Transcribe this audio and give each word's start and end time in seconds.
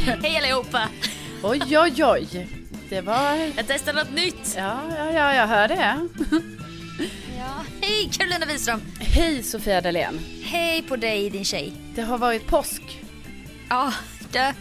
Hej! 0.22 0.36
Allihopa! 0.36 0.88
Oj, 1.42 1.78
oj, 1.78 2.04
oj. 2.04 2.48
Det 2.88 3.00
var... 3.00 3.34
Jag 3.56 3.66
testar 3.66 3.92
något 3.92 4.10
nytt. 4.10 4.54
Ja, 4.56 4.80
ja, 4.98 5.12
ja, 5.12 5.34
jag 5.34 5.46
hör 5.46 5.68
det. 5.68 6.08
Ja. 7.38 7.64
Hej 7.80 8.10
Carolina 8.12 8.46
Wiström! 8.46 8.80
Hej 9.00 9.42
Sofia 9.42 9.80
Dalén. 9.80 10.18
Hej 10.42 10.82
på 10.82 10.96
dig 10.96 11.30
din 11.30 11.44
tjej. 11.44 11.72
Det 11.94 12.02
har 12.02 12.18
varit 12.18 12.46
påsk. 12.46 12.82
Ja, 13.68 13.92
det, 14.32 14.54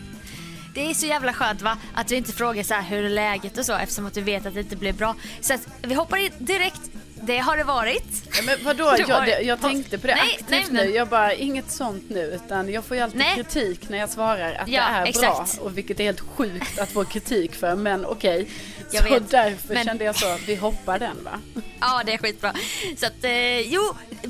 det 0.74 0.90
är 0.90 0.94
så 0.94 1.06
jävla 1.06 1.34
skönt 1.34 1.62
va? 1.62 1.78
Att 1.94 2.08
du 2.08 2.16
inte 2.16 2.32
frågar 2.32 2.64
så 2.64 2.74
här 2.74 2.82
hur 2.82 3.06
är 3.06 3.10
läget 3.10 3.58
och 3.58 3.66
så 3.66 3.74
eftersom 3.74 4.06
att 4.06 4.14
du 4.14 4.22
vet 4.22 4.46
att 4.46 4.54
det 4.54 4.60
inte 4.60 4.76
blir 4.76 4.94
bra. 4.94 5.16
Så 5.42 5.54
att 5.54 5.68
vi 5.82 5.94
hoppar 5.94 6.18
in 6.18 6.32
direkt. 6.38 6.82
Det 7.22 7.38
har 7.38 7.58
det 7.58 7.64
varit. 7.64 8.04
Ja, 8.38 8.42
men 8.46 8.56
vadå, 8.64 8.96
jag, 9.08 9.44
jag 9.44 9.62
tänkte 9.62 9.98
på 9.98 10.08
det 10.08 10.16
Nej, 10.16 10.32
aktivt 10.34 10.50
nej, 10.50 10.66
nu. 10.70 10.74
men- 10.86 10.94
Jag 10.94 11.08
bara, 11.08 11.34
inget 11.34 11.72
sånt 11.72 12.04
nu. 12.10 12.22
Utan 12.46 12.72
jag 12.72 12.86
får 12.86 12.98
ju 12.98 13.04
alltid 13.04 13.20
Nej. 13.20 13.36
kritik 13.36 13.90
när 13.90 13.98
jag 13.98 14.10
svarar 14.10 14.54
att 14.54 14.68
Ja, 14.68 14.82
det 14.90 14.96
är 14.96 15.06
exakt. 15.06 15.56
bra. 15.58 15.66
Och 15.66 15.78
vilket 15.78 16.00
är 16.00 16.04
helt 16.04 16.20
sjukt 16.20 16.80
att 16.80 16.90
få 16.92 17.06
kritik 17.06 17.56
för. 17.56 17.76
Men 17.76 18.06
okej. 18.06 18.50
Jag 18.92 19.04
Så 19.08 19.14
vet. 19.14 19.30
därför 19.32 19.74
Men- 19.74 19.86
kände 19.86 20.04
jag 20.04 20.16
så, 20.16 20.38
vi 20.48 20.56
hoppar 20.56 21.00
den 21.00 21.24
va? 21.24 21.40
Ja, 21.80 22.02
det 22.06 22.14
är 22.14 22.18
skitbra. 22.18 22.54
Så 22.98 23.06
att, 23.06 23.24
eh, 23.24 23.60
jo, 23.60 23.82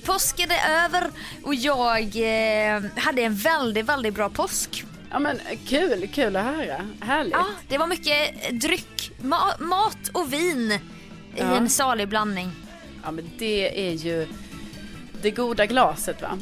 påsken 0.06 0.52
är 0.52 0.86
över 0.86 1.10
och 1.44 1.56
jag 1.56 2.00
eh, 2.16 2.82
hade 2.98 3.22
en 3.22 3.36
väldigt, 3.36 3.86
väldigt 3.86 4.14
bra 4.14 4.30
påsk. 4.30 4.84
Ja 5.12 5.20
men 5.20 5.40
kul, 5.68 6.10
kul 6.14 6.36
att 6.36 6.46
höra. 6.46 6.90
Härligt. 7.02 7.34
Ja, 7.34 7.46
det 7.68 7.78
var 7.78 7.88
mycket 7.88 8.50
dryck, 8.62 9.12
ma- 9.22 9.60
mat 9.64 9.98
och 10.14 10.34
vin 10.34 10.72
i 10.72 10.80
Ja. 11.36 11.56
en 11.56 11.70
salig 11.70 12.08
blandning. 12.08 12.52
Ja 13.04 13.12
men 13.12 13.32
det 13.38 13.90
är 13.90 13.94
ju 13.94 14.28
det 15.22 15.32
goda 15.32 15.66
glaset 15.66 16.22
va? 16.22 16.38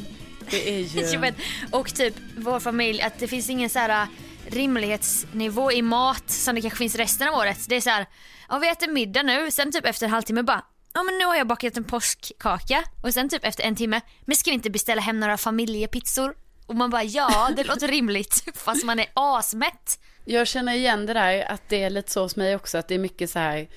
Det 0.50 0.68
är 0.68 0.78
ju... 0.78 1.16
Vet, 1.18 1.34
och 1.70 1.94
typ 1.94 2.14
vår 2.36 2.60
familj, 2.60 3.02
att 3.02 3.18
det 3.18 3.28
finns 3.28 3.50
ingen 3.50 3.70
så 3.70 3.78
här 3.78 4.02
äh, 4.02 4.08
rimlighetsnivå 4.50 5.72
i 5.72 5.82
mat 5.82 6.30
som 6.30 6.54
det 6.54 6.60
kanske 6.60 6.78
finns 6.78 6.94
resten 6.94 7.28
av 7.28 7.34
året. 7.34 7.58
Det 7.68 7.76
är 7.76 7.80
så 7.80 7.90
här, 7.90 8.06
ja 8.48 8.58
vi 8.58 8.68
äter 8.68 8.88
middag 8.88 9.22
nu, 9.22 9.50
sen 9.50 9.72
typ 9.72 9.86
efter 9.86 10.06
en 10.06 10.12
halvtimme 10.12 10.42
bara, 10.42 10.64
ja 10.94 11.02
men 11.02 11.18
nu 11.18 11.24
har 11.24 11.36
jag 11.36 11.46
bakat 11.46 11.76
en 11.76 11.84
påskkaka 11.84 12.84
och 13.02 13.14
sen 13.14 13.28
typ 13.28 13.44
efter 13.44 13.64
en 13.64 13.76
timme, 13.76 14.00
men 14.24 14.36
ska 14.36 14.50
vi 14.50 14.54
inte 14.54 14.70
beställa 14.70 15.00
hem 15.00 15.20
några 15.20 15.36
familjepizzor? 15.36 16.34
Och 16.66 16.74
man 16.74 16.90
bara 16.90 17.04
ja, 17.04 17.50
det 17.56 17.64
låter 17.64 17.88
rimligt 17.88 18.44
fast 18.54 18.84
man 18.84 18.98
är 18.98 19.06
asmätt. 19.14 20.00
Jag 20.24 20.46
känner 20.46 20.74
igen 20.74 21.06
det 21.06 21.12
där 21.14 21.52
att 21.52 21.68
det 21.68 21.82
är 21.82 21.90
lite 21.90 22.12
så 22.12 22.22
hos 22.22 22.36
mig 22.36 22.56
också 22.56 22.78
att 22.78 22.88
det 22.88 22.94
är 22.94 22.98
mycket 22.98 23.30
så 23.30 23.38
här 23.38 23.68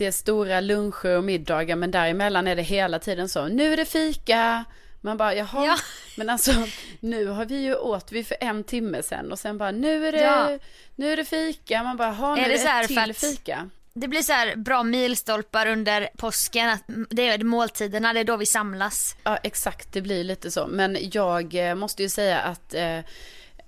det 0.00 0.06
är 0.06 0.10
stora 0.12 0.60
luncher 0.60 1.16
och 1.16 1.24
middagar 1.24 1.76
men 1.76 1.90
däremellan 1.90 2.46
är 2.48 2.56
det 2.56 2.62
hela 2.62 2.98
tiden 2.98 3.28
så 3.28 3.48
nu 3.48 3.72
är 3.72 3.76
det 3.76 3.84
fika 3.84 4.64
man 5.00 5.16
bara 5.16 5.34
jaha 5.34 5.66
Ja. 5.66 5.76
men 6.16 6.30
alltså 6.30 6.52
nu 7.00 7.26
har 7.26 7.44
vi 7.44 7.56
ju 7.62 7.74
åt 7.74 8.12
vi 8.12 8.24
för 8.24 8.36
en 8.40 8.64
timme 8.64 9.02
sen 9.02 9.32
och 9.32 9.38
sen 9.38 9.58
bara 9.58 9.70
nu 9.70 10.06
är 10.08 10.12
det 10.12 10.20
Ja. 10.20 10.58
nu 10.96 11.12
är 11.12 11.16
det 11.16 11.24
fika 11.24 11.82
man 11.82 11.96
bara 11.96 12.10
ha 12.10 12.34
nu 12.34 12.42
Är 12.42 12.48
det 12.48 12.58
så 12.58 12.68
här 12.68 12.86
till 12.86 12.98
att- 13.10 13.16
fika 13.16 13.70
Det 13.94 14.08
blir 14.08 14.22
så 14.22 14.32
här 14.32 14.56
bra 14.56 14.82
milstolpar 14.82 15.66
under 15.66 16.08
påsken, 16.16 16.68
att 16.68 16.82
det 17.10 17.28
är 17.28 17.38
måltiderna, 17.44 18.12
det 18.12 18.20
är 18.20 18.24
då 18.24 18.36
vi 18.36 18.46
samlas. 18.46 19.16
Ja, 19.24 19.36
exakt, 19.36 19.92
det 19.92 20.00
blir 20.02 20.24
lite 20.24 20.50
så. 20.50 20.66
Men 20.66 20.96
jag 21.12 21.54
eh, 21.68 21.74
måste 21.74 22.02
ju 22.02 22.08
säga 22.08 22.38
att, 22.40 22.74
eh, 22.74 22.98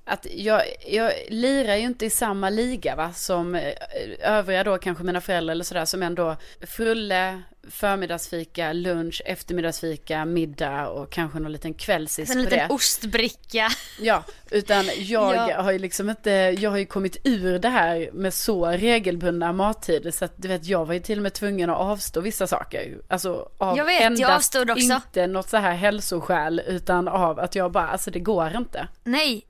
att 0.05 0.27
jag, 0.31 0.63
jag 0.87 1.13
lirar 1.29 1.77
ju 1.77 1.83
inte 1.83 2.07
i 2.07 2.11
samma 2.11 2.51
liga 2.51 2.97
va, 2.97 3.13
som 3.13 3.55
eh, 3.55 3.73
övriga 4.21 4.65
då, 4.65 4.79
kanske 4.79 5.05
mina 5.05 5.21
föräldrar 5.21 5.53
eller 5.53 5.65
sådär, 5.65 5.85
som 5.85 6.03
ändå 6.03 6.37
frulle, 6.61 7.43
förmiddagsfika, 7.71 8.73
lunch, 8.73 9.23
eftermiddagsfika, 9.25 10.25
middag 10.25 10.89
och 10.89 11.11
kanske 11.13 11.39
någon 11.39 11.53
liten 11.53 11.75
kvällsis 11.75 12.31
En 12.31 12.37
på 12.37 12.43
liten 12.43 12.59
det. 12.69 12.75
ostbricka. 12.75 13.69
Ja, 14.01 14.25
utan 14.51 14.85
jag 14.99 15.37
Ja. 15.37 15.63
har 15.63 15.73
ju 15.73 15.79
liksom 15.79 16.11
inte, 16.11 16.31
jag 16.59 16.71
har 16.71 16.79
ju 16.79 16.87
kommit 16.87 17.17
ur 17.25 17.59
det 17.59 17.69
här 17.69 18.11
med 18.13 18.35
så 18.35 18.67
regelbundna 18.67 19.53
mattider 19.53 20.11
så 20.11 20.25
att 20.25 20.33
du 20.37 20.49
vet, 20.49 20.67
jag 20.67 20.85
var 20.87 20.95
ju 20.95 21.01
till 21.01 21.19
och 21.19 21.23
med 21.23 21.33
tvungen 21.35 21.71
att 21.71 21.79
avstå 21.79 22.21
vissa 22.21 22.47
saker. 22.47 22.99
Alltså 23.09 23.49
av 23.59 23.77
Jag 23.77 23.85
vet, 23.85 24.19
jag 24.19 24.31
avstod 24.31 24.71
också. 24.71 24.95
inte 24.95 25.27
något 25.27 25.49
så 25.49 25.57
här 25.57 25.75
hälsoskäl 25.75 26.63
utan 26.67 27.09
av 27.09 27.39
att 27.39 27.55
jag 27.55 27.73
bara, 27.73 27.89
alltså 27.89 28.11
det 28.11 28.21
går 28.21 28.57
inte. 28.57 28.89
Nej, 29.05 29.47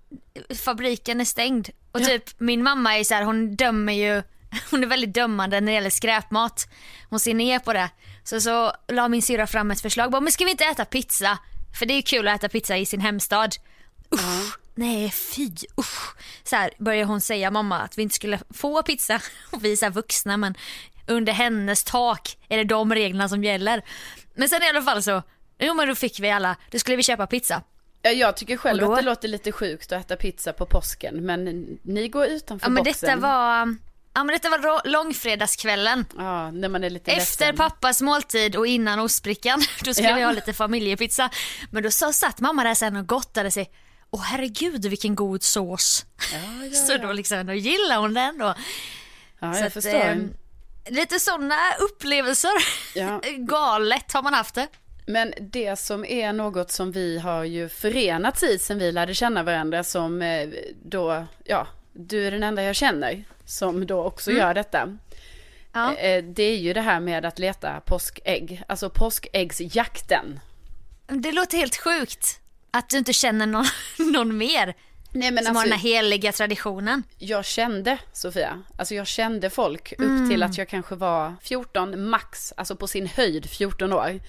fabriken 0.64 1.20
är 1.20 1.24
stängd. 1.24 1.68
Och 1.92 2.04
typ 2.04 2.40
min 2.40 2.62
mamma 2.62 2.98
är 2.98 3.04
så 3.04 3.14
här, 3.14 3.22
hon 3.22 3.56
dömer 3.56 3.92
ju, 3.92 4.22
hon 4.70 4.82
är 4.82 4.86
väldigt 4.86 5.14
dömande 5.14 5.60
när 5.60 5.66
det 5.72 5.74
gäller 5.74 5.90
skräpmat. 5.90 6.68
Hon 7.10 7.20
ser 7.20 7.34
ner 7.34 7.58
på 7.58 7.72
det. 7.72 7.90
Så 8.24 8.40
så 8.40 8.72
la 8.88 9.08
min 9.08 9.22
syrra 9.22 9.46
fram 9.46 9.70
ett 9.70 9.80
förslag, 9.80 10.10
bara, 10.10 10.20
men 10.20 10.32
ska 10.32 10.44
vi 10.44 10.50
inte 10.50 10.64
äta 10.64 10.84
pizza? 10.84 11.38
För 11.78 11.86
det 11.86 11.92
är 11.94 11.96
ju 11.96 12.02
kul 12.02 12.28
att 12.28 12.34
äta 12.40 12.48
pizza 12.48 12.76
i 12.76 12.86
sin 12.86 13.00
hemstad. 13.00 13.54
Usch, 14.14 14.58
nej 14.74 15.10
fy 15.10 15.50
usch. 15.80 16.14
Så 16.44 16.56
här 16.56 16.70
börjar 16.78 17.04
hon 17.04 17.20
säga 17.20 17.50
mamma 17.50 17.78
att 17.80 17.98
vi 17.98 18.02
inte 18.02 18.14
skulle 18.14 18.38
få 18.54 18.82
pizza. 18.82 19.20
Och 19.50 19.64
vi 19.64 19.72
är 19.72 19.76
så 19.76 19.90
vuxna 19.90 20.36
men 20.36 20.54
under 21.06 21.32
hennes 21.32 21.84
tak 21.84 22.36
är 22.48 22.56
det 22.58 22.64
de 22.64 22.94
reglerna 22.94 23.28
som 23.28 23.44
gäller. 23.44 23.82
Men 24.34 24.48
sen 24.48 24.62
i 24.62 24.68
alla 24.68 24.82
fall 24.82 25.02
så, 25.02 25.22
jo 25.58 25.74
men 25.74 25.88
då 25.88 25.94
fick 25.94 26.20
vi 26.20 26.30
alla, 26.30 26.56
då 26.70 26.78
skulle 26.78 26.96
vi 26.96 27.02
köpa 27.02 27.26
pizza. 27.26 27.62
Ja, 28.02 28.10
Jag 28.10 28.36
tycker 28.36 28.56
själv 28.56 28.80
då- 28.80 28.92
att 28.92 28.98
det 28.98 29.04
låter 29.04 29.28
lite 29.28 29.52
sjukt 29.52 29.92
att 29.92 30.00
äta 30.04 30.16
pizza 30.16 30.52
på 30.52 30.66
påsken 30.66 31.26
men 31.26 31.44
ni 31.82 32.08
går 32.08 32.26
utanför 32.26 32.66
Ja 32.66 32.70
men 32.70 32.84
boxen. 32.84 33.08
detta 33.08 33.20
var, 33.20 33.76
ja 34.14 34.24
men 34.24 34.32
detta 34.32 34.50
var 34.50 34.88
långfredagskvällen. 34.88 36.04
Ja, 36.18 36.50
när 36.50 36.68
man 36.68 36.84
är 36.84 36.90
lite 36.90 37.10
Efter 37.12 37.46
ledsen. 37.46 37.56
pappas 37.56 38.00
måltid 38.02 38.56
och 38.56 38.66
innan 38.66 38.98
ostbrickan, 38.98 39.62
då 39.84 39.94
skulle 39.94 40.08
Ja. 40.10 40.16
vi 40.16 40.22
ha 40.22 40.32
lite 40.32 40.52
familjepizza. 40.52 41.30
Men 41.70 41.82
då 41.82 41.90
så 41.90 42.12
satt 42.12 42.40
mamma 42.40 42.64
där 42.64 42.74
sen 42.74 42.96
och 42.96 43.06
gottade 43.06 43.50
sig. 43.50 43.70
Åh 44.10 44.22
herregud 44.22 44.84
vilken 44.86 45.14
god 45.14 45.42
sås. 45.42 46.06
så 46.86 46.96
då 46.98 47.12
liksom, 47.12 47.46
då 47.46 47.52
gillar 47.52 47.96
hon 47.98 48.14
den 48.14 48.38
då. 48.38 48.54
Ja, 49.40 49.52
Så 49.52 49.58
jag 49.58 49.66
att, 49.66 49.72
förstår. 49.72 49.94
ehm, 49.94 50.32
lite 50.88 51.18
sådana 51.20 51.56
upplevelser. 51.80 52.50
Ja. 52.94 53.20
Galet 53.38 54.12
har 54.12 54.22
man 54.22 54.34
haft 54.34 54.54
det. 54.54 54.68
Men 55.06 55.32
det 55.40 55.78
som 55.78 56.04
är 56.04 56.32
något 56.32 56.70
som 56.70 56.92
vi 56.92 57.18
har 57.18 57.44
ju 57.44 57.68
förenats 57.68 58.42
i 58.42 58.58
sen 58.58 58.78
vi 58.78 58.92
lärde 58.92 59.14
känna 59.14 59.42
varandra 59.42 59.84
som 59.84 60.22
eh, 60.22 60.48
då, 60.84 61.26
ja, 61.44 61.66
du 61.92 62.26
är 62.26 62.30
den 62.30 62.42
enda 62.42 62.62
jag 62.62 62.76
känner 62.76 63.24
som 63.44 63.86
då 63.86 64.04
också 64.04 64.30
Mm. 64.30 64.40
gör 64.42 64.54
detta. 64.54 64.98
Ja. 65.72 65.94
Eh, 65.96 66.24
Det 66.24 66.42
är 66.42 66.56
ju 66.56 66.72
det 66.72 66.80
här 66.80 67.00
med 67.00 67.24
att 67.24 67.38
leta 67.38 67.80
påskägg, 67.80 68.62
alltså 68.68 68.90
påskäggsjakten. 68.90 70.40
Det 71.06 71.32
låter 71.32 71.56
helt 71.58 71.76
sjukt 71.76 72.40
att 72.70 72.88
du 72.90 72.98
inte 72.98 73.12
känner 73.12 73.46
någon, 73.46 73.64
någon 74.12 74.36
mer 74.36 74.74
Nej 75.14 75.30
men 75.30 75.44
som 75.44 75.56
har 75.56 75.62
alltså, 75.62 75.70
den 75.70 75.80
här 75.80 75.88
heliga 75.88 76.32
traditionen. 76.32 77.02
jag 77.18 77.44
kände 77.44 77.98
Sofia, 78.12 78.62
alltså 78.78 78.94
jag 78.94 79.06
kände 79.06 79.50
folk 79.50 79.92
upp 79.92 79.98
Mm. 80.00 80.30
till 80.30 80.42
att 80.42 80.58
jag 80.58 80.68
kanske 80.68 80.94
var 80.94 81.34
14 81.42 82.08
max, 82.08 82.52
alltså 82.56 82.76
på 82.76 82.86
sin 82.86 83.06
höjd 83.06 83.50
14 83.50 83.92
år. 83.92 84.20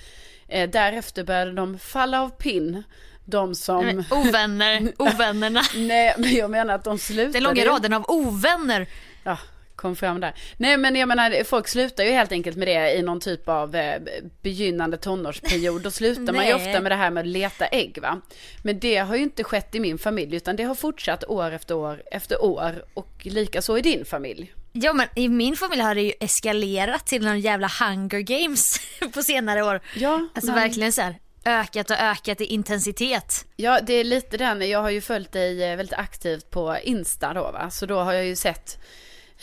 Eh, 0.47 0.69
därefter 0.69 1.23
började 1.23 1.51
de 1.51 1.79
falla 1.79 2.21
av 2.21 2.29
pinn, 2.29 2.83
de 3.25 3.55
som... 3.55 3.85
Men 3.85 4.05
Ovänner, 4.11 4.93
ovännerna. 4.99 5.61
Nej 5.75 6.15
men 6.17 6.33
jag 6.33 6.51
menar 6.51 6.75
att 6.75 6.83
de 6.83 6.97
slutade 6.99 7.31
Den 7.31 7.43
långa 7.43 7.65
raden 7.65 7.93
av 7.93 8.05
ovänner. 8.07 8.87
Ja, 9.23 9.37
kom 9.75 9.95
fram 9.95 10.19
där. 10.19 10.33
Nej 10.57 10.77
men 10.77 10.95
jag 10.95 11.07
menar, 11.07 11.43
folk 11.43 11.67
slutar 11.67 12.03
ju 12.03 12.11
helt 12.11 12.31
enkelt 12.31 12.57
med 12.57 12.67
det 12.67 12.93
i 12.97 13.01
någon 13.01 13.19
typ 13.19 13.49
av 13.49 13.75
eh, 13.75 14.01
begynnande 14.41 14.97
tonårsperiod. 14.97 15.81
Då 15.81 15.91
slutar 15.91 16.33
man 16.33 16.47
ju 16.47 16.53
Nej. 16.53 16.67
ofta 16.67 16.81
med 16.81 16.91
det 16.91 16.95
här 16.95 17.09
med 17.11 17.21
att 17.21 17.27
leta 17.27 17.65
ägg 17.65 17.99
va. 18.01 18.21
Men 18.63 18.79
det 18.79 18.97
har 18.97 19.15
ju 19.15 19.23
inte 19.23 19.43
skett 19.43 19.75
i 19.75 19.79
min 19.79 19.97
familj 19.97 20.35
utan 20.35 20.55
det 20.55 20.63
har 20.63 20.75
fortsatt 20.75 21.23
år 21.23 21.51
efter 21.51 21.75
år 21.75 22.03
efter 22.11 22.43
år 22.43 22.85
och 22.93 23.11
lika 23.21 23.61
så 23.61 23.77
i 23.77 23.81
din 23.81 24.05
familj. 24.05 24.53
Ja 24.75 24.93
men 24.93 25.07
i 25.15 25.29
min 25.29 25.55
familj 25.55 25.81
har 25.81 25.95
det 25.95 26.01
ju 26.01 26.13
eskalerat 26.19 27.05
till 27.07 27.23
någon 27.25 27.39
jävla 27.39 27.67
hunger 27.79 28.19
games 28.19 28.79
på 29.13 29.23
senare 29.23 29.63
år. 29.63 29.81
Ja, 29.95 30.27
Alltså 30.35 30.51
men- 30.51 30.61
verkligen 30.61 30.91
så 30.91 31.01
här 31.01 31.15
ökat 31.45 31.89
och 31.89 31.97
ökat 31.99 32.41
i 32.41 32.45
intensitet. 32.45 33.45
Ja, 33.55 33.79
det 33.81 33.93
är 33.93 34.03
lite 34.03 34.37
den. 34.37 34.69
Jag 34.69 34.81
har 34.81 34.89
ju 34.89 35.01
följt 35.01 35.31
dig 35.31 35.63
eh, 35.63 35.77
väldigt 35.77 35.99
aktivt 35.99 36.49
på 36.49 36.77
Insta 36.83 37.33
då 37.33 37.51
va. 37.51 37.69
Så 37.69 37.85
då 37.85 37.99
har 37.99 38.13
jag 38.13 38.25
ju 38.25 38.35
sett 38.35 38.79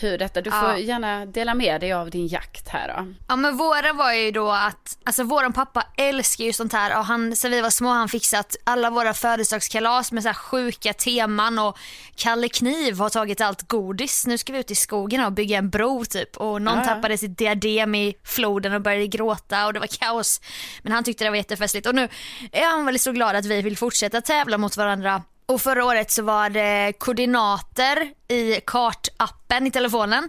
hur 0.02 0.18
detta, 0.18 0.40
du 0.40 0.50
får 0.50 0.68
Ja. 0.68 0.78
gärna 0.78 1.26
dela 1.26 1.54
med 1.54 1.80
dig 1.80 1.92
av 1.92 2.10
din 2.10 2.26
jakt 2.26 2.68
här 2.68 2.88
då. 2.88 3.14
Ja 3.28 3.36
men 3.36 3.56
våra 3.56 3.92
var 3.92 4.12
ju 4.12 4.30
då 4.30 4.50
att, 4.50 4.98
alltså 5.04 5.22
våran 5.22 5.52
pappa 5.52 5.82
älskar 5.96 6.44
ju 6.44 6.52
sånt 6.52 6.72
här 6.72 6.98
och 6.98 7.04
han, 7.04 7.36
sen 7.36 7.50
vi 7.50 7.60
var 7.60 7.70
små 7.70 7.88
han 7.88 8.08
fixat 8.08 8.56
alla 8.64 8.90
våra 8.90 9.14
födelsedagskalas 9.14 10.12
med 10.12 10.22
så 10.22 10.28
här 10.28 10.34
sjuka 10.34 10.92
teman 10.92 11.58
och 11.58 11.78
Kalle 12.14 12.48
Kniv 12.48 12.98
har 12.98 13.08
tagit 13.10 13.40
allt 13.40 13.68
godis. 13.68 14.26
Nu 14.26 14.38
ska 14.38 14.52
vi 14.52 14.58
ut 14.58 14.70
i 14.70 14.74
skogen 14.74 15.24
och 15.24 15.32
bygga 15.32 15.58
en 15.58 15.70
bro 15.70 16.04
typ 16.04 16.36
och 16.36 16.62
någon 16.62 16.78
ja. 16.78 16.84
tappade 16.84 17.18
sitt 17.18 17.38
diadem 17.38 17.94
i 17.94 18.14
floden 18.24 18.72
och 18.72 18.80
började 18.80 19.06
gråta 19.06 19.66
och 19.66 19.72
det 19.72 19.80
var 19.80 19.86
kaos. 19.86 20.40
Men 20.82 20.92
han 20.92 21.04
tyckte 21.04 21.24
det 21.24 21.30
var 21.30 21.36
jättefestligt 21.36 21.86
och 21.86 21.94
nu 21.94 22.08
är 22.52 22.70
han 22.70 22.84
väldigt 22.84 23.02
så 23.02 23.12
glad 23.12 23.36
att 23.36 23.46
vi 23.46 23.62
vill 23.62 23.76
fortsätta 23.76 24.20
tävla 24.20 24.58
mot 24.58 24.76
varandra. 24.76 25.22
Och 25.50 25.60
förra 25.62 25.84
året 25.84 26.10
så 26.10 26.22
var 26.22 26.50
det 26.50 26.92
koordinater 26.98 28.10
i 28.28 28.60
kartappen 28.66 29.66
i 29.66 29.70
telefonen 29.70 30.28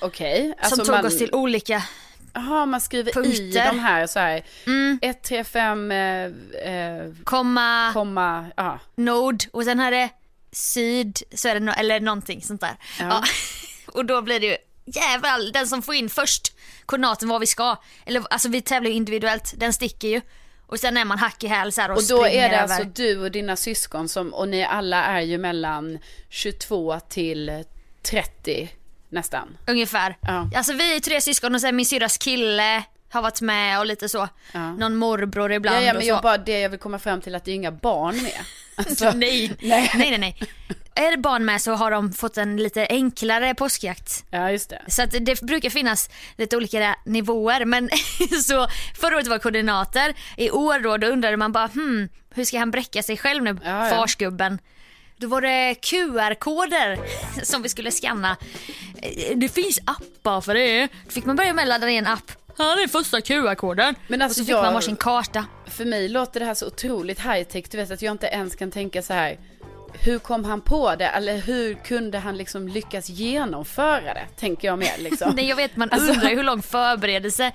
Okej. 0.00 0.54
som 0.62 0.78
tog 0.78 0.88
man- 0.88 1.06
oss 1.06 1.18
till 1.18 1.34
olika 1.34 1.82
Jaha, 2.34 2.66
man 2.66 2.80
skriver 2.80 3.10
i 3.10 3.14
Punkter. 3.14 3.60
Mm. 3.62 3.76
de 3.76 3.82
här 3.82 4.06
så 4.06 4.18
här. 4.18 4.42
1, 5.02 5.22
3, 5.22 5.44
5, 5.44 5.92
eh, 5.92 6.24
eh, 6.24 7.12
komma, 7.24 7.90
komma, 7.92 8.46
ja. 8.56 8.78
nord 8.94 9.42
och 9.52 9.64
sen 9.64 9.78
här 9.78 9.92
är 9.92 10.08
syd, 10.52 11.18
så 11.34 11.48
är 11.48 11.54
det 11.54 11.60
no- 11.60 11.78
eller 11.78 12.00
någonting 12.00 12.42
sånt 12.42 12.60
där. 12.60 12.76
Ja. 13.00 13.24
och 13.86 14.04
då 14.04 14.22
blir 14.22 14.40
det 14.40 14.46
ju 14.46 14.56
jävlar, 14.86 15.52
den 15.52 15.66
som 15.66 15.82
får 15.82 15.94
in 15.94 16.08
först 16.10 16.56
koordinaten 16.86 17.28
var 17.28 17.38
vi 17.38 17.46
ska, 17.46 17.76
eller 18.06 18.22
alltså 18.30 18.48
vi 18.48 18.60
tävlar 18.60 18.90
ju 18.90 18.96
individuellt, 18.96 19.54
den 19.56 19.72
sticker 19.72 20.08
ju. 20.08 20.20
Och 20.72 20.80
sen 20.80 20.96
är 20.96 21.04
man 21.04 21.18
hack 21.18 21.44
i 21.44 21.46
häl 21.46 21.72
så 21.72 21.80
här 21.80 21.90
och, 21.90 21.96
Och 21.96 22.02
då 22.08 22.26
är 22.26 22.48
det 22.48 22.56
över. 22.56 22.58
alltså 22.58 22.84
du 22.84 23.18
och 23.18 23.30
dina 23.30 23.56
syskon 23.56 24.08
som, 24.08 24.34
och 24.34 24.48
ni 24.48 24.64
alla 24.64 25.04
är 25.04 25.20
ju 25.20 25.38
mellan 25.38 25.98
22 26.28 27.00
till 27.08 27.64
30 28.02 28.68
nästan. 29.08 29.56
Ungefär. 29.66 30.16
Ja. 30.20 30.50
Alltså 30.56 30.72
vi 30.72 30.96
är 30.96 31.00
tre 31.00 31.20
syskon 31.20 31.54
och 31.54 31.60
sen 31.60 31.76
min 31.76 31.86
syrras 31.86 32.18
kille 32.18 32.82
har 33.10 33.22
varit 33.22 33.40
med 33.40 33.78
och 33.78 33.86
lite 33.86 34.08
så. 34.08 34.28
Ja. 34.52 34.72
Någon 34.72 34.96
morbror 34.96 35.52
ibland 35.52 35.76
Ja, 35.76 35.82
ja 35.82 35.90
och 35.90 35.94
men 35.94 36.02
så. 36.02 36.08
jag 36.08 36.22
bara, 36.22 36.38
det 36.38 36.60
jag 36.60 36.70
vill 36.70 36.78
komma 36.80 36.98
fram 36.98 37.20
till 37.20 37.34
att 37.34 37.44
det 37.44 37.50
är 37.50 37.54
inga 37.54 37.72
barn 37.72 38.22
med. 38.22 38.40
Alltså, 38.76 39.10
nej. 39.14 39.52
Nej. 39.60 39.90
nej, 39.94 40.10
nej, 40.10 40.18
nej. 40.18 40.36
Är 40.94 41.10
det 41.10 41.16
barn 41.16 41.44
med 41.44 41.62
så 41.62 41.72
har 41.72 41.90
de 41.90 42.12
fått 42.12 42.38
en 42.38 42.56
lite 42.56 42.86
enklare 42.90 43.54
påskjakt. 43.54 44.24
Ja, 44.30 44.50
just 44.50 44.70
det. 44.70 44.82
Så 44.88 45.02
att 45.02 45.10
det 45.20 45.40
brukar 45.42 45.70
finnas 45.70 46.10
lite 46.36 46.56
olika 46.56 46.96
nivåer. 47.04 47.64
Men 47.64 47.90
så 48.44 48.68
förra 49.00 49.16
året 49.16 49.26
var 49.26 49.38
koordinater. 49.38 50.14
I 50.36 50.50
år 50.50 50.78
då, 50.78 50.96
då 50.96 51.06
undrade 51.06 51.36
man 51.36 51.52
bara 51.52 51.66
hmm, 51.66 52.08
hur 52.34 52.44
ska 52.44 52.58
han 52.58 52.70
bräcka 52.70 53.02
sig 53.02 53.16
själv 53.16 53.42
nu, 53.42 53.58
Ja, 53.64 53.88
ja. 53.88 53.96
farsgubben? 53.96 54.58
Då 55.16 55.28
var 55.28 55.40
det 55.40 55.74
QR-koder 55.74 56.98
som 57.44 57.62
vi 57.62 57.68
skulle 57.68 57.90
scanna. 57.90 58.36
Eh, 59.02 59.36
Det 59.36 59.48
finns 59.48 59.78
appar 59.84 60.40
för 60.40 60.54
det. 60.54 60.88
Då 61.04 61.10
fick 61.10 61.24
man 61.24 61.36
börja 61.36 61.52
med 61.52 61.62
att 61.62 61.68
ladda 61.68 61.86
ner 61.86 61.98
en 61.98 62.06
app. 62.06 62.32
Här 62.58 62.82
är 62.84 62.88
första 62.88 63.20
QR-koden. 63.20 63.94
Men 64.08 64.22
alltså 64.22 64.40
och 64.40 64.46
så 64.46 64.48
fick 64.50 64.54
jag- 64.56 64.64
man 64.64 64.74
varsin 64.74 64.96
karta. 64.96 65.44
För 65.66 65.84
mig 65.84 66.08
låter 66.08 66.40
det 66.40 66.46
här 66.46 66.54
så 66.54 66.66
otroligt 66.66 67.20
high 67.20 67.42
tech. 67.42 67.64
Du 67.70 67.76
vet 67.76 67.90
att 67.90 68.02
jag 68.02 68.12
inte 68.12 68.26
ens 68.26 68.54
kan 68.56 68.70
tänka 68.70 69.02
så 69.02 69.12
här. 69.12 69.38
Hur 70.00 70.18
kom 70.18 70.44
han 70.44 70.60
på 70.60 70.96
det? 70.96 71.06
Eller 71.06 71.36
hur 71.38 71.74
kunde 71.74 72.18
han 72.18 72.36
liksom 72.36 72.68
lyckas 72.68 73.08
genomföra 73.08 74.14
det? 74.14 74.26
Tänker 74.36 74.68
jag 74.68 74.78
mer 74.78 74.98
liksom. 74.98 75.32
Nej 75.36 75.48
jag 75.48 75.56
vet 75.56 75.76
man 75.76 75.90
Alltså- 75.90 76.12
undrar 76.12 76.30
ju 76.30 76.36
hur 76.36 76.42
lång 76.42 76.62
förberedelse. 76.62 77.52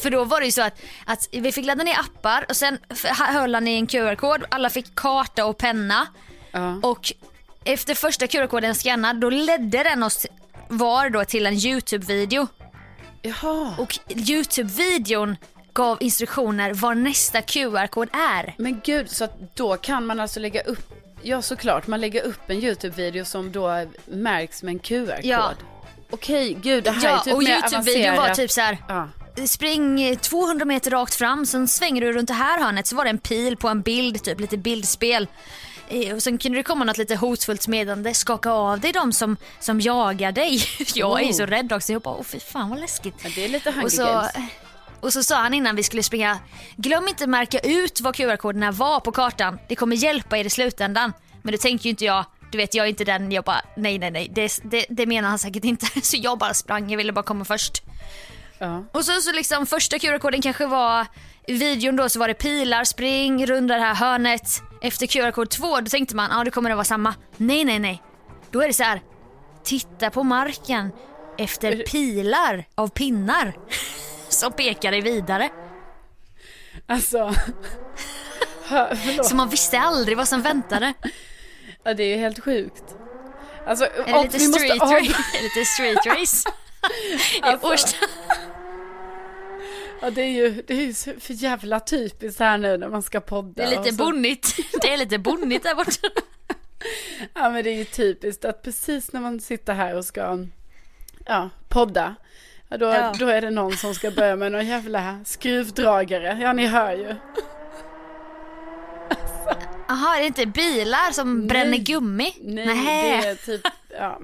För 0.00 0.10
då 0.10 0.24
var 0.24 0.40
det 0.40 0.46
ju 0.46 0.52
så 0.52 0.62
att, 0.62 0.80
att 1.04 1.28
vi 1.32 1.52
fick 1.52 1.66
ladda 1.66 1.84
ner 1.84 1.96
appar 2.00 2.46
och 2.48 2.56
sen 2.56 2.78
höll 3.18 3.54
han 3.54 3.68
i 3.68 3.74
en 3.74 3.86
QR-kod. 3.86 4.44
Alla 4.48 4.70
fick 4.70 4.94
karta 4.94 5.44
och 5.44 5.58
penna. 5.58 6.06
Ja. 6.50 6.80
Och 6.82 7.12
efter 7.64 7.94
första 7.94 8.26
QR-koden 8.26 8.74
skannad 8.74 9.20
då 9.20 9.30
ledde 9.30 9.82
den 9.82 10.02
oss 10.02 10.26
var 10.68 11.10
då 11.10 11.24
till 11.24 11.46
en 11.46 11.54
YouTube-video. 11.54 12.46
Jaha. 13.22 13.74
Och 13.78 13.98
YouTube-videon 14.08 15.36
gav 15.72 15.96
instruktioner 16.02 16.74
var 16.74 16.94
nästa 16.94 17.42
QR-kod 17.42 18.08
är. 18.12 18.54
Men 18.58 18.80
gud, 18.84 19.10
så 19.10 19.28
då 19.54 19.76
kan 19.76 20.06
man 20.06 20.20
alltså 20.20 20.40
lägga 20.40 20.60
upp, 20.60 20.95
ja 21.26 21.42
såklart, 21.42 21.86
man 21.86 22.00
lägger 22.00 22.22
upp 22.22 22.50
en 22.50 22.56
YouTube-video 22.56 23.24
som 23.24 23.52
då 23.52 23.86
märks 24.06 24.62
med 24.62 24.72
en 24.72 24.78
QR-kod. 24.78 25.24
Ja. 25.24 25.52
Okej, 26.10 26.54
gud 26.62 26.84
det 26.84 26.90
här 26.90 27.08
är 27.08 27.12
Ja, 27.12 27.18
typ 27.18 27.34
och 27.34 27.42
YouTube-videon 27.42 28.16
var 28.16 28.34
typ 28.34 28.50
så 28.50 28.60
här. 28.60 28.78
Ja. 28.88 29.08
Spring 29.46 30.16
200 30.16 30.64
meter 30.64 30.90
rakt 30.90 31.14
fram, 31.14 31.46
sen 31.46 31.68
svänger 31.68 32.00
du 32.00 32.12
runt 32.12 32.28
det 32.28 32.34
här 32.34 32.60
hörnet 32.64 32.86
så 32.86 32.96
var 32.96 33.04
det 33.04 33.10
en 33.10 33.18
pil 33.18 33.56
på 33.56 33.68
en 33.68 33.82
bild, 33.82 34.22
typ 34.22 34.40
lite 34.40 34.56
bildspel. 34.56 35.26
Eh, 35.88 36.14
Och 36.14 36.22
sen 36.22 36.38
kunde 36.38 36.58
det 36.58 36.62
komma 36.62 36.84
något 36.84 36.98
lite 36.98 37.16
hotfullt 37.16 37.68
meddelande, 37.68 38.14
skaka 38.14 38.50
av 38.50 38.80
dig 38.80 38.92
de 38.92 39.12
som, 39.12 39.36
som 39.60 39.80
jagar 39.80 40.32
dig. 40.32 40.60
Jag 40.94 41.20
är 41.20 41.24
ju 41.24 41.30
Oh. 41.30 41.36
så 41.36 41.46
rädd 41.46 41.72
också, 41.72 41.92
jag 41.92 42.02
bara 42.02 42.14
åh 42.14 42.22
fy 42.24 42.40
fan 42.40 42.70
vad 42.70 42.80
läskigt. 42.80 43.14
Ja, 43.24 43.30
det 43.34 43.44
är 43.44 43.48
lite 43.48 43.70
Hunger 43.70 43.84
och 43.84 43.92
så, 43.92 44.04
Games. 44.04 44.32
Och 45.00 45.12
så 45.12 45.22
sa 45.22 45.36
han 45.36 45.54
innan 45.54 45.76
vi 45.76 45.82
skulle 45.82 46.02
springa, 46.02 46.38
glöm 46.76 47.08
inte 47.08 47.26
märka 47.26 47.58
ut 47.58 48.00
vad 48.00 48.14
QR-koderna 48.14 48.70
var 48.70 49.00
på 49.00 49.12
kartan, 49.12 49.58
det 49.68 49.76
kommer 49.76 49.96
hjälpa 49.96 50.38
er 50.38 50.44
i 50.44 50.50
slutändan. 50.50 51.12
Men 51.42 51.52
det 51.52 51.58
tänker 51.58 51.84
ju 51.84 51.90
inte 51.90 52.04
jag, 52.04 52.24
du 52.52 52.58
vet 52.58 52.74
jag 52.74 52.86
är 52.86 52.90
inte 52.90 53.04
den, 53.04 53.32
jag 53.32 53.44
bara 53.44 53.60
nej 53.76 53.98
nej 53.98 54.10
nej, 54.10 54.30
det, 54.34 54.60
det, 54.64 54.86
det 54.88 55.06
menar 55.06 55.28
han 55.28 55.38
säkert 55.38 55.64
inte. 55.64 55.86
Så 56.02 56.16
jag 56.20 56.38
bara 56.38 56.54
sprang, 56.54 56.90
jag 56.90 56.96
ville 56.96 57.12
bara 57.12 57.22
komma 57.22 57.44
först. 57.44 57.82
Ja. 58.58 58.84
Och 58.92 59.04
så, 59.04 59.20
så 59.20 59.32
liksom 59.32 59.66
första 59.66 59.98
QR-koden 59.98 60.42
kanske 60.42 60.66
var, 60.66 61.06
i 61.46 61.52
videon 61.52 61.96
då 61.96 62.08
så 62.08 62.18
var 62.18 62.28
det 62.28 62.34
pilar, 62.34 62.84
spring, 62.84 63.46
runda 63.46 63.74
det 63.74 63.82
här 63.82 63.94
hörnet. 63.94 64.62
Efter 64.82 65.06
QR-kod 65.06 65.50
2 65.50 65.80
då 65.80 65.86
tänkte 65.86 66.16
man, 66.16 66.30
ja 66.32 66.44
det 66.44 66.50
kommer 66.50 66.70
att 66.70 66.76
vara 66.76 66.84
samma. 66.84 67.14
Nej 67.36 67.64
nej 67.64 67.78
nej. 67.78 68.02
Då 68.50 68.62
är 68.62 68.66
det 68.66 68.74
så 68.74 68.82
här, 68.82 69.00
titta 69.64 70.10
på 70.10 70.22
marken 70.22 70.92
efter 71.38 71.76
pilar 71.76 72.64
av 72.74 72.88
pinnar. 72.88 73.56
Som 74.28 74.52
pekar 74.52 74.90
dig 74.90 75.00
vidare. 75.00 75.50
Alltså. 76.86 77.34
Förlåt. 78.68 79.26
Så 79.26 79.34
man 79.34 79.48
visste 79.48 79.78
aldrig 79.78 80.16
vad 80.16 80.28
som 80.28 80.42
väntade. 80.42 80.92
Ja, 81.82 81.94
det 81.94 82.02
är 82.02 82.08
ju 82.08 82.16
helt 82.16 82.44
sjukt. 82.44 82.84
Alltså, 83.66 83.84
Är 83.84 84.12
det 84.12 84.22
lite 84.22 84.38
vi 84.38 84.48
måste 84.48 84.60
street, 84.64 84.82
av- 84.82 84.90
race? 84.90 85.42
lite 85.42 85.64
street 85.64 86.06
race? 86.06 86.48
Alltså. 87.42 87.66
I 87.68 87.72
Årsta. 87.72 87.96
Ja, 90.00 90.10
det 90.10 90.22
är 90.22 90.30
ju 90.30 90.62
det 90.66 90.74
är 90.74 90.80
ju 90.86 90.94
för 91.20 91.32
jävla 91.34 91.80
typiskt 91.80 92.40
här 92.40 92.58
nu 92.58 92.76
när 92.76 92.88
man 92.88 93.02
ska 93.02 93.20
podda. 93.20 93.52
Det 93.66 93.74
är 93.74 93.78
lite 93.84 93.96
så- 93.96 94.04
bonnigt. 94.04 94.56
Det 94.82 94.92
är 94.92 94.96
lite 94.96 95.18
bonnigt 95.18 95.62
där 95.62 95.74
borta. 95.74 96.08
Ja, 97.34 97.50
men 97.50 97.64
det 97.64 97.70
är 97.70 97.74
ju 97.76 97.84
typiskt 97.84 98.44
att 98.44 98.62
precis 98.62 99.12
när 99.12 99.20
man 99.20 99.40
sitter 99.40 99.74
här 99.74 99.94
och 99.94 100.04
ska 100.04 100.38
ja, 101.26 101.50
podda. 101.68 102.14
Ja, 102.68 102.76
då, 102.76 102.86
Ja. 102.86 103.12
då 103.18 103.26
är 103.28 103.40
det 103.40 103.50
någon 103.50 103.76
som 103.76 103.94
ska 103.94 104.10
börja 104.10 104.36
med 104.36 104.52
någon 104.52 104.66
jävla 104.66 105.20
skruvdragare. 105.24 106.38
Ja, 106.40 106.52
ni 106.52 106.66
hör 106.66 106.92
ju. 106.92 107.14
Jaha, 109.88 110.16
är 110.16 110.20
det 110.20 110.26
inte 110.26 110.46
bilar 110.46 111.12
som 111.12 111.38
Nej. 111.38 111.48
bränner 111.48 111.78
gummi? 111.78 112.34
Nej, 112.40 112.66
Nähä. 112.66 113.20
det 113.22 113.28
är 113.28 113.34
typ, 113.34 113.60
ja. 113.98 114.18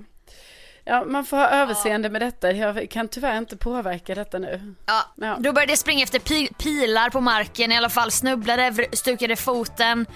Ja, 0.85 1.05
man 1.05 1.25
får 1.25 1.37
ha 1.37 1.49
överseende 1.49 2.11
med 2.11 2.21
detta. 2.23 2.53
Jag 2.53 2.91
kan 2.91 3.09
tyvärr 3.09 3.39
inte 3.39 3.57
påverka 3.57 4.15
detta 4.15 4.39
nu. 4.39 4.75
Ja, 4.87 5.03
Ja. 5.17 5.37
då 5.41 5.53
började 5.53 5.73
jag 5.73 5.79
springa 5.79 6.03
efter 6.05 6.19
pi- 6.19 6.55
pilar 6.59 7.11
på 7.11 7.21
marken 7.21 7.73
i 7.73 7.77
alla 7.77 7.89
fall, 7.89 8.11
snubblade, 8.11 8.75
stukade 8.93 9.37
foten, 9.37 10.07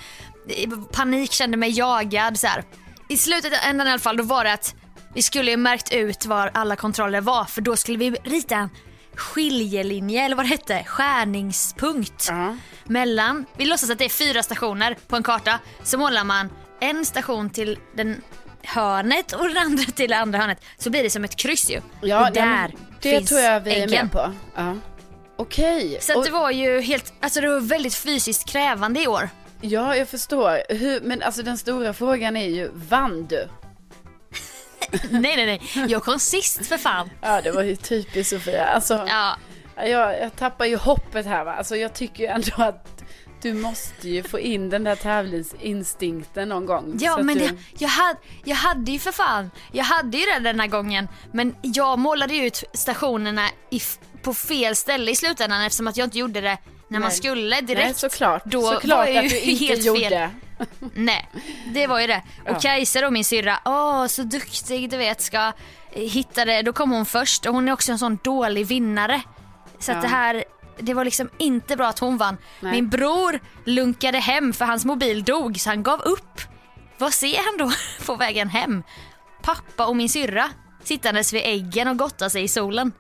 I 0.49 0.67
panik 0.93 1.33
kände 1.33 1.57
mig 1.57 1.71
jagad 1.79 2.39
så 2.39 2.47
här. 2.47 2.65
i 3.09 3.17
slutet 3.17 3.53
av 3.71 3.77
i 3.77 3.81
alla 3.81 3.99
fall, 3.99 4.17
då 4.17 4.23
var 4.25 4.45
det 4.45 4.53
att 4.53 4.75
vi 5.17 5.23
skulle 5.23 5.51
ju 5.51 5.57
märkt 5.57 5.93
ut 5.93 6.27
var 6.27 6.51
alla 6.55 6.77
kontroller 6.77 7.21
var 7.21 7.45
för 7.45 7.61
då 7.61 7.77
skulle 7.77 7.99
vi 7.99 8.11
rita 8.11 8.55
en 8.57 8.69
skiljelinje 9.15 10.25
eller 10.25 10.37
vad 10.37 10.45
det 10.45 10.49
hette, 10.49 10.85
skärningspunkt 10.87 12.27
Ja. 12.29 12.57
mellan, 12.85 13.47
vi 13.57 13.65
låtsas 13.65 13.91
att 13.91 13.99
det 13.99 14.05
är 14.05 14.09
fyra 14.09 14.43
stationer 14.43 14.97
på 15.09 15.17
en 15.17 15.23
karta, 15.23 15.59
så 15.83 15.99
målar 15.99 16.25
man 16.25 16.51
en 16.81 17.05
station 17.05 17.51
till 17.51 17.79
den 17.97 18.23
hörnet 18.63 19.33
och 19.33 19.49
den 19.49 19.57
andra 19.57 19.85
till 19.85 20.11
det 20.11 20.17
andra 20.17 20.39
hörnet. 20.39 20.65
Så 20.79 20.91
blir 20.91 21.03
det 21.03 21.11
som 21.11 21.25
ett 21.25 21.37
kryss 21.37 21.71
ju. 21.71 21.81
Ja, 22.03 22.29
och 22.29 22.35
där 22.35 22.71
det 23.01 23.11
finns 23.11 23.29
tror 23.29 23.41
jag 23.41 23.61
vi 23.61 23.71
är 23.71 23.77
äggen. 23.77 23.91
med 23.91 24.13
på. 24.13 24.33
Ja. 24.57 24.75
Okej. 25.37 25.99
Så 26.01 26.13
att 26.13 26.19
Och- 26.19 26.25
det 26.25 26.31
var 26.31 26.51
ju 26.51 26.81
helt, 26.81 27.13
alltså 27.21 27.41
det 27.41 27.49
var 27.49 27.61
väldigt 27.61 27.95
fysiskt 27.95 28.49
krävande 28.49 29.03
i 29.03 29.07
år. 29.07 29.29
Ja, 29.61 29.97
jag 29.97 30.09
förstår. 30.09 30.75
Hur, 30.75 31.01
men 31.01 31.23
alltså 31.23 31.43
den 31.43 31.59
stora 31.59 31.93
frågan 31.93 32.37
är 32.37 32.49
ju, 32.49 32.71
vann 32.75 33.27
du? 33.27 33.49
Nej 35.11 35.37
nej 35.37 35.47
nej, 35.47 35.87
jag 35.89 36.03
kom 36.05 36.19
sist 36.19 36.67
för 36.67 36.79
fan. 36.79 37.11
Ja, 37.21 37.41
det 37.41 37.51
var 37.51 37.63
ju 37.63 37.77
typiskt 37.77 38.31
Sofia. 38.31 38.65
Alltså, 38.65 39.05
Ja, 39.09 39.37
jag, 39.77 40.21
jag 40.21 40.37
tappar 40.37 40.65
ju 40.65 40.77
hoppet 40.77 41.27
här 41.27 41.45
va. 41.45 41.55
Alltså 41.55 41.77
jag 41.77 41.95
tycker 41.95 42.23
ju 42.23 42.27
ändå 42.29 42.53
att 42.57 43.03
du 43.43 43.55
måste 43.55 44.09
ju 44.09 44.23
få 44.23 44.39
in 44.41 44.71
den 44.71 44.85
där 44.85 44.97
tävlingsinstinkten 44.97 46.49
någon 46.49 46.67
gång. 46.67 46.97
Ja 47.01 47.19
att 47.19 47.25
men 47.25 47.39
du... 47.39 47.47
det, 47.47 47.55
jag, 47.79 47.89
hade, 47.89 48.19
jag 48.45 48.57
hade 48.57 48.93
ju 48.93 48.99
för 48.99 49.13
fan, 49.13 49.51
jag 49.73 49.85
hade 49.85 50.19
ju 50.19 50.25
det 50.27 50.39
den 50.39 50.61
här 50.61 50.67
gången 50.67 51.09
men 51.33 51.57
jag 51.63 51.99
målade 51.99 52.35
ju 52.35 52.47
ut 52.47 52.65
stationerna 52.73 53.49
i, 53.71 53.81
på 54.23 54.35
fel 54.35 54.77
ställe 54.77 55.11
i 55.11 55.17
slutändan 55.17 55.63
eftersom 55.63 55.87
att 55.87 55.97
jag 55.97 56.07
inte 56.07 56.19
gjorde 56.19 56.41
det 56.41 56.59
när 56.89 56.99
man 57.01 57.09
Nej. 57.09 57.17
skulle 57.17 57.61
direkt. 57.61 57.85
Nej, 57.85 57.95
såklart. 57.95 58.43
Då 58.45 58.63
såklart 58.73 58.99
var 58.99 59.07
jag 59.07 59.17
att 59.17 59.25
ju 59.25 59.29
du 59.29 59.41
inte 59.41 59.65
helt 59.65 59.85
gjorde. 59.85 60.01
fel. 60.09 60.29
Nej, 60.95 61.29
det 61.75 61.87
var 61.87 62.01
ju 62.01 62.07
det. 62.07 62.23
Ja. 62.45 62.53
Och 62.57 62.63
Kajsa 62.63 63.01
då 63.01 63.11
min 63.11 63.25
syrra, 63.25 63.59
åh 63.65 64.07
så 64.07 64.23
duktig 64.23 64.91
du 64.91 64.97
vet 64.97 65.21
ska 65.21 65.53
hitta 65.91 66.45
det. 66.45 66.63
Då 66.63 66.73
kom 66.73 66.91
hon 66.91 67.07
först 67.07 67.47
och 67.47 67.55
hon 67.55 67.69
är 67.69 67.73
också 67.73 67.93
en 67.93 67.99
sån 67.99 68.19
dålig 68.25 68.67
vinnare. 68.67 69.23
Så 69.79 69.93
att 69.93 69.97
Ja. 69.97 70.03
det 70.03 70.09
här, 70.09 70.45
det 70.79 70.95
var 70.95 71.05
liksom 71.05 71.29
inte 71.39 71.77
bra 71.77 71.89
att 71.89 71.99
hon 71.99 72.17
vann. 72.17 72.37
Nej. 72.61 72.73
Min 72.73 72.89
bror 72.89 73.41
lunkade 73.65 74.19
hem 74.19 74.53
för 74.53 74.65
hans 74.65 74.85
mobil 74.85 75.25
dog 75.25 75.61
så 75.61 75.71
han 75.71 75.83
gav 75.83 76.01
upp. 76.01 76.41
Vad 76.99 77.13
ser 77.13 77.37
han 77.37 77.69
då 77.69 77.73
på 78.07 78.15
vägen 78.17 78.49
hem? 78.49 78.83
Pappa 79.43 79.87
och 79.87 79.97
min 79.97 80.09
syrra 80.09 80.51
sittandes 80.85 81.33
vid 81.33 81.43
äggen 81.45 81.89
och 81.89 81.97
gottar 81.99 82.29
sig 82.29 82.43
i 82.43 82.49
solen. 82.49 82.93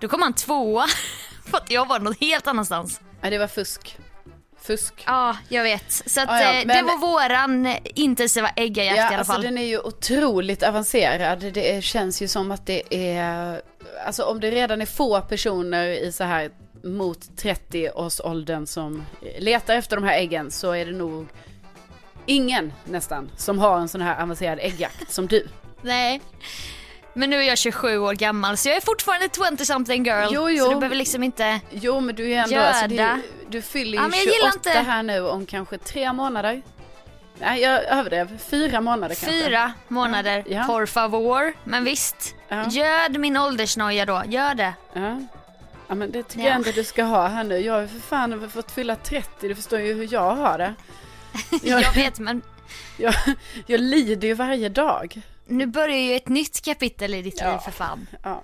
Då 0.00 0.08
kom 0.08 0.22
han 0.22 0.32
tvåa 0.32 0.86
för 1.50 1.56
att 1.58 1.70
jag 1.70 1.88
var 1.88 1.98
något 2.00 2.20
helt 2.20 2.46
annanstans. 2.46 3.00
Ja, 3.20 3.30
det 3.30 3.38
var 3.38 3.46
fusk. 3.48 3.96
Fusk. 4.62 5.02
Ja, 5.06 5.36
jag 5.48 5.62
vet. 5.62 5.92
Så 5.92 6.20
att, 6.20 6.28
Ja, 6.28 6.42
ja, 6.42 6.52
eh, 6.60 6.66
men- 6.66 6.76
det 6.76 6.82
var 6.92 6.98
våran 6.98 7.76
intensiva 7.94 8.48
äggajakt 8.48 8.96
Ja, 8.96 9.04
i 9.04 9.06
alla 9.06 9.18
alltså 9.18 9.32
fall. 9.32 9.42
den 9.42 9.58
är 9.58 9.64
ju 9.66 9.78
otroligt 9.78 10.62
avancerad. 10.62 11.38
Det 11.52 11.84
känns 11.84 12.22
ju 12.22 12.28
som 12.28 12.50
att 12.50 12.66
det 12.66 12.82
är, 13.16 13.62
alltså 14.06 14.24
om 14.24 14.40
det 14.40 14.50
redan 14.50 14.82
är 14.82 14.86
få 14.86 15.20
personer 15.20 15.86
i 15.86 16.12
så 16.12 16.24
här 16.24 16.50
mot 16.84 17.18
30-årsåldern 17.36 18.66
som 18.66 19.04
letar 19.38 19.74
efter 19.76 19.96
de 19.96 20.04
här 20.04 20.18
äggen 20.18 20.50
så 20.50 20.72
är 20.72 20.86
det 20.86 20.92
nog 20.92 21.26
ingen 22.26 22.72
nästan 22.84 23.30
som 23.36 23.58
har 23.58 23.78
en 23.78 23.88
sån 23.88 24.00
här 24.00 24.22
avancerad 24.22 24.58
äggjakt 24.62 25.12
som 25.12 25.26
du. 25.26 25.46
Nej. 25.82 26.20
Men 27.14 27.30
nu 27.30 27.36
är 27.36 27.42
jag 27.42 27.58
27 27.58 27.98
år 27.98 28.14
gammal 28.14 28.56
så 28.56 28.68
jag 28.68 28.76
är 28.76 28.80
fortfarande 28.80 29.28
20 29.56 29.64
something 29.64 30.04
girl. 30.04 30.28
Jo, 30.30 30.50
jo. 30.50 30.64
Så 30.64 30.70
du 30.72 30.76
behöver 30.78 30.96
liksom 30.96 31.22
inte... 31.22 31.60
Jo 31.70 32.00
men 32.00 32.14
du 32.14 32.30
är 32.32 32.38
ändå, 32.42 32.58
alltså, 32.58 32.86
ju- 32.86 33.22
du 33.48 33.62
fyller 33.62 33.98
Ja, 33.98 34.04
ju 34.12 34.18
gillar 34.18 34.32
28 34.52 34.54
inte- 34.56 34.70
här 34.90 35.02
nu 35.02 35.20
om 35.28 35.46
kanske 35.46 35.78
tre 35.78 36.12
månader. 36.12 36.62
Nej 37.38 37.60
jag 37.62 37.84
överdrev, 37.84 38.38
fyra 38.38 38.80
månader 38.80 39.14
kanske. 39.14 39.26
Fyra 39.44 39.72
månader, 39.88 40.44
Ja. 40.46 40.64
por 40.64 40.86
favor. 40.86 41.52
Men 41.64 41.84
visst, 41.84 42.34
Ja. 42.48 42.68
göd 42.70 43.20
min 43.20 43.36
åldersnoja 43.36 44.06
då. 44.06 44.22
Gör 44.26 44.54
det. 44.54 44.72
Ja. 44.92 45.20
ja 45.88 45.94
men 45.94 46.10
det 46.12 46.22
tycker 46.22 46.40
Ja. 46.40 46.46
jag 46.46 46.54
ändå 46.56 46.70
du 46.74 46.84
ska 46.84 47.02
ha 47.04 47.26
här 47.28 47.44
nu. 47.44 47.58
Jag 47.58 47.74
har 47.74 47.86
för 47.86 47.98
fan 47.98 48.50
fått 48.50 48.70
fylla 48.70 48.96
30, 48.96 49.48
du 49.48 49.54
förstår 49.54 49.80
ju 49.80 49.94
hur 49.94 50.08
jag 50.12 50.34
har 50.36 50.58
det. 50.58 50.74
Jag, 51.62 51.82
Jag 51.82 51.94
vet 51.94 52.18
men 52.18 52.42
jag, 52.96 53.14
jag 53.66 53.80
lider 53.80 54.28
ju 54.28 54.34
varje 54.34 54.68
dag. 54.68 55.20
Nu 55.46 55.66
börjar 55.66 55.96
ju 55.98 56.14
ett 56.14 56.28
nytt 56.28 56.64
kapitel 56.64 57.14
i 57.14 57.22
ditt 57.22 57.40
Ja. 57.40 57.52
liv 57.52 57.58
för 57.58 57.70
fan. 57.70 58.06
Ja. 58.22 58.42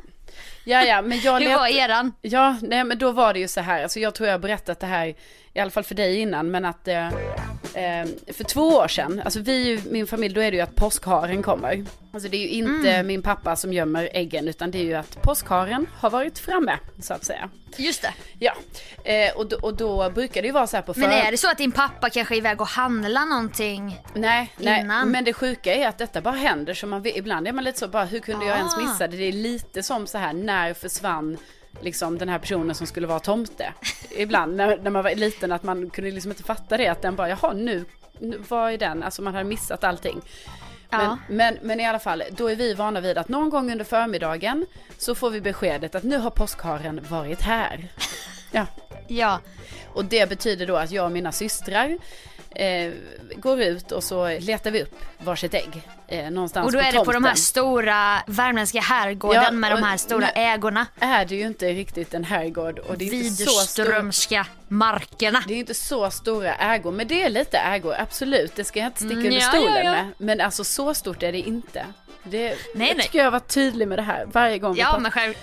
Ja, 0.68 0.84
ja, 0.84 1.02
men 1.02 1.20
jag 1.20 1.40
Hur 1.40 1.54
var 1.56 1.66
eran? 1.66 2.12
Ja, 2.22 2.56
nej 2.62 2.84
men 2.84 2.98
då 2.98 3.12
var 3.12 3.32
det 3.32 3.38
ju 3.40 3.48
så 3.48 3.60
här, 3.60 3.82
alltså 3.82 4.00
jag 4.00 4.14
tror 4.14 4.26
jag 4.26 4.34
har 4.34 4.38
berättat 4.38 4.80
det 4.80 4.86
här, 4.86 5.14
i 5.54 5.60
alla 5.60 5.70
fall 5.70 5.84
för 5.84 5.94
dig 5.94 6.16
innan, 6.20 6.50
men 6.50 6.64
att 6.64 6.88
eh, 6.88 7.06
eh, 7.74 8.06
för 8.36 8.44
två 8.44 8.68
år 8.68 8.88
sedan, 8.88 9.22
alltså 9.24 9.40
vi, 9.40 9.80
min 9.90 10.06
familj, 10.06 10.34
då 10.34 10.40
är 10.40 10.50
det 10.50 10.56
ju 10.56 10.62
att 10.62 10.74
påskharen 10.74 11.42
kommer. 11.42 11.84
Alltså 12.12 12.28
det 12.28 12.36
är 12.36 12.40
ju 12.40 12.48
inte 12.48 12.90
Mm. 12.92 13.06
min 13.06 13.22
pappa 13.22 13.56
som 13.56 13.72
gömmer 13.72 14.08
äggen, 14.12 14.48
utan 14.48 14.70
det 14.70 14.78
är 14.78 14.84
ju 14.84 14.94
att 14.94 15.22
påskharen 15.22 15.86
har 15.98 16.10
varit 16.10 16.38
framme, 16.38 16.78
så 17.02 17.14
att 17.14 17.24
säga. 17.24 17.48
Just 17.76 18.02
det. 18.02 18.12
Ja, 18.38 18.52
eh, 19.04 19.36
och, 19.36 19.48
då, 19.48 19.56
och 19.62 19.76
då 19.76 20.10
brukar 20.10 20.42
det 20.42 20.46
ju 20.48 20.52
vara 20.52 20.66
så 20.66 20.76
här 20.76 20.82
på 20.82 20.92
Men 20.96 21.10
för- 21.10 21.16
är 21.16 21.30
det 21.30 21.36
så 21.36 21.50
att 21.50 21.58
din 21.58 21.72
pappa 21.72 22.10
kanske 22.10 22.34
är 22.34 22.36
iväg 22.36 22.60
och 22.60 22.66
handlar 22.66 23.26
någonting? 23.26 24.00
Nej, 24.14 24.52
nej, 24.56 24.80
innan? 24.80 25.10
men 25.10 25.24
det 25.24 25.32
sjuka 25.32 25.74
är 25.74 25.88
att 25.88 25.98
detta 25.98 26.20
bara 26.20 26.34
händer 26.34 26.74
så 26.74 26.86
man, 26.86 27.06
ibland 27.06 27.48
är 27.48 27.52
man 27.52 27.64
lite 27.64 27.78
så 27.78 27.88
bara, 27.88 28.04
hur 28.04 28.20
kunde 28.20 28.46
jag 28.46 28.56
ens 28.56 28.74
Ah. 28.74 28.80
missa 28.80 29.06
det? 29.08 29.16
Det 29.16 29.24
är 29.28 29.32
lite 29.32 29.82
som 29.82 30.06
så 30.06 30.18
här, 30.18 30.32
när 30.32 30.57
försvann 30.74 31.38
liksom 31.80 32.18
den 32.18 32.28
här 32.28 32.38
personen 32.38 32.74
som 32.74 32.86
skulle 32.86 33.06
vara 33.06 33.20
tomte? 33.20 33.72
Ibland 34.10 34.56
när, 34.56 34.76
när 34.78 34.90
man 34.90 35.04
var 35.04 35.14
liten 35.14 35.52
att 35.52 35.62
man 35.62 35.90
kunde 35.90 36.10
liksom 36.10 36.30
inte 36.32 36.42
fatta 36.42 36.76
det, 36.76 36.88
att 36.88 37.02
den 37.02 37.16
bara, 37.16 37.28
jaha 37.28 37.52
nu, 37.52 37.84
nu 38.18 38.42
vad 38.48 38.72
är 38.72 38.78
den? 38.78 39.02
Alltså 39.02 39.22
man 39.22 39.34
hade 39.34 39.44
missat 39.48 39.84
allting. 39.84 40.20
Men, 40.90 41.00
Ja. 41.00 41.18
men, 41.28 41.58
men 41.62 41.80
i 41.80 41.86
alla 41.86 41.98
fall, 41.98 42.22
då 42.30 42.50
är 42.50 42.56
vi 42.56 42.74
vana 42.74 43.00
vid 43.00 43.18
att 43.18 43.28
någon 43.28 43.50
gång 43.50 43.72
under 43.72 43.84
förmiddagen 43.84 44.66
så 44.98 45.14
får 45.14 45.30
vi 45.30 45.40
beskedet 45.40 45.94
att 45.94 46.02
nu 46.02 46.18
har 46.18 46.30
påskharen 46.30 47.00
varit 47.08 47.40
här. 47.40 47.88
Ja, 48.52 48.66
Ja. 49.08 49.40
och 49.94 50.04
det 50.04 50.28
betyder 50.28 50.66
då 50.66 50.76
att 50.76 50.90
jag 50.90 51.04
och 51.04 51.12
mina 51.12 51.32
systrar 51.32 51.98
eh, 52.58 52.92
går 53.36 53.60
ut 53.60 53.92
och 53.92 54.04
så 54.04 54.38
letar 54.38 54.70
vi 54.70 54.82
upp 54.82 54.94
varsitt 55.18 55.54
ägg. 55.54 55.82
Eh, 56.08 56.30
någonstans 56.30 56.66
Och 56.66 56.72
då 56.72 56.78
på 56.78 56.84
är 56.84 56.92
det 56.92 57.04
på 57.04 57.12
de 57.12 57.24
här 57.24 57.34
stora 57.34 58.22
värmländska 58.26 58.80
herrgården 58.80 59.42
Ja, 59.44 59.50
med 59.50 59.70
de 59.72 59.82
här 59.82 59.96
stora 59.96 60.28
ägorna. 60.30 60.86
Är 61.00 61.24
det 61.24 61.34
ju 61.36 61.46
inte 61.46 61.66
riktigt 61.68 62.14
en 62.14 62.24
herrgård 62.24 62.78
och 62.78 62.98
det 62.98 63.06
är 63.06 63.10
Widströmska 63.10 64.46
markerna. 64.68 65.42
det 65.48 65.54
är 65.54 65.58
inte 65.58 65.74
så 65.74 66.10
stora 66.10 66.54
ägor, 66.54 66.92
men 66.92 67.08
det 67.08 67.22
är 67.22 67.28
lite 67.30 67.58
ägor, 67.58 67.94
absolut. 67.98 68.56
Det 68.56 68.64
ska 68.64 68.78
jag 68.78 68.86
inte 68.86 68.98
sticka 68.98 69.12
Mm, 69.14 69.26
under 69.26 69.40
stolen 69.40 69.74
ja, 69.76 69.82
ja. 69.84 69.90
med. 69.92 70.06
Men 70.18 70.40
alltså 70.40 70.64
så 70.64 70.94
stort 70.94 71.22
är 71.22 71.32
det 71.32 71.38
inte. 71.38 71.84
Det, 72.22 72.38
Nej, 72.74 72.88
jag 72.88 72.96
nej. 72.96 73.06
tycker 73.06 73.18
jag 73.18 73.30
varit 73.30 73.48
tydlig 73.48 73.88
med 73.88 73.98
det 73.98 74.02
här 74.02 74.26
varje 74.32 74.58
gång 74.58 74.74
vi 74.74 74.80
Ja 74.80 74.86
pratar. 74.86 75.00
men 75.00 75.10
själv, 75.10 75.34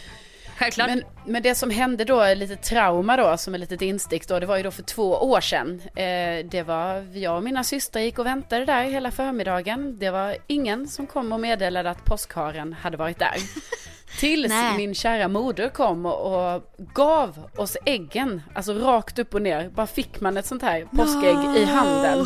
självklart. 0.59 0.87
Men, 0.87 1.03
men 1.25 1.43
det 1.43 1.55
som 1.55 1.69
hände 1.69 2.05
då, 2.05 2.33
lite 2.33 2.55
trauma 2.55 3.17
då, 3.17 3.37
som 3.37 3.53
ett 3.53 3.59
litet 3.59 3.81
instick 3.81 4.27
då, 4.27 4.39
det 4.39 4.45
var 4.45 4.57
ju 4.57 4.63
då 4.63 4.71
för 4.71 4.83
två 4.83 5.09
år 5.11 5.41
sedan. 5.41 5.81
Eh, 5.95 6.45
det 6.45 6.63
var, 6.67 7.17
jag 7.17 7.37
och 7.37 7.43
mina 7.43 7.63
systrar 7.63 8.01
gick 8.01 8.19
och 8.19 8.25
väntade 8.25 8.65
där 8.65 8.83
hela 8.83 9.11
förmiddagen. 9.11 9.99
Det 9.99 10.09
var 10.09 10.37
ingen 10.47 10.87
som 10.87 11.07
kom 11.07 11.31
och 11.31 11.39
meddelade 11.39 11.89
att 11.89 12.05
påskharen 12.05 12.73
hade 12.73 12.97
varit 12.97 13.19
där. 13.19 13.35
Tills 14.19 14.49
Nej. 14.49 14.77
min 14.77 14.95
kära 14.95 15.27
moder 15.27 15.69
kom 15.69 16.05
och, 16.05 16.53
och 16.55 16.63
gav 16.77 17.49
oss 17.57 17.77
äggen, 17.85 18.41
alltså 18.53 18.73
rakt 18.73 19.19
upp 19.19 19.33
och 19.33 19.41
ner. 19.41 19.69
Bara 19.69 19.87
fick 19.87 20.19
man 20.19 20.37
ett 20.37 20.45
sånt 20.45 20.61
här 20.61 20.87
påskägg 20.91 21.57
i 21.57 21.65
handen. 21.65 22.25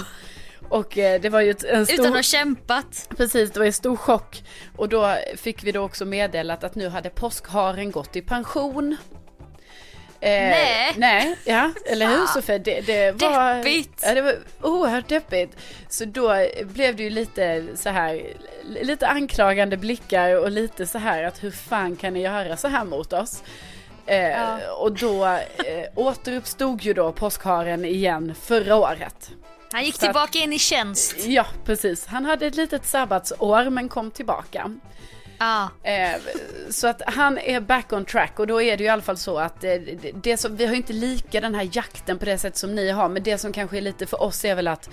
Och 0.70 0.98
eh, 0.98 1.22
det 1.22 1.30
var 1.30 1.42
ju 1.42 1.56
en 1.70 1.86
stor... 1.86 1.94
Utan 1.94 2.06
att 2.06 2.14
ha 2.16 2.22
kämpat. 2.24 3.10
Precis, 3.18 3.52
det 3.52 3.60
var 3.60 3.66
en 3.66 3.74
stor 3.74 3.96
chock. 3.96 4.44
Och 4.78 4.90
då 4.90 5.16
fick 5.38 5.64
vi 5.64 5.72
då 5.72 5.82
också 5.82 6.06
meddelat 6.06 6.64
att 6.64 6.76
nu 6.76 6.90
hade 6.90 7.10
påskharen 7.10 7.92
gått 7.92 8.16
i 8.16 8.22
pension. 8.22 8.98
Eh, 10.22 10.30
Nej. 10.32 10.94
Nej, 10.98 11.36
ja, 11.46 11.72
eller 11.86 12.08
hur 12.08 12.26
Sofie? 12.26 12.58
Det, 12.58 12.82
det 12.82 13.12
var... 13.12 13.56
Deppigt. 13.56 14.02
Ja, 14.04 14.14
det 14.14 14.22
var 14.22 14.36
oerhört 14.62 15.08
deppigt. 15.08 15.58
Så 15.90 16.06
då 16.06 16.46
blev 16.64 16.96
det 16.96 17.04
ju 17.04 17.10
lite 17.10 17.68
så 17.76 17.90
här, 17.90 18.22
lite 18.82 19.08
anklagande 19.08 19.78
blickar 19.78 20.36
och 20.36 20.52
lite 20.52 20.86
så 20.88 20.98
här 20.98 21.24
att 21.24 21.44
hur 21.44 21.52
fan 21.52 21.96
kan 21.96 22.14
ni 22.14 22.22
göra 22.22 22.58
så 22.58 22.68
här 22.68 22.86
mot 22.86 23.14
oss? 23.14 23.44
Eh, 24.06 24.58
Och 24.80 24.92
då 24.92 25.26
eh, 25.26 25.40
återuppstod 25.96 26.82
ju 26.82 26.94
då 26.94 27.12
påskharen 27.12 27.86
igen 27.86 28.36
förra 28.42 28.76
året. 28.76 29.32
Han 29.72 29.84
gick 29.84 29.96
Så 29.96 29.98
att- 29.98 30.02
tillbaka 30.02 30.40
in 30.40 30.54
i 30.54 30.60
tjänst. 30.60 31.16
Ja, 31.26 31.46
precis. 31.66 32.06
Han 32.06 32.26
hade 32.26 32.46
ett 32.46 32.56
litet 32.56 32.86
sabbatsår 32.86 33.70
men 33.70 33.90
kom 33.90 34.12
tillbaka. 34.12 34.72
Ja. 35.40 35.70
Eh, 35.84 36.16
så 36.70 36.88
att 36.88 37.02
han 37.06 37.38
är 37.38 37.60
back 37.60 37.94
on 37.94 38.06
track 38.06 38.40
och 38.40 38.48
då 38.48 38.62
är 38.62 38.78
det 38.78 38.84
ju 38.84 38.88
i 38.88 38.90
alla 38.90 39.02
fall 39.02 39.18
så 39.18 39.38
att 39.38 39.64
eh, 39.64 39.74
det, 40.14 40.38
som, 40.38 40.56
vi 40.56 40.66
har 40.66 40.76
inte 40.76 40.94
lika 40.94 41.42
den 41.42 41.56
här 41.56 41.70
jakten 41.72 42.20
på 42.20 42.26
det 42.26 42.38
sätt 42.38 42.58
som 42.58 42.76
ni 42.76 42.90
har 42.90 43.10
men 43.10 43.24
det 43.24 43.38
som 43.38 43.54
kanske 43.54 43.78
är 43.78 43.82
lite 43.82 44.06
för 44.06 44.22
oss 44.22 44.46
är 44.46 44.56
väl 44.56 44.68
att 44.68 44.90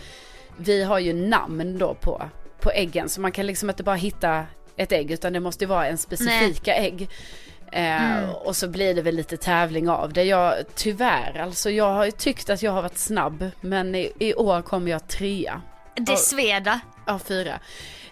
vi 0.57 0.83
har 0.83 0.99
ju 0.99 1.13
namn 1.13 1.79
då 1.79 1.95
på, 1.95 2.23
på 2.61 2.71
äggen 2.71 3.09
så 3.09 3.21
man 3.21 3.33
kan 3.33 3.47
liksom 3.47 3.71
inte 3.71 3.83
bara 3.83 3.97
hitta 3.97 4.45
ett 4.77 4.93
ägg 4.93 5.11
utan 5.11 5.33
det 5.33 5.41
måste 5.41 5.65
ju 5.65 5.69
vara 5.69 5.87
en 5.87 5.99
specifika 5.99 6.75
ägg. 6.75 7.09
Eh, 7.73 8.31
Och 8.31 8.57
så 8.57 8.69
blir 8.69 8.95
det 8.95 9.03
väl 9.03 9.15
lite 9.17 9.37
tävling 9.37 9.89
av 9.89 10.13
det. 10.13 10.25
Jag, 10.25 10.55
tyvärr, 10.75 11.39
alltså 11.39 11.71
jag 11.71 11.93
har 11.95 12.05
ju 12.05 12.11
tyckt 12.11 12.51
att 12.51 12.63
jag 12.63 12.73
har 12.73 12.83
varit 12.83 12.99
snabb 12.99 13.51
men 13.61 13.95
i, 13.95 14.13
i 14.19 14.35
år 14.35 14.63
kommer 14.63 14.91
jag 14.91 15.09
trea. 15.09 15.63
Det 15.95 16.17
sveda. 16.17 16.81
Ja, 17.07 17.19
fyra. 17.19 17.59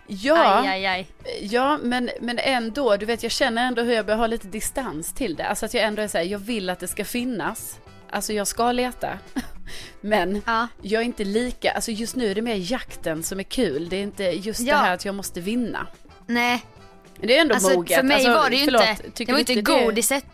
Ja, 0.07 0.61
Aj, 0.63 0.69
aj, 0.69 0.87
aj. 0.87 1.07
ja 1.41 1.79
men, 1.83 2.11
men 2.21 2.39
ändå, 2.39 2.97
du 2.97 3.07
vet 3.07 3.23
jag 3.23 3.33
känner 3.33 3.67
ändå 3.67 3.83
hur 3.83 3.93
jag 3.95 4.07
börjar 4.07 4.19
ha 4.19 4.27
lite 4.27 4.47
distans 4.49 5.13
till 5.15 5.35
det. 5.37 5.45
Alltså 5.47 5.67
att 5.67 5.75
jag 5.75 5.85
ändå 5.85 6.03
är 6.03 6.09
såhär, 6.09 6.25
jag 6.25 6.39
vill 6.39 6.71
att 6.71 6.81
det 6.81 6.89
ska 6.89 7.05
finnas. 7.05 7.79
Alltså 8.11 8.33
jag 8.33 8.47
ska 8.47 8.73
leta. 8.73 9.09
Men 10.01 10.43
Ja. 10.47 10.69
jag 10.83 11.01
är 11.03 11.05
inte 11.07 11.25
lika, 11.25 11.71
alltså 11.73 11.91
just 11.91 12.17
nu 12.17 12.31
är 12.31 12.35
det 12.35 12.43
mer 12.43 12.73
jakten 12.73 13.23
som 13.23 13.39
är 13.41 13.45
kul. 13.45 13.89
Det 13.89 13.97
är 13.97 14.03
inte 14.03 14.25
just 14.25 14.61
Ja. 14.61 14.75
det 14.77 14.83
här 14.83 14.95
att 14.95 15.05
jag 15.05 15.15
måste 15.15 15.41
vinna. 15.41 15.87
Nej, 16.27 16.63
Men 17.25 17.29
det 17.29 17.37
är 17.37 17.41
ändå 17.41 17.55
alltså 17.55 17.71
moget. 17.71 17.97
för 17.97 18.03
mig 18.03 18.15
alltså, 18.15 18.35
var 18.35 18.51
det 18.51 18.57
ju 18.57 18.65
förlåt, 18.65 18.83
inte, 19.05 19.25
det 19.25 19.33
var 19.33 19.39
inte 19.39 19.63
godiset. 19.63 20.25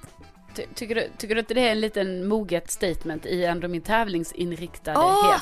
Ty, 0.55 0.63
tycker, 0.75 0.95
du, 0.95 1.11
tycker 1.19 1.35
du 1.35 1.41
inte 1.41 1.55
det 1.55 1.69
är 1.69 1.73
en 1.73 1.81
liten 1.81 2.29
moget 2.29 2.71
statement 2.71 3.27
i 3.27 3.45
ändå 3.45 3.69
min 3.69 3.83
tävlingsinriktade 3.83 4.99
Åh! 4.99 5.37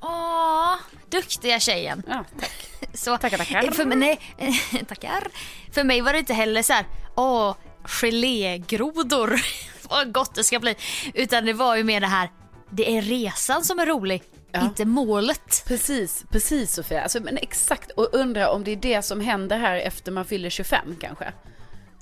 Åh, 0.00 0.74
duktiga 1.10 1.60
tjejen. 1.60 2.02
Ja, 2.08 2.24
tack. 2.40 2.50
Så, 2.94 3.16
Tackar, 3.16 3.38
tackar. 3.38 3.70
För, 3.70 3.84
mig- 3.84 4.18
nej, 4.38 4.60
tackar. 4.88 5.28
För 5.72 5.84
mig 5.84 6.00
var 6.00 6.12
det 6.12 6.18
inte 6.18 6.34
heller 6.34 6.62
så 6.62 6.72
här, 6.72 6.86
åh, 7.14 7.54
gelégrodor, 7.84 9.40
vad 9.88 10.12
gott 10.12 10.34
det 10.34 10.44
ska 10.44 10.60
bli. 10.60 10.76
Utan 11.14 11.44
det 11.44 11.52
var 11.52 11.76
ju 11.76 11.84
mer 11.84 12.00
det 12.00 12.06
här, 12.06 12.30
det 12.70 12.96
är 12.96 13.02
resan 13.02 13.64
som 13.64 13.78
är 13.78 13.86
rolig, 13.86 14.22
Ja. 14.54 14.64
inte 14.64 14.84
målet. 14.84 15.64
Precis, 15.66 16.24
precis 16.30 16.72
Sofia. 16.74 17.02
Alltså, 17.02 17.20
men 17.20 17.36
exakt, 17.38 17.90
och 17.90 18.08
undra 18.12 18.50
om 18.50 18.64
det 18.64 18.70
är 18.70 18.76
det 18.76 19.02
som 19.02 19.20
händer 19.20 19.58
här 19.58 19.76
efter 19.76 20.12
man 20.12 20.24
fyller 20.24 20.50
25 20.50 20.96
kanske. 21.00 21.32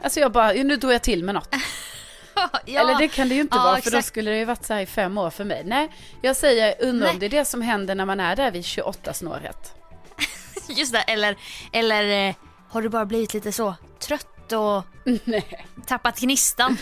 Alltså 0.03 0.21
jag 0.21 0.33
bara, 0.33 0.53
nu 0.53 0.77
drog 0.77 0.93
jag 0.93 1.03
till 1.03 1.25
med 1.25 1.35
något. 1.35 1.49
ja. 2.67 2.81
Eller 2.81 2.99
det 2.99 3.09
kan 3.09 3.29
det 3.29 3.35
ju 3.35 3.41
inte 3.41 3.57
Ja, 3.57 3.63
vara 3.63 3.81
för 3.81 3.91
då 3.91 3.97
exakt. 3.99 4.07
skulle 4.09 4.31
det 4.31 4.39
ju 4.39 4.45
varit 4.45 4.65
så 4.65 4.75
här 4.75 4.81
i 4.81 4.87
fem 4.87 5.19
år 5.19 5.31
för 5.31 5.45
mig. 5.45 5.63
Nej, 5.65 5.89
jag 6.23 6.37
säger 6.37 6.75
undra 6.81 7.11
om 7.11 7.19
det 7.19 7.27
är 7.27 7.31
det 7.31 7.45
som 7.45 7.63
händer 7.63 7.95
när 7.95 8.07
man 8.07 8.21
är 8.21 8.37
där 8.37 8.51
vid 8.51 8.65
28 8.65 9.13
snåret. 9.15 9.75
Just 10.69 10.93
det, 10.93 10.99
eller, 11.01 11.37
eller 11.73 12.29
eh, 12.29 12.35
har 12.69 12.83
du 12.83 12.89
bara 12.89 13.07
blivit 13.07 13.35
lite 13.35 13.53
så 13.53 13.75
trött 13.99 14.53
och 14.53 14.85
Nej, 15.25 15.67
tappat 15.87 16.21
gnistan? 16.21 16.77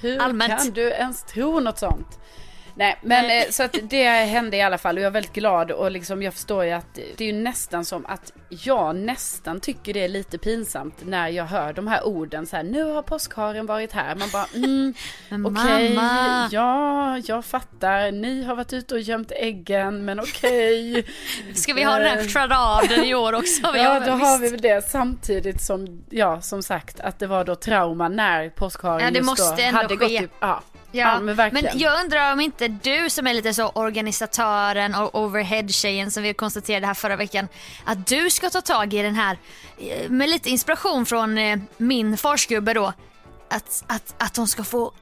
hur 0.00 0.20
Allmänt. 0.22 0.58
kan 0.64 0.70
du 0.70 0.90
ens 0.90 1.22
tro 1.22 1.60
något 1.60 1.78
sånt? 1.78 2.18
Nej, 2.78 2.98
men 3.02 3.24
eh, 3.24 3.50
så 3.50 3.62
att 3.62 3.76
det 3.82 4.04
hände 4.08 4.56
i 4.56 4.62
alla 4.62 4.78
fall 4.78 4.96
och 4.96 5.02
jag 5.02 5.06
är 5.06 5.10
väldigt 5.10 5.32
glad 5.32 5.70
och 5.70 5.90
liksom 5.90 6.22
jag 6.22 6.34
förstår 6.34 6.64
ju 6.64 6.70
att 6.70 6.94
det 6.94 7.24
är 7.24 7.32
ju 7.32 7.32
nästan 7.42 7.84
som 7.84 8.06
att 8.06 8.32
jag 8.48 8.96
nästan 8.96 9.60
tycker 9.60 9.94
det 9.94 10.04
är 10.04 10.08
lite 10.08 10.38
pinsamt 10.38 10.94
när 11.04 11.28
jag 11.28 11.44
hör 11.44 11.72
de 11.72 11.86
här 11.86 12.06
orden 12.06 12.46
så 12.46 12.56
här 12.56 12.62
nu 12.62 12.82
har 12.82 13.02
påskharen 13.02 13.66
varit 13.66 13.92
här. 13.92 14.14
Man 14.14 14.28
bara 14.32 14.46
mm, 14.54 14.94
okej, 15.46 15.94
mamma. 15.94 16.48
ja, 16.52 17.18
jag 17.18 17.44
fattar, 17.44 18.12
ni 18.12 18.42
har 18.44 18.54
varit 18.54 18.72
ute 18.72 18.94
och 18.94 19.00
gömt 19.00 19.32
äggen 19.32 20.04
men 20.04 20.20
okej. 20.20 21.06
Ska 21.54 21.72
vi 21.74 21.82
ha 21.84 21.98
den 21.98 22.18
här 22.18 22.28
charaden 22.28 23.04
i 23.04 23.14
år 23.14 23.32
också? 23.32 23.72
Vi 23.72 23.78
Ja, 23.82 24.00
då 24.00 24.10
har 24.12 24.38
visst. 24.38 24.42
vi 24.42 24.48
väl 24.56 24.60
det 24.60 24.88
samtidigt 24.88 25.62
som, 25.62 26.02
ja, 26.10 26.40
som 26.40 26.62
sagt 26.62 27.00
att 27.00 27.18
det 27.18 27.26
var 27.26 27.44
då 27.44 27.54
trauma 27.54 28.08
när 28.08 28.48
påskharen 28.50 29.00
Ja, 29.04 29.10
det 29.10 29.18
just 29.18 29.56
då 29.56 29.62
ändå 29.62 29.76
hade 29.76 29.96
gått 29.96 30.08
ske. 30.08 30.14
i, 30.24 30.28
ja, 30.40 30.46
Ja, 30.50 30.62
ja, 30.92 31.20
men 31.20 31.34
verkligen. 31.36 31.78
jag 31.78 32.04
undrar 32.04 32.32
om 32.32 32.40
inte 32.40 32.68
du 32.68 33.10
som 33.10 33.26
är 33.26 33.34
lite 33.34 33.54
så 33.54 33.68
organisatören 33.68 34.94
och 34.94 35.14
overhead-tjejen 35.22 36.10
som 36.10 36.22
vi 36.22 36.34
konstaterade 36.34 36.86
här 36.86 36.94
förra 36.94 37.16
veckan, 37.16 37.48
att 37.84 38.06
du 38.06 38.30
ska 38.30 38.50
ta 38.50 38.60
tag 38.60 38.94
i 38.94 39.02
den 39.02 39.14
här, 39.14 39.38
eh, 39.78 40.10
med 40.10 40.28
lite 40.28 40.50
inspiration 40.50 41.06
från 41.06 41.38
eh, 41.38 41.58
min 41.76 42.16
farsgubbe 42.16 42.74
då, 42.74 42.92
att, 43.50 43.84
att, 43.86 44.14
att 44.18 44.34
de 44.34 44.46
ska 44.48 44.64
få 44.64 44.92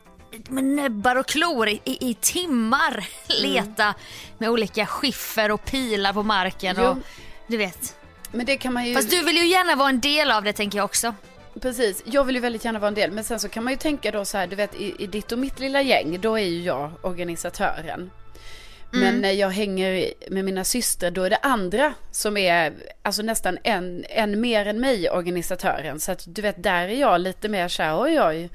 med 0.49 0.64
näbbar 0.64 1.16
och 1.16 1.26
klor 1.26 1.69
i, 1.69 1.81
i, 1.85 2.11
i 2.11 2.14
timmar 2.14 3.07
Mm. 3.28 3.52
leta 3.52 3.95
med 4.38 4.50
olika 4.50 4.87
skiffer 4.87 5.50
och 5.50 5.64
pilar 5.64 6.12
på 6.12 6.23
marken 6.23 6.76
Jo. 6.78 6.85
och 6.85 6.97
du 7.47 7.57
vet. 7.57 7.97
Men 8.33 8.47
det 8.47 8.57
kan 8.57 8.73
man 8.73 8.87
ju... 8.87 8.95
Fast 8.95 9.11
du 9.11 9.23
vill 9.25 9.37
ju 9.37 9.47
gärna 9.47 9.75
vara 9.75 9.88
en 9.88 10.00
del 10.00 10.31
av 10.31 10.43
det 10.45 10.52
tänker 10.52 10.78
jag 10.78 10.85
också. 10.85 11.14
Precis, 11.60 12.02
jag 12.06 12.25
vill 12.25 12.34
ju 12.34 12.40
väldigt 12.40 12.64
gärna 12.64 12.78
vara 12.78 12.88
en 12.88 12.94
del. 12.94 13.10
Men 13.10 13.25
sen 13.25 13.40
så 13.40 13.48
kan 13.48 13.64
man 13.64 13.72
ju 13.72 13.76
tänka 13.78 14.10
då 14.10 14.25
så 14.25 14.38
här, 14.38 14.46
du 14.46 14.56
vet 14.56 14.75
i, 14.75 14.94
i 14.98 15.06
ditt 15.06 15.32
och 15.32 15.38
mitt 15.38 15.60
lilla 15.60 15.82
gäng, 15.82 16.20
då 16.20 16.38
är 16.38 16.44
ju 16.44 16.62
jag 16.62 16.92
organisatören. 17.02 18.11
Men 18.90 19.20
när 19.20 19.33
jag 19.33 19.50
hänger 19.50 20.12
med 20.31 20.44
mina 20.44 20.64
systrar, 20.64 21.11
då 21.11 21.22
är 21.22 21.31
det 21.31 21.37
andra 21.37 21.94
som 22.11 22.37
är, 22.37 22.72
alltså 23.02 23.22
nästan 23.22 23.59
en, 23.64 24.04
en 24.09 24.40
mer 24.40 24.66
än 24.66 24.81
mig, 24.81 25.11
organisatören. 25.11 26.00
Så 26.00 26.12
att 26.12 26.24
du 26.26 26.42
vet, 26.42 26.62
där 26.62 26.88
är 26.88 27.00
jag 27.00 27.20
lite 27.20 27.48
mer 27.48 27.68
så 27.68 27.83
här, 27.83 28.00
oj 28.02 28.20
oj, 28.20 28.50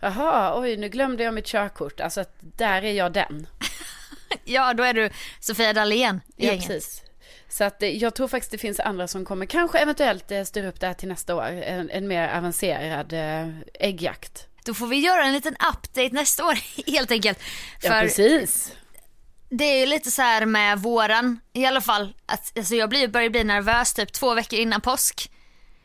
jaha, 0.00 0.60
oj, 0.60 0.76
nu 0.76 0.88
glömde 0.88 1.22
jag 1.24 1.34
mitt 1.34 1.46
körkort. 1.46 2.00
Alltså 2.00 2.20
att 2.20 2.34
där 2.40 2.84
är 2.84 2.92
jag 2.92 3.12
den. 3.12 3.46
Ja, 4.44 4.74
då 4.74 4.82
är 4.82 4.94
du 4.94 5.10
Sofia 5.40 5.72
Dalén 5.72 6.20
i 6.36 6.46
Ja, 6.46 6.52
gänget. 6.52 6.66
precis. 6.66 7.02
Så 7.50 7.64
att 7.64 7.82
eh, 7.82 7.88
jag 7.88 8.14
tror 8.14 8.28
faktiskt 8.28 8.52
det 8.52 8.58
finns 8.58 8.80
andra 8.80 9.08
som 9.08 9.24
kommer 9.24 9.46
kanske 9.46 9.78
eventuellt 9.78 10.30
eh, 10.30 10.44
styra 10.44 10.68
upp 10.68 10.80
det 10.80 10.86
här 10.86 10.94
till 10.94 11.08
nästa 11.08 11.34
år. 11.34 11.44
En, 11.44 11.90
en 11.90 12.08
mer 12.08 12.28
avancerad 12.28 13.12
eh, 13.12 13.48
äggjakt. 13.74 14.46
Då 14.64 14.74
får 14.74 14.86
vi 14.86 14.96
göra 14.96 15.24
en 15.24 15.32
liten 15.32 15.54
update 15.54 16.08
nästa 16.12 16.46
år 16.46 16.58
helt 16.90 17.10
enkelt. 17.10 17.38
Ja, 17.82 17.90
För 17.90 18.00
precis. 18.00 18.72
det 19.48 19.64
är 19.64 19.80
ju 19.80 19.86
lite 19.86 20.10
så 20.10 20.22
här 20.22 20.46
med 20.46 20.78
våran 20.78 21.40
i 21.52 21.66
alla 21.66 21.80
fall. 21.80 22.14
Att, 22.26 22.58
alltså 22.58 22.74
jag 22.74 22.88
blir, 22.88 23.08
börjar 23.08 23.30
bli 23.30 23.44
nervös 23.44 23.92
typ 23.94 24.12
två 24.12 24.34
veckor 24.34 24.58
innan 24.58 24.80
påsk. 24.80 25.30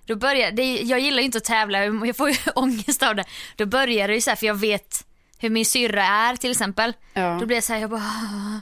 Då 0.06 0.16
börjar, 0.16 0.52
det, 0.52 0.82
jag 0.82 1.00
gillar 1.00 1.20
ju 1.20 1.26
inte 1.26 1.38
att 1.38 1.44
tävla, 1.44 1.86
jag 1.86 2.18
får 2.18 2.30
ju 2.30 2.36
ångest 2.56 3.04
av 3.04 3.16
det. 3.16 3.26
Då 3.56 3.66
börjar 3.66 4.08
det 4.08 4.14
ju 4.14 4.22
så 4.22 4.30
här 4.32 4.36
för 4.36 4.46
jag 4.46 4.56
vet 4.56 5.06
hur 5.38 5.50
min 5.50 5.66
syrra 5.66 6.04
är 6.04 6.36
till 6.36 6.52
exempel. 6.52 6.94
Ja. 7.14 7.38
Då 7.40 7.46
blir 7.46 7.58
jag 7.58 7.64
så 7.64 7.74
här, 7.74 7.80
jag 7.80 7.90
bara... 7.90 8.62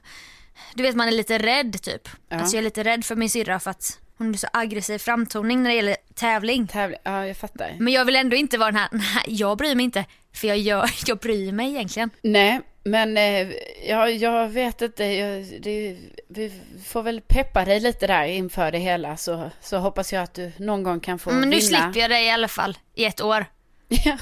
Du 0.74 0.84
vet 0.84 0.96
man 0.96 1.08
är 1.08 1.12
lite 1.12 1.38
rädd 1.38 1.82
typ. 1.82 2.10
Ja. 2.30 2.38
Alltså 2.38 2.56
jag 2.56 2.60
är 2.60 2.64
lite 2.64 2.84
rädd 2.84 3.06
för 3.06 3.16
min 3.16 3.30
syrra 3.30 3.60
för 3.60 3.72
att 3.72 4.00
hon 4.18 4.34
är 4.34 4.38
så 4.38 4.48
aggressiv 4.54 4.98
framtoning 4.98 5.64
när 5.64 5.70
det 5.70 5.76
gäller 5.76 5.96
tävling. 6.16 6.68
Tävling, 6.68 7.00
ja 7.04 7.28
jag 7.28 7.38
fattar. 7.38 7.76
Men 7.80 7.94
jag 7.94 8.06
vill 8.06 8.16
ändå 8.16 8.36
inte 8.36 8.58
vara 8.58 8.72
den 8.72 8.80
här, 8.80 8.90
nej 8.92 9.24
jag 9.28 9.58
bryr 9.58 9.76
mig 9.76 9.84
inte. 9.86 10.06
För 10.36 10.48
jag, 10.48 10.58
gör, 10.58 10.90
jag 11.06 11.18
bryr 11.18 11.52
mig 11.52 11.70
egentligen. 11.70 12.10
Nej, 12.22 12.62
men 12.84 13.18
eh, 13.18 13.48
ja, 13.88 14.10
jag 14.10 14.50
vet 14.50 14.82
inte. 14.82 15.04
Jag, 15.04 15.46
det, 15.62 15.98
vi 16.28 16.52
får 16.86 17.04
väl 17.04 17.22
peppa 17.22 17.66
dig 17.66 17.80
lite 17.80 18.08
där 18.08 18.24
inför 18.24 18.72
det 18.72 18.78
hela. 18.78 19.18
Så, 19.18 19.50
så 19.62 19.78
hoppas 19.78 20.14
jag 20.14 20.24
att 20.24 20.34
du 20.34 20.52
någon 20.58 20.84
gång 20.84 21.00
kan 21.00 21.20
få 21.20 21.30
Men 21.32 21.50
nu 21.50 21.56
vinna. 21.56 21.62
slipper 21.62 22.00
jag 22.00 22.10
det 22.10 22.22
i 22.22 22.30
alla 22.30 22.48
fall 22.48 22.78
i 22.96 23.06
ett 23.06 23.22
år. 23.22 23.46
Ja. 24.06 24.18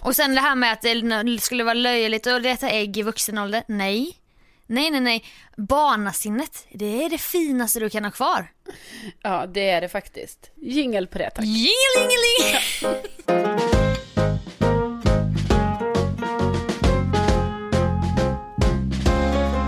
Och 0.00 0.16
sen 0.16 0.34
det 0.34 0.40
här 0.40 0.54
med 0.54 0.72
att 0.72 0.82
det 0.82 1.38
skulle 1.40 1.64
vara 1.64 1.74
löjligt 1.74 2.26
att 2.26 2.42
leta 2.42 2.70
ägg 2.70 2.96
i 2.96 3.02
vuxen 3.02 3.38
ålder. 3.38 3.62
Nej. 3.68 4.16
Nej, 4.72 4.90
nej, 4.90 5.00
nej. 5.00 5.24
Barnasinnet, 5.56 6.66
det 6.72 7.04
är 7.04 7.10
det 7.10 7.18
finaste 7.18 7.80
du 7.80 7.90
kan 7.90 8.04
ha 8.04 8.10
kvar. 8.10 8.52
ja, 9.22 9.46
det 9.46 9.70
är 9.70 9.80
det 9.80 9.88
faktiskt. 9.88 10.50
Jingel 10.56 11.06
på 11.06 11.18
det 11.18 11.30
tack. 11.30 11.44
Jingelingeling! 11.44 12.60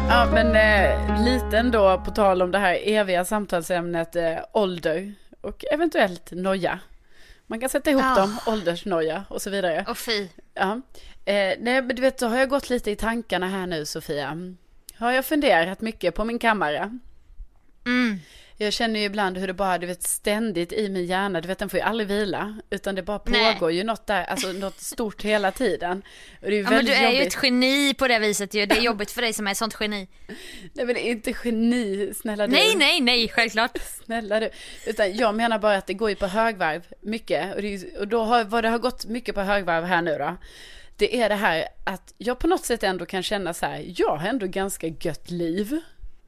Ja, 0.09 0.29
men 0.33 0.47
eh, 0.57 1.25
lite 1.25 1.59
ändå 1.59 2.03
på 2.05 2.11
tal 2.11 2.43
om 2.43 2.51
det 2.51 2.59
här 2.59 2.79
eviga 2.89 3.25
samtalsämnet 3.25 4.17
eh, 4.17 4.39
ålder 4.53 5.15
och 5.41 5.65
eventuellt 5.73 6.31
noja. 6.33 6.79
Man 7.47 7.61
kan 7.61 7.69
sätta 7.69 7.91
ihop 7.91 8.03
Ja. 8.03 8.15
dem, 8.21 8.39
åldersnoja 8.47 9.25
och 9.29 9.43
så 9.43 9.51
vidare. 9.51 9.85
Och 9.89 9.99
fy. 9.99 10.29
Ja. 10.55 10.81
Eh, 11.25 11.35
nej, 11.61 11.83
men 11.83 11.89
du 11.97 12.03
vet, 12.03 12.21
så 12.21 12.27
har 12.27 12.39
jag 12.39 12.49
gått 12.49 12.71
lite 12.71 12.91
i 12.91 12.97
tankarna 12.97 13.49
här 13.49 13.67
nu, 13.67 13.87
Sofia. 13.87 14.37
Har 15.03 15.13
jag 15.13 15.25
funderat 15.25 15.81
mycket 15.81 16.15
på 16.15 16.25
min 16.25 16.39
kammare. 16.39 16.99
Mm. 17.87 18.19
Jag 18.57 18.73
känner 18.73 19.01
ju 19.01 19.07
ibland 19.07 19.39
hur 19.39 19.47
det 19.47 19.55
bara, 19.55 19.79
du 19.79 19.87
vet, 19.87 20.03
ständigt 20.03 20.73
i 20.73 20.89
min 20.89 21.07
hjärna, 21.07 21.41
du 21.41 21.49
vet, 21.49 21.59
den 21.59 21.69
får 21.69 21.79
ju 21.79 21.85
aldrig 21.85 22.09
vila. 22.09 22.59
Utan 22.71 22.95
det 22.95 23.03
bara 23.03 23.21
Nej. 23.27 23.55
pågår 23.55 23.73
ju 23.73 23.85
något 23.85 24.07
där, 24.07 24.25
alltså 24.25 24.53
något 24.53 24.81
stort 24.81 25.23
hela 25.23 25.51
tiden. 25.51 26.03
Och 26.43 26.51
det 26.51 26.55
är 26.55 26.59
ju 26.59 26.63
Ja, 26.63 26.71
men 26.71 26.85
du 26.85 26.93
är 26.93 27.11
ju 27.11 27.17
jobbigt. 27.19 27.35
ett 27.37 27.43
geni 27.45 27.95
på 27.95 28.09
det 28.09 28.19
viset 28.19 28.55
ju. 28.55 28.67
Det 28.67 28.77
är 28.77 28.81
jobbigt 28.83 29.11
för 29.11 29.23
dig 29.23 29.33
som 29.33 29.47
är 29.47 29.51
ett 29.51 29.57
sånt 29.57 29.77
geni. 29.81 30.09
Nej, 30.73 30.87
men 30.87 30.97
inte 30.97 31.35
geni, 31.45 32.13
snälla 32.17 32.47
du. 32.47 32.53
Nej, 32.53 32.75
nej, 32.77 33.01
nej, 33.01 33.29
självklart. 33.29 33.79
Snälla 34.05 34.41
du. 34.41 34.51
Utan 34.87 35.17
jag 35.17 35.35
menar 35.35 35.59
bara 35.59 35.77
att 35.77 35.87
det 35.87 35.95
går 35.95 36.11
ju 36.11 36.17
på 36.17 36.27
högvarv 36.27 36.83
mycket. 37.01 37.55
Och, 37.55 37.61
ju- 37.61 37.97
och 37.99 38.09
då 38.09 38.23
har, 38.25 38.45
vad 38.45 38.65
det 38.65 38.69
har 38.69 38.79
gått 38.79 39.05
mycket 39.07 39.35
på 39.35 39.41
högvarv 39.41 39.85
här 39.85 40.03
nu 40.03 40.19
då. 40.19 40.37
Det 40.97 41.21
är 41.21 41.29
det 41.29 41.35
här 41.35 41.65
att 41.85 42.15
jag 42.19 42.39
på 42.39 42.47
något 42.47 42.65
sätt 42.65 42.83
ändå 42.83 43.07
kan 43.07 43.23
känna 43.23 43.55
så 43.55 43.67
här, 43.67 43.85
jag 43.97 44.17
har 44.17 44.29
ändå 44.29 44.47
ganska 44.47 44.87
gött 44.87 45.31
liv. 45.31 45.81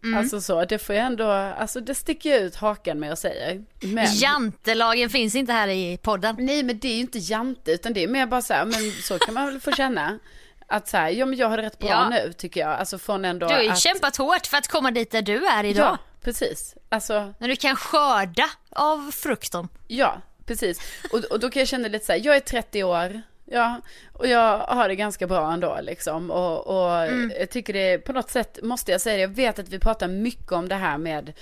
Mm. 0.04 0.18
Alltså 0.18 0.40
så, 0.40 0.64
det 0.64 0.78
får 0.78 0.94
jag 0.94 1.06
ändå, 1.06 1.30
alltså 1.30 1.80
det 1.80 1.94
sticker 1.94 2.30
jag 2.30 2.40
ut 2.40 2.56
hakan 2.56 2.98
med 3.00 3.12
och 3.12 3.18
säger. 3.18 3.64
Men, 3.80 4.06
Jantelagen 4.14 5.10
finns 5.10 5.34
inte 5.34 5.52
här 5.52 5.68
i 5.68 5.98
podden. 6.02 6.36
nej 6.38 6.62
men 6.62 6.78
det 6.78 6.88
är 6.88 6.94
ju 6.94 7.00
inte 7.00 7.18
jante, 7.18 7.72
utan 7.72 7.92
det 7.92 8.02
är 8.02 8.08
mer 8.08 8.26
bara 8.26 8.42
så 8.42 8.54
här, 8.54 8.64
men 8.64 8.92
så 9.02 9.18
kan 9.18 9.34
man 9.34 9.46
väl 9.46 9.60
få 9.60 9.72
känna. 9.72 10.18
Att 10.66 10.88
så 10.88 10.96
här, 10.96 11.08
ja 11.10 11.26
men 11.26 11.38
jag 11.38 11.48
har 11.48 11.56
det 11.56 11.62
rätt 11.62 11.78
bra 11.78 11.88
Ja. 11.88 12.08
nu 12.08 12.32
tycker 12.32 12.60
jag. 12.60 12.70
Alltså 12.70 12.98
från 12.98 13.24
ändå 13.24 13.46
Du 13.48 13.54
har 13.54 13.62
ju 13.62 13.68
att, 13.68 13.78
kämpat 13.78 14.16
hårt 14.16 14.46
för 14.46 14.56
att 14.56 14.68
komma 14.68 14.90
dit 14.90 15.10
där 15.10 15.22
du 15.22 15.46
är 15.46 15.64
idag. 15.64 15.84
Ja, 15.86 15.98
precis. 16.22 16.74
Alltså, 16.88 17.34
När 17.38 17.48
du 17.48 17.56
kan 17.56 17.76
skörda 17.76 18.50
av 18.70 19.10
frukten. 19.10 19.68
Ja, 19.88 20.20
precis. 20.46 20.80
Och, 21.12 21.18
och 21.24 21.40
då 21.40 21.50
kan 21.50 21.60
jag 21.60 21.68
känna 21.68 21.88
lite 21.88 22.06
så 22.06 22.12
här, 22.12 22.20
jag 22.24 22.36
är 22.36 22.40
30 22.40 22.84
år, 22.84 23.22
ja, 23.44 23.80
och 24.12 24.26
jag 24.26 24.58
har 24.58 24.88
det 24.88 24.94
ganska 24.94 25.26
bra 25.26 25.52
ändå 25.52 25.78
liksom. 25.82 26.30
Och, 26.30 26.66
och 26.66 27.06
jag 27.38 27.50
tycker 27.50 27.72
det, 27.72 27.98
på 27.98 28.12
något 28.12 28.30
sätt 28.30 28.58
måste 28.62 28.92
jag 28.92 29.00
säga 29.00 29.16
det, 29.16 29.20
jag 29.20 29.28
vet 29.28 29.58
att 29.58 29.68
vi 29.68 29.78
pratar 29.78 30.08
mycket 30.08 30.52
om 30.52 30.68
det 30.68 30.74
här 30.74 30.98
med 30.98 31.32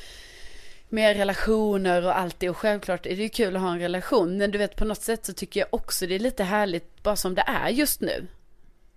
med 0.92 1.16
relationer 1.16 2.06
och 2.06 2.18
allt 2.18 2.40
det. 2.40 2.50
Och 2.50 2.56
självklart 2.56 3.06
är 3.06 3.16
det 3.16 3.22
ju 3.22 3.28
kul 3.28 3.56
att 3.56 3.62
ha 3.62 3.72
en 3.72 3.78
relation. 3.78 4.36
Men 4.36 4.50
du 4.50 4.58
vet 4.58 4.76
på 4.76 4.84
något 4.84 5.02
sätt 5.02 5.26
så 5.26 5.32
tycker 5.32 5.60
jag 5.60 5.68
också 5.70 6.06
det 6.06 6.14
är 6.14 6.18
lite 6.18 6.44
härligt 6.44 7.02
bara 7.02 7.16
som 7.16 7.34
det 7.34 7.44
är 7.46 7.68
just 7.68 8.00
nu. 8.00 8.26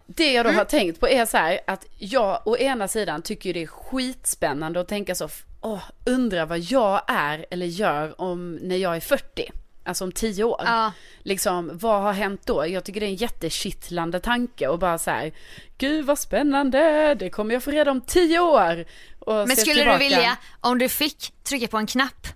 Det 0.06 0.34
jag 0.34 0.46
då 0.46 0.52
har 0.52 0.66
tänkt 0.66 1.00
på 1.00 1.08
är 1.08 1.26
så 1.26 1.38
här 1.38 1.60
att 1.68 1.86
jag 1.98 2.42
å 2.46 2.58
ena 2.58 2.88
sidan 2.88 3.22
tycker 3.22 3.54
det 3.54 3.64
är 3.64 3.68
skitspännande 3.68 4.80
att 4.80 4.88
tänka 4.88 5.16
så, 5.16 5.30
åh, 5.62 5.84
undra 6.06 6.46
vad 6.46 6.60
jag 6.60 7.02
är 7.08 7.46
eller 7.50 7.66
gör 7.66 8.22
om 8.22 8.56
när 8.56 8.76
jag 8.76 8.96
är 8.96 9.00
40. 9.00 9.52
Alltså 9.86 10.04
om 10.04 10.12
tio 10.12 10.44
år. 10.44 10.62
Ja. 10.66 10.92
Liksom, 11.24 11.72
vad 11.74 12.02
har 12.02 12.14
hänt 12.14 12.42
då? 12.46 12.68
Jag 12.68 12.84
tycker 12.84 13.00
det 13.00 13.06
är 13.06 13.10
en 13.10 13.16
jättekittlande 13.16 14.20
tanke 14.20 14.68
och 14.68 14.80
bara 14.80 14.98
så 14.98 15.12
här, 15.12 15.32
gud 15.78 16.06
vad 16.06 16.20
spännande, 16.20 17.16
det 17.16 17.30
kommer 17.30 17.54
jag 17.54 17.64
få 17.64 17.72
reda 17.72 17.92
om 17.92 18.02
tio 18.02 18.40
år. 18.40 18.86
Och 19.20 19.48
Men 19.48 19.56
skulle 19.56 19.76
tillbaka. 19.76 19.98
du 19.98 20.04
vilja, 20.04 20.38
om 20.60 20.78
du 20.78 20.90
fick 20.90 21.34
trycka 21.44 21.68
på 21.68 21.78
en 21.78 21.88
knapp 21.88 22.28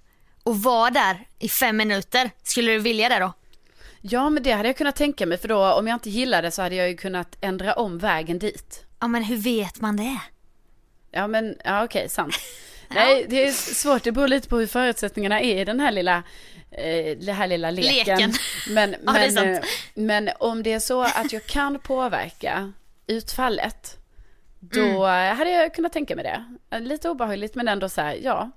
och 0.43 0.57
vara 0.63 0.89
där 0.89 1.27
i 1.39 1.49
fem 1.49 1.77
minuter, 1.77 2.31
skulle 2.43 2.71
du 2.71 2.79
vilja 2.79 3.09
det 3.09 3.19
då? 3.19 3.33
Ja, 4.01 4.29
men 4.29 4.43
det 4.43 4.51
hade 4.51 4.69
jag 4.69 4.77
kunnat 4.77 4.95
tänka 4.95 5.25
mig, 5.25 5.37
för 5.37 5.47
då 5.47 5.73
om 5.73 5.87
jag 5.87 5.95
inte 5.95 6.09
gillade 6.09 6.47
det 6.47 6.51
så 6.51 6.61
hade 6.61 6.75
jag 6.75 6.89
ju 6.89 6.97
kunnat 6.97 7.37
ändra 7.41 7.73
om 7.73 7.97
vägen 7.97 8.39
dit. 8.39 8.85
Ja 8.99 9.07
men 9.07 9.23
hur 9.23 9.37
vet 9.37 9.81
man 9.81 9.97
det? 9.97 10.19
Ja, 11.11 11.27
men, 11.27 11.55
ja 11.65 11.83
okej, 11.83 12.09
sant. 12.09 12.35
Nej, 12.87 13.25
det 13.29 13.47
är 13.47 13.51
svårt, 13.51 14.03
det 14.03 14.11
beror 14.11 14.27
lite 14.27 14.49
på 14.49 14.57
hur 14.57 14.67
förutsättningarna 14.67 15.41
är 15.41 15.61
i 15.61 15.65
den 15.65 15.79
här 15.79 15.91
lilla, 15.91 16.23
eh, 16.71 17.17
den 17.17 17.35
här 17.35 17.47
lilla 17.47 17.71
leken. 17.71 18.17
Leken. 18.17 18.33
Men, 18.69 18.95
Ja, 19.05 19.13
det 19.13 19.31
men, 19.31 19.53
eh, 19.53 19.61
men 19.93 20.29
om 20.39 20.63
det 20.63 20.73
är 20.73 20.79
så 20.79 21.01
att 21.01 21.33
jag 21.33 21.45
kan 21.45 21.79
påverka 21.79 22.73
utfallet, 23.07 23.97
då 24.59 25.05
Mm. 25.05 25.37
hade 25.37 25.49
jag 25.51 25.73
kunnat 25.73 25.93
tänka 25.93 26.15
mig 26.15 26.23
det. 26.69 26.79
Lite 26.79 27.09
obehagligt, 27.09 27.55
men 27.55 27.67
ändå 27.67 27.89
så 27.89 28.01
här, 28.01 28.15
ja. 28.21 28.51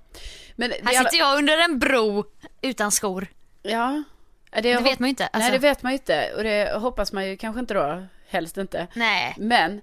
Men 0.55 0.69
det, 0.69 0.75
Här 0.85 1.03
sitter 1.03 1.17
jag 1.17 1.37
under 1.37 1.57
en 1.57 1.79
bro 1.79 2.25
utan 2.61 2.91
skor. 2.91 3.27
Ja. 3.63 4.03
Det, 4.51 4.61
Det 4.61 4.81
vet 4.81 4.99
man 4.99 5.07
ju 5.07 5.09
inte. 5.09 5.27
Alltså. 5.27 5.49
Nej, 5.49 5.51
det 5.59 5.67
vet 5.67 5.83
man 5.83 5.91
ju 5.91 5.97
inte. 5.97 6.33
Och 6.35 6.43
det 6.43 6.79
hoppas 6.79 7.13
man 7.13 7.27
ju 7.27 7.37
kanske 7.37 7.59
inte 7.59 7.73
då, 7.73 8.03
helst 8.29 8.57
inte. 8.57 8.87
Nej. 8.93 9.35
Men 9.37 9.81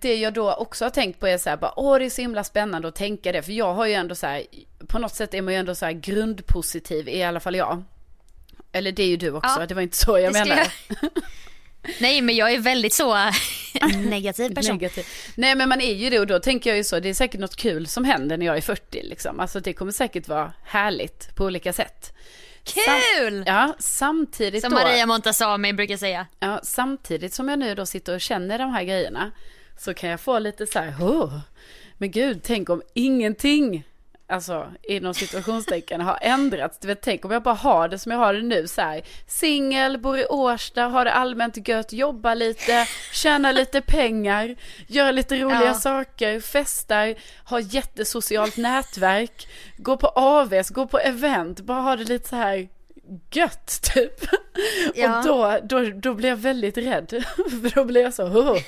det 0.00 0.16
jag 0.16 0.32
då 0.34 0.52
också 0.54 0.84
har 0.84 0.90
tänkt 0.90 1.20
på 1.20 1.26
är 1.28 1.38
så 1.38 1.50
här, 1.50 1.56
bara, 1.56 1.72
åh 1.76 1.98
det 1.98 2.04
är 2.04 2.10
så 2.10 2.20
himla 2.20 2.44
spännande 2.44 2.88
att 2.88 2.94
tänka 2.94 3.32
det. 3.32 3.42
För 3.42 3.52
jag 3.52 3.74
har 3.74 3.86
ju 3.86 3.92
ändå 3.92 4.14
så 4.14 4.26
här, 4.26 4.42
på 4.88 4.98
något 4.98 5.14
sätt 5.14 5.34
är 5.34 5.42
man 5.42 5.54
ju 5.54 5.60
ändå 5.60 5.74
så 5.74 5.84
här 5.84 5.92
grundpositiv, 5.92 7.08
i 7.08 7.22
alla 7.22 7.40
fall 7.40 7.54
jag. 7.54 7.82
Eller 8.72 8.92
det 8.92 9.02
är 9.02 9.06
ju 9.06 9.16
du 9.16 9.30
också, 9.30 9.60
Ja, 9.60 9.66
det 9.66 9.74
var 9.74 9.82
inte 9.82 9.96
så 9.96 10.18
jag 10.18 10.32
menar. 10.32 10.56
jag- 10.56 10.70
Nej 12.00 12.20
men 12.20 12.36
jag 12.36 12.52
är 12.52 12.58
väldigt 12.58 12.92
så 12.94 13.16
negativ 14.10 14.54
person. 14.54 14.76
Negativ. 14.76 15.06
Nej 15.34 15.54
men 15.54 15.68
man 15.68 15.80
är 15.80 15.94
ju 15.94 16.10
det 16.10 16.18
och 16.20 16.26
då 16.26 16.38
tänker 16.38 16.70
jag 16.70 16.76
ju 16.76 16.84
så, 16.84 17.00
det 17.00 17.08
är 17.08 17.14
säkert 17.14 17.40
något 17.40 17.56
kul 17.56 17.86
som 17.86 18.04
händer 18.04 18.36
när 18.36 18.46
jag 18.46 18.56
är 18.56 18.60
40 18.60 19.02
liksom. 19.02 19.40
Alltså 19.40 19.60
det 19.60 19.72
kommer 19.72 19.92
säkert 19.92 20.28
vara 20.28 20.52
härligt 20.64 21.34
på 21.36 21.44
olika 21.44 21.72
sätt. 21.72 22.12
Kul! 22.64 23.44
Ja, 23.46 23.74
samtidigt 23.78 24.62
Som 24.62 24.70
då. 24.70 24.76
Maria 24.78 25.06
Montazami 25.06 25.72
brukar 25.72 25.96
säga. 25.96 26.26
Ja, 26.38 26.60
samtidigt 26.62 27.34
som 27.34 27.48
jag 27.48 27.58
nu 27.58 27.74
då 27.74 27.86
sitter 27.86 28.14
och 28.14 28.20
känner 28.20 28.58
de 28.58 28.70
här 28.72 28.84
grejerna 28.84 29.30
så 29.76 29.94
kan 29.94 30.10
jag 30.10 30.20
få 30.20 30.38
lite 30.38 30.66
så 30.66 30.78
här, 30.78 30.94
oh, 31.00 31.38
men 31.98 32.10
gud, 32.10 32.40
tänk 32.42 32.70
om 32.70 32.82
ingenting, 32.94 33.84
alltså 34.28 34.72
inom 34.82 35.14
situationstecken 35.14 36.00
har 36.00 36.18
ändrats. 36.22 36.78
Du 36.78 36.86
vet, 36.88 37.00
tänk 37.02 37.24
om 37.24 37.30
jag 37.30 37.42
bara 37.42 37.54
har 37.54 37.88
det 37.88 37.98
som 37.98 38.12
jag 38.12 38.18
har 38.18 38.34
det 38.34 38.42
nu 38.42 38.68
så 38.68 38.80
här, 38.80 39.02
singel, 39.26 39.98
bor 39.98 40.18
i 40.18 40.26
Årsta, 40.26 40.82
har 40.82 41.04
det 41.04 41.12
allmänt 41.12 41.68
gött, 41.68 41.92
jobbar 41.92 42.34
lite, 42.34 42.86
tjänar 43.12 43.52
lite 43.52 43.80
pengar, 43.80 44.56
gör 44.86 45.12
lite 45.12 45.36
roliga 45.36 45.64
Ja. 45.64 45.74
saker, 45.74 46.40
festar, 46.40 47.14
har 47.44 47.60
jättesocialt 47.74 48.56
nätverk, 48.56 49.48
går 49.76 49.96
på 49.96 50.06
AVs, 50.08 50.70
går 50.70 50.86
på 50.86 50.98
event, 50.98 51.60
bara 51.60 51.80
har 51.80 51.96
det 51.96 52.04
lite 52.04 52.28
så 52.28 52.36
här 52.36 52.68
gött 53.30 53.80
typ. 53.94 54.20
Ja. 54.94 55.18
Och 55.18 55.24
då, 55.24 55.60
då, 55.62 55.90
då 55.90 56.14
blir 56.14 56.28
jag 56.28 56.36
väldigt 56.36 56.76
rädd. 56.78 57.08
För 57.36 57.74
då 57.74 57.84
blir 57.84 58.02
jag 58.02 58.14
så, 58.14 58.24
oh. 58.24 58.58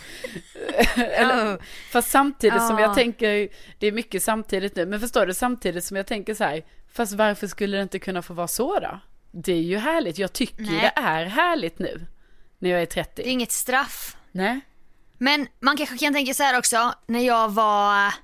Eller, 0.96 1.46
Ja. 1.46 1.58
Fast 1.90 2.10
samtidigt 2.10 2.62
som 2.66 2.78
Ja. 2.78 2.84
jag 2.84 2.94
tänker, 2.94 3.48
det 3.78 3.86
är 3.86 3.92
mycket 3.92 4.22
samtidigt 4.22 4.76
nu, 4.76 4.86
men 4.86 5.00
förstår 5.00 5.26
du, 5.26 5.34
samtidigt 5.34 5.84
som 5.84 5.96
jag 5.96 6.06
tänker 6.06 6.34
så 6.34 6.44
här, 6.44 6.62
fast 6.92 7.12
varför 7.12 7.46
skulle 7.46 7.76
det 7.76 7.82
inte 7.82 7.98
kunna 7.98 8.22
få 8.22 8.34
vara 8.34 8.48
så 8.48 8.78
då? 8.80 9.00
Det 9.30 9.52
är 9.52 9.62
ju 9.62 9.76
härligt, 9.78 10.18
jag 10.18 10.32
tycker 10.32 10.62
Nej. 10.62 10.80
det 10.80 11.00
är 11.00 11.24
härligt 11.24 11.78
nu, 11.78 12.06
när 12.58 12.70
jag 12.70 12.82
är 12.82 12.86
30. 12.86 13.12
Det 13.16 13.28
är 13.28 13.32
inget 13.32 13.52
straff. 13.52 14.16
Nej? 14.32 14.60
Men 15.18 15.46
man 15.60 15.76
kanske 15.76 15.98
kan 15.98 16.14
tänka 16.14 16.34
så 16.34 16.42
här 16.42 16.58
också, 16.58 16.92
när 17.06 17.20
jag 17.20 17.48
var 17.48 18.14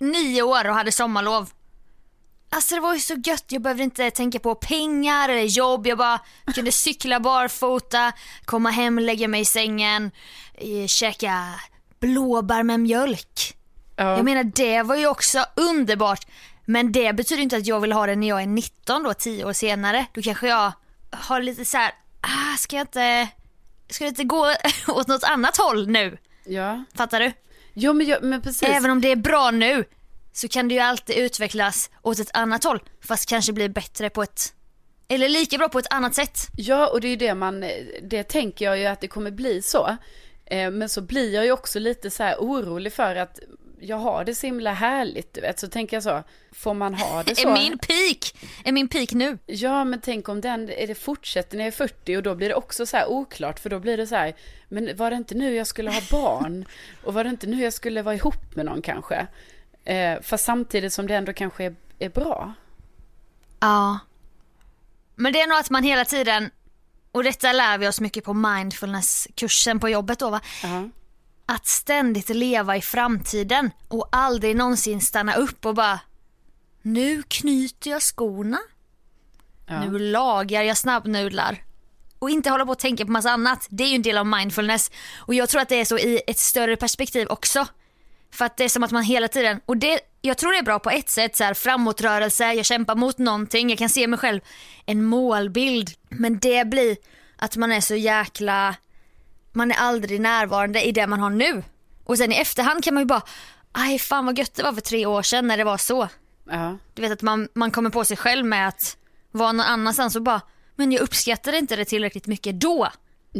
nio 0.00 0.42
år 0.42 0.68
och 0.68 0.74
hade 0.74 0.92
sommarlov. 0.92 1.50
Alltså 2.50 2.74
det 2.74 2.80
var 2.80 2.94
ju 2.94 3.00
så 3.00 3.14
gött, 3.14 3.44
jag 3.48 3.62
behövde 3.62 3.82
inte 3.82 4.10
tänka 4.10 4.38
på 4.38 4.54
pengar 4.54 5.28
eller 5.28 5.42
jobb, 5.42 5.86
jag 5.86 5.98
bara 5.98 6.20
kunde 6.54 6.72
cykla 6.72 7.20
barfota, 7.20 8.12
komma 8.44 8.70
hem, 8.70 8.98
lägga 8.98 9.28
mig 9.28 9.40
i 9.40 9.44
sängen, 9.44 10.10
eh, 10.54 10.86
käka 10.86 11.54
blåbär 12.00 12.62
med 12.62 12.80
mjölk. 12.80 13.56
Ja. 13.96 14.16
Jag 14.16 14.24
menar 14.24 14.44
det 14.44 14.82
var 14.82 14.96
ju 14.96 15.06
också 15.06 15.44
underbart. 15.56 16.26
Men 16.64 16.92
det 16.92 17.12
betyder 17.12 17.42
inte 17.42 17.56
att 17.56 17.66
jag 17.66 17.80
vill 17.80 17.92
ha 17.92 18.06
det 18.06 18.16
när 18.16 18.28
jag 18.28 18.42
är 18.42 18.46
19 18.46 19.02
då, 19.02 19.14
10 19.14 19.44
år 19.44 19.52
senare. 19.52 20.06
Då 20.14 20.22
kanske 20.22 20.48
jag 20.48 20.72
har 21.10 21.42
lite 21.42 21.64
så 21.64 21.76
här, 21.76 21.92
ah, 22.20 22.56
ska 22.58 22.76
jag 22.76 22.82
inte, 22.82 23.28
ska 23.88 24.04
jag 24.04 24.10
inte 24.10 24.24
gå 24.24 24.54
åt 24.88 25.08
något 25.08 25.24
annat 25.24 25.56
håll 25.56 25.88
nu? 25.88 26.18
ja. 26.46 26.84
Fattar 26.94 27.20
du? 27.20 27.32
Jo 27.74 27.92
men, 27.92 28.06
jag, 28.06 28.22
men 28.22 28.42
precis. 28.42 28.62
Även 28.62 28.90
om 28.90 29.00
det 29.00 29.12
är 29.12 29.16
bra 29.16 29.50
nu 29.50 29.84
så 30.38 30.48
kan 30.48 30.68
det 30.68 30.74
ju 30.74 30.80
alltid 30.80 31.16
utvecklas 31.16 31.90
åt 32.02 32.18
ett 32.18 32.30
annat 32.32 32.64
håll 32.64 32.82
fast 33.00 33.28
kanske 33.28 33.52
bli 33.52 33.68
bättre 33.68 34.10
på 34.10 34.22
ett, 34.22 34.54
eller 35.08 35.28
lika 35.28 35.58
bra 35.58 35.68
på 35.68 35.78
ett 35.78 35.92
annat 35.92 36.14
sätt. 36.14 36.38
Ja, 36.56 36.86
och 36.86 37.00
det 37.00 37.06
är 37.06 37.10
ju 37.10 37.16
det 37.16 37.34
man, 37.34 37.64
det 38.02 38.22
tänker 38.22 38.64
jag 38.64 38.78
ju 38.78 38.86
att 38.86 39.00
det 39.00 39.08
kommer 39.08 39.30
bli 39.30 39.62
så. 39.62 39.96
Eh, 40.46 40.70
Men 40.70 40.88
så 40.88 41.00
blir 41.00 41.34
jag 41.34 41.44
ju 41.44 41.52
också 41.52 41.78
lite 41.78 42.10
så 42.10 42.22
här 42.22 42.36
orolig 42.38 42.92
för 42.92 43.16
att 43.16 43.38
jag 43.80 43.96
har 43.96 44.24
det 44.24 44.34
så 44.34 44.46
himla 44.46 44.72
härligt, 44.72 45.34
du 45.34 45.40
vet. 45.40 45.58
Så 45.58 45.68
tänker 45.68 45.96
jag 45.96 46.02
så, 46.02 46.22
får 46.52 46.74
man 46.74 46.94
ha 46.94 47.22
det 47.22 47.34
så? 47.38 47.48
Är 47.48 47.52
min 47.52 47.78
peak, 47.78 48.34
är 48.64 48.72
min 48.72 48.88
peak 48.88 49.12
nu? 49.12 49.38
Ja, 49.46 49.84
men 49.84 50.00
tänk 50.00 50.28
om 50.28 50.40
den, 50.40 50.70
är 50.70 50.86
det 50.86 50.94
fortsätter 50.94 51.56
när 51.56 51.64
jag 51.64 51.72
är 51.72 51.76
40 51.76 52.16
och 52.16 52.22
då 52.22 52.34
blir 52.34 52.48
det 52.48 52.54
också 52.54 52.86
så 52.86 52.96
här 52.96 53.06
oklart, 53.06 53.60
för 53.60 53.70
då 53.70 53.78
blir 53.78 53.96
det 53.96 54.06
så 54.06 54.14
här, 54.14 54.34
men 54.68 54.96
var 54.96 55.10
det 55.10 55.16
inte 55.16 55.34
nu 55.34 55.54
jag 55.54 55.66
skulle 55.66 55.90
ha 55.90 56.00
barn? 56.10 56.64
Och 57.04 57.14
var 57.14 57.24
det 57.24 57.30
inte 57.30 57.46
nu 57.46 57.62
jag 57.62 57.72
skulle 57.72 58.02
vara 58.02 58.14
ihop 58.14 58.56
med 58.56 58.66
någon 58.66 58.82
kanske? 58.82 59.26
Eh, 59.88 60.20
fast 60.22 60.44
samtidigt 60.44 60.92
som 60.92 61.06
det 61.06 61.14
ändå 61.14 61.32
kanske 61.32 61.64
är, 61.64 61.74
är 61.98 62.08
bra. 62.08 62.54
Ja. 63.60 63.98
Men 65.14 65.32
det 65.32 65.40
är 65.40 65.46
nog 65.46 65.58
att 65.58 65.70
man 65.70 65.82
hela 65.82 66.04
tiden, 66.04 66.50
och 67.12 67.24
detta 67.24 67.52
lär 67.52 67.78
vi 67.78 67.88
oss 67.88 68.00
mycket 68.00 68.24
på 68.24 68.34
mindfulness-kursen 68.34 69.80
på 69.80 69.88
jobbet 69.88 70.18
då 70.18 70.30
va? 70.30 70.40
Ja. 70.62 70.88
Att 71.46 71.66
ständigt 71.66 72.28
leva 72.28 72.76
i 72.76 72.80
framtiden 72.80 73.70
och 73.88 74.08
aldrig 74.12 74.56
någonsin 74.56 75.00
stanna 75.00 75.34
upp 75.34 75.66
och 75.66 75.74
bara 75.74 76.00
Nu 76.82 77.22
knyter 77.22 77.90
jag 77.90 78.02
skorna. 78.02 78.58
Ja. 79.66 79.84
Nu 79.84 79.98
lagar 79.98 80.62
jag 80.62 80.76
snabbnudlar. 80.76 81.62
Och 82.18 82.30
inte 82.30 82.50
hålla 82.50 82.66
på 82.66 82.72
att 82.72 82.78
tänka 82.78 83.04
på 83.04 83.12
massa 83.12 83.30
annat. 83.30 83.66
Det 83.70 83.84
är 83.84 83.88
ju 83.88 83.94
en 83.94 84.02
del 84.02 84.18
av 84.18 84.26
mindfulness. 84.26 84.90
Och 85.16 85.34
jag 85.34 85.48
tror 85.48 85.60
att 85.60 85.68
det 85.68 85.80
är 85.80 85.84
så 85.84 85.98
i 85.98 86.20
ett 86.26 86.38
större 86.38 86.76
perspektiv 86.76 87.28
också. 87.28 87.66
För 88.30 88.44
att 88.44 88.56
det 88.56 88.64
är 88.64 88.68
som 88.68 88.82
att 88.82 88.90
man 88.90 89.02
hela 89.02 89.28
tiden, 89.28 89.60
och 89.66 89.76
det, 89.76 90.00
jag 90.22 90.38
tror 90.38 90.52
det 90.52 90.58
är 90.58 90.62
bra 90.62 90.78
på 90.78 90.90
ett 90.90 91.10
sätt, 91.10 91.36
så 91.36 91.44
här, 91.44 91.54
framåtrörelse, 91.54 92.52
jag 92.52 92.66
kämpar 92.66 92.94
mot 92.94 93.18
någonting, 93.18 93.70
jag 93.70 93.78
kan 93.78 93.88
se 93.88 94.06
mig 94.06 94.18
själv, 94.18 94.40
en 94.86 95.04
målbild. 95.04 95.90
Men 96.08 96.38
det 96.38 96.66
blir 96.66 96.96
att 97.36 97.56
man 97.56 97.72
är 97.72 97.80
så 97.80 97.94
jäkla, 97.94 98.74
man 99.52 99.70
är 99.70 99.76
aldrig 99.76 100.20
närvarande 100.20 100.82
i 100.82 100.92
det 100.92 101.06
man 101.06 101.20
har 101.20 101.30
nu. 101.30 101.62
Och 102.04 102.18
sen 102.18 102.32
i 102.32 102.36
efterhand 102.36 102.84
kan 102.84 102.94
man 102.94 103.00
ju 103.00 103.06
bara, 103.06 103.22
aj 103.72 103.98
fan 103.98 104.26
vad 104.26 104.38
gött 104.38 104.54
det 104.54 104.62
var 104.62 104.72
för 104.72 104.80
tre 104.80 105.06
år 105.06 105.22
sedan 105.22 105.46
när 105.46 105.56
det 105.56 105.64
var 105.64 105.76
så. 105.76 106.08
Ja. 106.50 106.78
Du 106.94 107.02
vet 107.02 107.12
att 107.12 107.22
man, 107.22 107.48
man 107.54 107.70
kommer 107.70 107.90
på 107.90 108.04
sig 108.04 108.16
själv 108.16 108.46
med 108.46 108.68
att 108.68 108.96
vara 109.30 109.52
någon 109.52 109.66
annanstans 109.66 110.16
och 110.16 110.22
bara, 110.22 110.40
men 110.76 110.92
jag 110.92 111.02
uppskattade 111.02 111.58
inte 111.58 111.76
det 111.76 111.84
tillräckligt 111.84 112.26
mycket 112.26 112.60
då. 112.60 112.88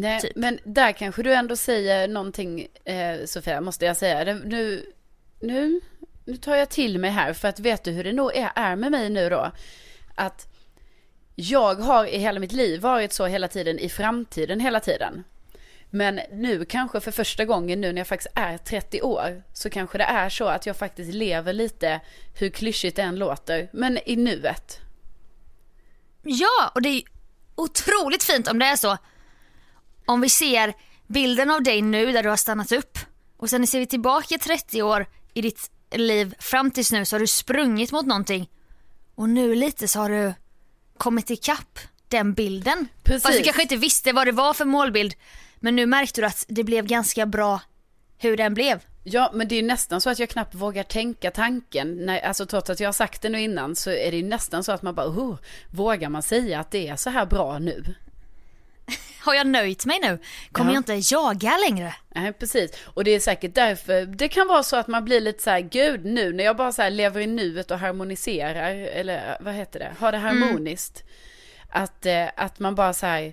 Nej, 0.01 0.21
Typ. 0.21 0.37
men 0.37 0.59
där 0.65 0.93
kanske 0.93 1.23
du 1.23 1.35
ändå 1.35 1.57
säger 1.57 2.09
någonting, 2.09 2.67
eh, 2.85 3.25
Sofia, 3.25 3.61
måste 3.61 3.85
jag 3.85 3.97
säga. 3.97 4.35
Nu, 4.35 4.93
nu, 5.41 5.81
nu 6.25 6.37
tar 6.37 6.57
jag 6.57 6.69
till 6.69 6.99
mig 6.99 7.11
här, 7.11 7.33
för 7.33 7.49
att 7.49 7.61
vet 7.61 7.85
du 7.85 7.91
hur 7.91 8.05
det 8.05 8.13
nog 8.13 8.37
är, 8.37 8.51
är 8.55 8.77
med 8.77 8.91
mig 8.91 9.11
nu 9.11 9.29
då? 9.29 9.53
Att 10.15 10.49
jag 11.35 11.75
har 11.75 12.07
i 12.07 12.19
hela 12.19 12.41
mitt 12.41 12.53
liv 12.53 12.81
varit 12.81 13.13
så 13.13 13.27
hela 13.27 13.49
tiden, 13.49 13.79
i 13.79 13.89
framtiden 13.89 14.61
hela 14.61 14.81
tiden. 14.81 15.25
Men 15.91 16.21
nu 16.33 16.65
kanske 16.65 17.01
för 17.01 17.11
första 17.11 17.45
gången 17.45 17.81
nu 17.81 17.93
när 17.93 18.01
jag 18.01 18.07
faktiskt 18.07 18.33
är 18.35 18.59
30 18.59 19.03
år 19.03 19.43
så 19.53 19.71
kanske 19.71 19.99
det 19.99 20.05
är 20.05 20.29
så 20.29 20.45
att 20.45 20.67
jag 20.67 20.77
faktiskt 20.77 21.15
lever 21.15 21.53
lite, 21.53 22.01
hur 22.39 22.51
klyschigt 22.51 22.97
det 22.97 23.03
än 23.03 23.17
låter, 23.17 23.69
men 23.73 23.99
i 24.07 24.17
nuet. 24.17 24.81
Ja, 26.23 26.73
och 26.75 26.83
det 26.83 26.89
är 26.89 27.03
otroligt 27.55 28.23
fint 28.23 28.49
om 28.49 28.59
det 28.59 28.67
är 28.67 28.77
så. 28.77 28.99
Om 30.09 30.21
vi 30.21 30.29
ser 30.29 30.75
bilden 31.07 31.51
av 31.51 31.63
dig 31.63 31.83
nu 31.83 32.13
där 32.13 32.23
du 32.23 32.29
har 32.29 32.37
stannat 32.37 32.73
upp 32.73 32.99
och 33.37 33.51
sen 33.51 33.67
ser 33.67 33.79
vi 33.79 33.87
tillbaka 33.87 34.39
30 34.39 34.83
år 34.83 35.07
i 35.35 35.43
ditt 35.43 35.71
liv 35.95 36.35
fram 36.39 36.71
tills 36.71 36.93
nu 36.93 37.05
så 37.05 37.17
har 37.17 37.21
du 37.21 37.27
sprungit 37.27 37.93
mot 37.93 38.07
någonting 38.07 38.51
Och 39.15 39.29
nu 39.29 39.55
lite 39.55 39.89
så 39.89 40.01
har 40.01 40.11
du 40.11 40.35
kommit 40.97 41.31
ikapp 41.31 41.79
den 42.09 42.35
bilden. 42.35 42.89
Precis. 43.03 43.23
Fast 43.23 43.39
du 43.39 43.45
kanske 43.45 43.63
inte 43.63 43.77
visste 43.77 44.13
vad 44.13 44.27
det 44.27 44.33
var 44.33 44.55
för 44.55 44.65
målbild. 44.65 45.15
Men 45.57 45.77
nu 45.77 45.87
märkte 45.87 46.21
du 46.21 46.27
att 46.27 46.45
det 46.49 46.65
blev 46.65 46.87
ganska 46.87 47.27
bra 47.27 47.61
hur 48.19 48.37
den 48.37 48.55
blev. 48.55 48.85
Ja, 49.05 49.31
men 49.35 49.49
det 49.49 49.55
är 49.55 49.63
nästan 49.63 50.01
så 50.01 50.11
att 50.11 50.19
jag 50.19 50.29
knappt 50.29 50.55
vågar 50.55 50.83
tänka 50.83 51.31
tanken. 51.31 52.07
Nej, 52.07 52.23
alltså 52.23 52.47
trots 52.47 52.71
att 52.71 52.81
jag 52.81 52.89
har 52.89 52.93
sagt 52.93 53.23
det 53.23 53.29
nu 53.29 53.41
innan 53.41 53.77
så 53.77 53.91
är 53.91 54.13
det 54.13 54.23
nästan 54.23 54.65
så 54.65 54.73
att 54.73 54.83
man 54.83 54.95
bara, 54.95 55.07
oh, 55.07 55.37
vågar 55.71 56.09
man 56.09 56.23
säga 56.23 56.61
att 56.61 56.71
det 56.71 56.89
är 56.89 56.97
så 56.97 57.11
här 57.11 57.27
bra 57.27 57.59
nu? 57.59 57.95
Har 59.29 59.35
jag 59.35 59.47
nöjt 59.47 59.87
mig 59.87 59.99
nu? 60.03 60.19
Kommer 60.53 60.71
Ja. 60.71 60.75
jag 60.75 60.97
inte 60.97 61.15
jaga 61.15 61.57
längre? 61.69 61.95
Nej, 62.15 62.33
precis. 62.33 62.71
Och 62.85 63.05
det 63.05 63.11
är 63.11 63.21
säkert 63.21 63.55
därför, 63.55 64.07
det 64.07 64.29
kan 64.29 64.49
vara 64.49 64.63
så 64.63 64.77
att 64.77 64.87
man 64.89 65.05
blir 65.05 65.21
lite 65.21 65.43
så 65.43 65.51
här, 65.51 65.61
gud 65.61 66.05
nu 66.05 66.33
när 66.33 66.45
jag 66.45 66.57
bara 66.57 66.73
så 66.73 66.83
här 66.83 66.91
lever 66.91 67.21
i 67.21 67.27
nuet 67.27 67.71
och 67.71 67.79
harmoniserar, 67.79 68.71
eller 68.75 69.37
vad 69.41 69.55
heter 69.55 69.79
det, 69.79 69.93
har 69.99 70.13
det 70.13 70.19
harmoniskt. 70.19 71.05
Att, 71.71 72.07
eh, 72.07 72.27
att 72.37 72.59
man 72.59 72.75
bara 72.75 72.93
så 72.93 73.07
här, 73.07 73.33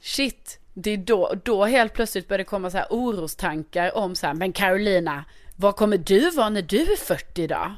shit, 0.00 0.58
det 0.74 0.90
är 0.90 0.96
då, 0.96 1.34
då 1.44 1.64
helt 1.64 1.92
plötsligt 1.92 2.28
börjar 2.28 2.38
det 2.38 2.44
komma 2.44 2.70
så 2.70 2.76
här 2.76 2.86
orostankar 2.90 3.96
om 3.96 4.14
så 4.14 4.26
här, 4.26 4.34
men 4.34 4.52
Carolina, 4.52 5.24
vad 5.56 5.76
kommer 5.76 5.98
du 5.98 6.30
vara 6.30 6.48
när 6.48 6.62
du 6.62 6.80
är 6.92 6.96
40 6.96 7.46
då? 7.46 7.74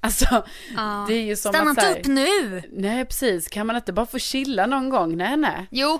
Alltså, 0.00 0.44
det 1.08 1.14
är 1.14 1.22
ju 1.22 1.36
som 1.36 1.52
Stanna 1.52 1.70
att 1.70 1.78
inte 1.88 2.00
upp 2.00 2.06
nu! 2.06 2.62
Nej, 2.72 3.04
precis. 3.04 3.48
Kan 3.48 3.66
man 3.66 3.76
inte 3.76 3.92
bara 3.92 4.06
få 4.06 4.18
chilla 4.18 4.66
någon 4.66 4.90
gång? 4.90 5.16
Nej, 5.16 5.36
nej. 5.36 5.66
Jo, 5.70 5.98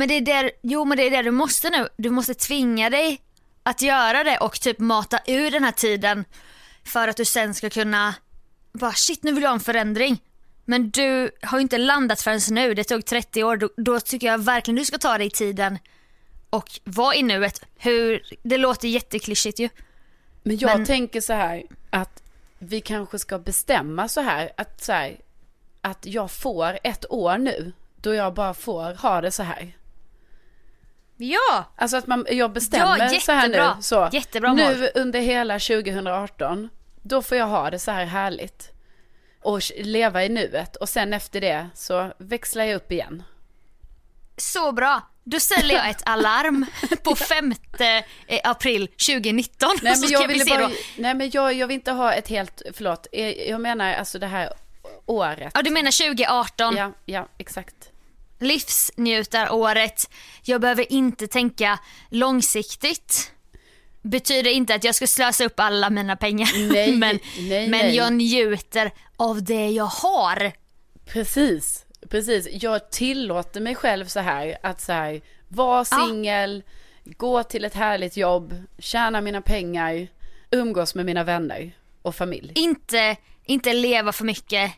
men 0.00 0.08
det 0.08 0.14
är 0.14 0.20
där, 0.20 0.50
jo, 0.62 0.84
men 0.84 0.96
det 0.96 1.06
är 1.06 1.10
där 1.10 1.22
du 1.22 1.30
måste 1.30 1.70
nu. 1.70 1.88
Du 1.96 2.10
måste 2.10 2.34
tvinga 2.34 2.90
dig 2.90 3.20
att 3.62 3.82
göra 3.82 4.24
det 4.24 4.38
och 4.38 4.60
typ 4.60 4.78
mata 4.78 5.20
ur 5.26 5.50
den 5.50 5.64
här 5.64 5.72
tiden 5.72 6.24
för 6.84 7.08
att 7.08 7.16
du 7.16 7.24
sen 7.24 7.54
ska 7.54 7.70
kunna 7.70 8.14
bara 8.72 8.92
shit 8.92 9.22
nu 9.22 9.32
vill 9.32 9.42
jag 9.42 9.50
ha 9.50 9.54
en 9.54 9.60
förändring. 9.60 10.22
Men 10.64 10.90
du 10.90 11.30
har 11.42 11.58
ju 11.58 11.62
inte 11.62 11.78
landat 11.78 12.22
förrän 12.22 12.40
nu, 12.50 12.74
det 12.74 12.84
tog 12.84 13.04
30 13.04 13.44
år. 13.44 13.56
Då, 13.56 13.70
då 13.76 14.00
tycker 14.00 14.26
jag 14.26 14.38
verkligen 14.38 14.76
du 14.76 14.84
ska 14.84 14.98
ta 14.98 15.18
dig 15.18 15.30
tiden 15.30 15.78
och 16.50 16.80
vara 16.84 17.14
i 17.14 17.22
nuet. 17.22 17.64
Hur, 17.78 18.22
det 18.42 18.58
låter 18.58 18.88
jätteklyschigt 18.88 19.58
ju. 19.58 19.68
Men 20.42 20.58
jag 20.58 20.76
Men- 20.78 20.86
tänker 20.86 21.20
så 21.20 21.32
här 21.32 21.62
att 21.90 22.22
vi 22.58 22.80
kanske 22.80 23.18
ska 23.18 23.38
bestämma 23.38 24.08
så 24.08 24.20
här 24.20 24.50
att 24.56 24.84
så 24.84 24.92
här 24.92 25.16
att 25.80 26.06
jag 26.06 26.30
får 26.30 26.78
ett 26.84 27.04
år 27.10 27.38
nu 27.38 27.72
då 27.96 28.14
jag 28.14 28.34
bara 28.34 28.54
får 28.54 28.94
ha 28.94 29.20
det 29.20 29.30
så 29.30 29.42
här. 29.42 29.72
Ja! 31.20 31.64
Alltså 31.76 31.96
att 31.96 32.06
man, 32.06 32.26
jag 32.30 32.52
bestämmer 32.52 33.12
Ja, 33.12 33.20
så 33.20 33.32
här 33.32 33.48
nu. 33.48 33.82
Så, 33.82 34.08
Jättebra 34.12 34.52
nu 34.52 34.78
mål. 34.78 34.88
under 34.94 35.20
hela 35.20 35.58
2018, 35.58 36.68
då 37.02 37.22
får 37.22 37.38
jag 37.38 37.46
ha 37.46 37.70
det 37.70 37.78
så 37.78 37.90
här 37.90 38.04
härligt. 38.04 38.70
Och 39.42 39.60
leva 39.76 40.24
i 40.24 40.28
nuet. 40.28 40.76
Och 40.76 40.88
sen 40.88 41.12
efter 41.12 41.40
det 41.40 41.66
så 41.74 42.12
växlar 42.18 42.64
jag 42.64 42.76
upp 42.76 42.92
igen. 42.92 43.22
Så 44.36 44.72
bra. 44.72 45.00
Då 45.24 45.40
ställer 45.40 45.74
jag 45.74 45.90
ett 45.90 46.02
alarm 46.04 46.66
på 47.02 47.14
5 47.14 47.54
april 48.44 48.88
2019. 48.88 49.68
Nej 49.82 49.94
men 50.00 50.10
jag 50.10 50.20
vi 50.20 50.26
ville 50.26 50.44
se 50.44 50.58
bara, 50.58 50.70
nej 50.98 51.14
men 51.14 51.30
jag, 51.32 51.54
jag 51.54 51.66
vill 51.66 51.74
inte 51.74 51.92
ha 51.92 52.12
ett 52.12 52.28
helt, 52.28 52.62
förlåt, 52.72 53.06
jag, 53.12 53.48
jag 53.48 53.60
menar 53.60 53.94
alltså 53.94 54.18
det 54.18 54.26
här 54.26 54.52
året. 55.06 55.52
Ja, 55.54 55.62
du 55.62 55.70
menar 55.70 56.08
2018? 56.08 56.76
Ja, 56.76 56.92
ja, 57.04 57.28
exakt. 57.38 57.89
Livsnjutaråret. 58.40 60.10
Jag 60.42 60.60
behöver 60.60 60.92
inte 60.92 61.26
tänka 61.26 61.78
långsiktigt. 62.08 63.32
Betyder 64.02 64.50
inte 64.50 64.74
att 64.74 64.84
jag 64.84 64.94
ska 64.94 65.06
slösa 65.06 65.44
upp 65.44 65.60
alla 65.60 65.90
mina 65.90 66.16
pengar. 66.16 66.68
Nej, 66.72 66.92
men 66.96 67.18
nej, 67.38 67.68
men 67.68 67.80
nej. 67.86 67.96
jag 67.96 68.12
njuter 68.12 68.90
av 69.16 69.42
det 69.44 69.68
jag 69.70 69.84
har. 69.84 70.52
Precis, 71.06 71.84
precis. 72.08 72.48
Jag 72.62 72.90
tillåter 72.90 73.60
mig 73.60 73.74
själv 73.74 74.06
så 74.06 74.20
här 74.20 74.56
att 74.62 74.80
så 74.80 74.92
här, 74.92 75.20
vara 75.48 75.84
Ja. 75.90 76.06
singel, 76.06 76.62
gå 77.04 77.42
till 77.42 77.64
ett 77.64 77.74
härligt 77.74 78.16
jobb, 78.16 78.54
tjäna 78.78 79.20
mina 79.20 79.40
pengar, 79.40 80.08
umgås 80.50 80.94
med 80.94 81.06
mina 81.06 81.24
vänner 81.24 81.72
och 82.02 82.14
familj. 82.14 82.52
Inte, 82.54 83.16
inte 83.44 83.72
leva 83.72 84.12
för 84.12 84.24
mycket 84.24 84.72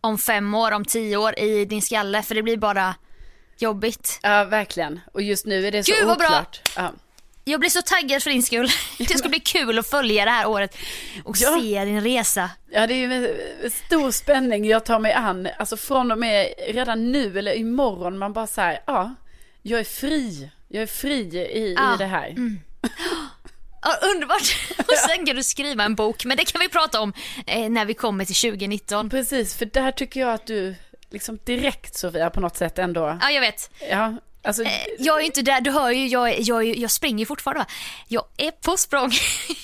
om 0.00 0.18
fem 0.18 0.54
år, 0.54 0.72
om 0.72 0.84
tio 0.84 1.16
år 1.16 1.38
i 1.38 1.64
din 1.64 1.82
skalle 1.82 2.22
för 2.22 2.34
det 2.34 2.42
blir 2.42 2.56
bara 2.56 2.94
jobbigt. 3.58 4.18
Ja, 4.22 4.44
verkligen. 4.44 5.00
Och 5.12 5.22
just 5.22 5.46
nu 5.46 5.66
är 5.66 5.72
det 5.72 5.84
så 5.84 5.92
Gud, 5.94 6.06
vad 6.06 6.18
bra. 6.18 6.26
oklart. 6.26 6.60
Ja. 6.76 6.92
Jag 7.44 7.60
blir 7.60 7.70
så 7.70 7.82
taggad 7.82 8.22
för 8.22 8.30
din 8.30 8.42
skull. 8.42 8.68
Det 8.98 9.18
ska 9.18 9.28
bli 9.28 9.40
kul 9.40 9.78
att 9.78 9.90
följa 9.90 10.24
det 10.24 10.30
här 10.30 10.46
året 10.48 10.76
och 11.24 11.36
Ja. 11.38 11.58
se 11.60 11.84
din 11.84 12.00
resa. 12.00 12.50
ja, 12.70 12.86
det 12.86 12.94
är 12.94 12.96
ju 13.08 13.36
stor 13.86 14.10
spänning 14.10 14.64
jag 14.64 14.84
tar 14.84 14.98
mig 14.98 15.12
an. 15.12 15.48
Alltså 15.58 15.76
från 15.76 16.12
och 16.12 16.18
med 16.18 16.48
redan 16.68 17.12
nu 17.12 17.38
eller 17.38 17.54
imorgon, 17.54 18.18
man 18.18 18.32
bara 18.32 18.46
så 18.46 18.60
här, 18.60 18.82
ja, 18.86 19.14
jag 19.62 19.80
är 19.80 19.84
fri. 19.84 20.50
Jag 20.68 20.82
är 20.82 20.86
fri 20.86 21.20
i, 21.36 21.74
Ja. 21.78 21.94
i 21.94 21.98
det 21.98 22.06
här. 22.06 22.34
Ja, 23.82 23.96
underbart! 24.14 24.56
Och 24.78 24.94
sen 25.08 25.26
kan 25.26 25.36
du 25.36 25.42
skriva 25.42 25.84
en 25.84 25.94
bok, 25.94 26.24
men 26.24 26.36
det 26.36 26.52
kan 26.52 26.60
vi 26.60 26.68
prata 26.68 27.00
om 27.00 27.12
eh, 27.46 27.68
när 27.70 27.84
vi 27.84 27.94
kommer 27.94 28.24
till 28.24 28.50
2019. 28.50 29.10
Precis, 29.10 29.54
för 29.54 29.64
där 29.66 29.92
tycker 29.92 30.20
jag 30.20 30.34
att 30.34 30.46
du 30.46 30.74
liksom 31.10 31.38
direkt 31.44 31.94
Sofia 31.98 32.30
på 32.30 32.40
något 32.40 32.56
sätt 32.56 32.78
ändå, 32.78 33.18
Ja, 33.20 33.30
jag 33.30 33.40
vet. 33.40 33.70
ja, 33.90 34.14
alltså. 34.44 34.62
Eh, 34.62 34.70
Jag 34.98 35.20
är 35.20 35.24
inte 35.24 35.42
där, 35.42 35.60
du 35.60 35.70
hör 35.70 35.90
ju, 35.90 36.06
jag, 36.06 36.40
jag, 36.40 36.64
jag 36.64 36.90
springer 36.90 37.26
fortfarande. 37.26 37.66
Jag 38.08 38.24
är 38.36 38.50
på 38.50 38.76
språng. 38.76 39.10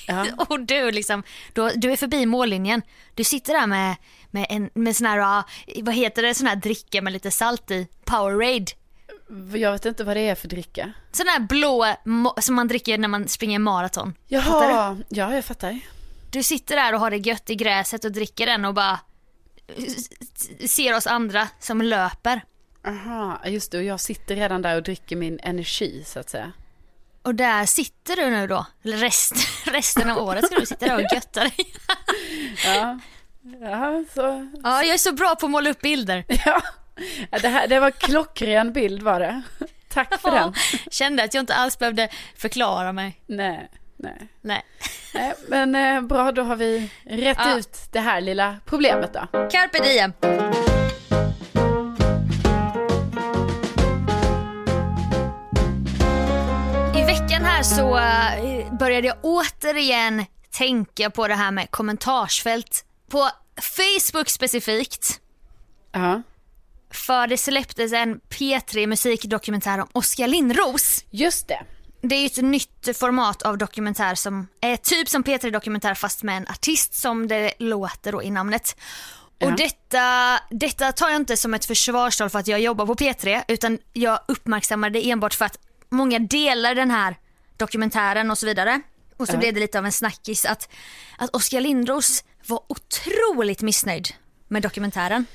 Ja. 0.07 0.27
och 0.49 0.61
du 0.61 0.91
liksom, 0.91 1.23
du, 1.53 1.71
du 1.75 1.93
är 1.93 1.97
förbi 1.97 2.27
mållinjen. 2.27 2.83
Du 3.15 3.25
sitter 3.25 3.53
där 3.53 3.67
med, 3.67 3.97
med 4.31 4.47
en 4.51 4.71
med 4.75 4.97
sån 4.97 5.07
här, 5.07 5.19
ah, 5.39 5.45
vad 5.83 5.95
heter 5.95 6.23
det, 6.23 6.35
sån 6.35 6.47
här 6.47 6.57
dricka 6.57 7.03
med 7.03 7.13
lite 7.13 7.31
salt 7.31 7.71
i, 7.71 7.89
Powerade. 8.05 8.67
Jag 9.55 9.73
vet 9.73 9.85
inte 9.85 10.05
vad 10.05 10.17
det 10.17 10.21
är 10.29 10.35
för 10.35 10.49
dricka. 10.49 10.93
Sån 11.13 11.27
här 11.27 11.41
blå 11.41 11.87
som 12.41 12.55
man 12.55 12.69
dricker 12.69 12.99
när 12.99 13.09
man 13.09 13.29
springer 13.29 13.59
maraton. 13.59 14.15
Jaha, 14.27 14.97
ja 15.09 15.35
jag 15.35 15.45
fattar. 15.45 15.81
Du 16.31 16.43
sitter 16.43 16.77
där 16.77 16.93
och 16.95 17.01
har 17.01 17.11
det 17.11 17.17
gött 17.17 17.51
i 17.51 17.55
gräset 17.55 18.05
och 18.05 18.13
dricker 18.13 18.47
den 18.47 18.65
och 18.65 18.75
bara 18.75 19.01
ser 20.69 20.97
oss 20.97 21.07
andra 21.07 21.49
som 21.61 21.83
löper. 21.83 22.41
Aha, 22.87 23.41
just 23.47 23.73
det, 23.73 23.79
och 23.79 23.85
jag 23.85 24.01
sitter 24.01 24.37
redan 24.37 24.63
där 24.63 24.77
och 24.77 24.83
dricker 24.83 25.17
min 25.17 25.41
energi 25.43 26.03
så 26.07 26.21
att 26.21 26.31
säga. 26.31 26.53
Och 27.23 27.35
där 27.35 27.67
sitter 27.67 28.17
du 28.17 28.31
nu 28.31 28.47
då, 28.47 28.67
rest, 28.83 29.35
resten 29.65 30.11
av 30.11 30.19
året 30.19 30.47
ska 30.47 30.55
du 30.61 30.67
sitta 30.67 30.87
där 30.87 30.95
och 30.95 31.13
götta 31.15 31.41
dig. 31.41 31.57
Ja, 32.65 32.99
ja 33.61 34.05
så. 34.15 34.49
Ja, 34.63 34.83
jag 34.83 34.95
är 34.95 34.99
så 34.99 35.13
bra 35.13 35.37
på 35.37 35.47
att 35.47 35.53
måla 35.53 35.71
upp 35.71 35.81
bilder. 35.81 36.25
Ja, 36.29 36.63
det, 37.31 37.49
här, 37.49 37.69
det 37.69 37.81
var 37.81 37.91
klockren 37.91 38.73
bild 38.73 39.03
var 39.03 39.21
det. 39.21 39.43
Tack 39.89 40.21
för 40.21 40.31
den. 40.31 40.55
Kände 40.91 41.25
att 41.25 41.35
jag 41.35 41.43
inte 41.43 41.55
alls 41.55 41.79
behövde 41.79 42.09
förklara 42.37 42.93
mig. 42.93 43.21
Nej, 43.27 43.71
nej. 43.97 44.29
Nej. 44.41 44.63
nej 45.15 45.35
men 45.49 45.75
eh, 45.75 46.01
bra, 46.01 46.33
då 46.33 46.43
har 46.43 46.57
vi 46.57 46.91
rätt 47.05 47.39
Ja. 47.41 47.59
ut 47.59 47.79
det 47.93 48.01
här 48.01 48.21
lilla 48.21 48.57
problemet 48.65 49.13
då. 49.15 49.49
Carpe 49.51 49.79
diem. 49.83 50.13
I 56.97 57.05
veckan 57.07 57.45
här 57.45 57.63
så 57.63 57.99
eh, 57.99 58.73
började 58.79 59.07
jag 59.07 59.17
återigen 59.23 60.25
tänka 60.51 61.11
på 61.11 61.29
det 61.29 61.35
här 61.35 61.51
med 61.51 61.71
kommentarsfält. 61.71 62.85
På 63.11 63.31
Facebook 63.77 64.29
specifikt. 64.29 65.21
Ja, 65.93 66.23
För 66.97 67.27
det 67.27 67.37
släpptes 67.39 67.93
en 67.93 68.21
P3 68.21 68.87
musikdokumentär 68.87 69.79
om 69.79 69.89
Oskar 69.93 70.27
Lindros. 70.29 71.05
just 71.11 71.49
det. 71.49 71.63
Det 72.03 72.15
är 72.15 72.21
ju 72.21 72.27
ett 72.27 72.37
nytt 72.37 72.97
format 72.99 73.43
av 73.43 73.59
dokumentär 73.59 74.15
som 74.15 74.49
är 74.61 74.77
typ 74.77 75.09
som 75.09 75.25
P3 75.25 75.51
Dokumentär 75.51 75.95
fast 75.95 76.23
med 76.23 76.37
en 76.37 76.47
artist 76.49 76.95
som 76.95 77.29
det 77.29 77.53
låter 77.59 78.13
då 78.13 78.23
i 78.23 78.31
namnet. 78.31 78.77
Och 79.41 79.51
Ja. 79.51 79.55
detta, 79.57 80.39
detta 80.51 80.93
tar 80.93 81.09
jag 81.09 81.17
inte 81.17 81.37
som 81.37 81.55
ett 81.55 81.65
försvarstal 81.65 82.31
för 82.31 82.39
att 82.39 82.47
jag 82.47 82.61
jobbar 82.61 82.87
på 82.87 82.95
P3 82.95 83.43
utan 83.49 83.79
jag 83.93 84.21
uppmärksammar 84.29 84.91
det 84.91 85.11
enbart 85.11 85.35
för 85.35 85.45
att 85.45 85.59
många 85.89 86.19
delar 86.19 86.75
den 86.75 86.91
här 86.91 87.17
dokumentären 87.57 88.31
och 88.31 88.39
så 88.39 88.47
vidare. 88.47 88.81
Och 89.17 89.27
så 89.27 89.35
Ja. 89.35 89.39
blev 89.39 89.55
det 89.55 89.61
lite 89.61 89.79
av 89.79 89.85
en 89.87 89.93
snackis 89.93 90.45
att, 90.45 90.69
att 91.19 91.31
Oskar 91.37 91.61
Lindros 91.61 92.25
var 92.47 92.61
otroligt 92.69 93.63
missnöjd 93.63 94.09
med 94.49 94.63
dokumentären. 94.63 95.27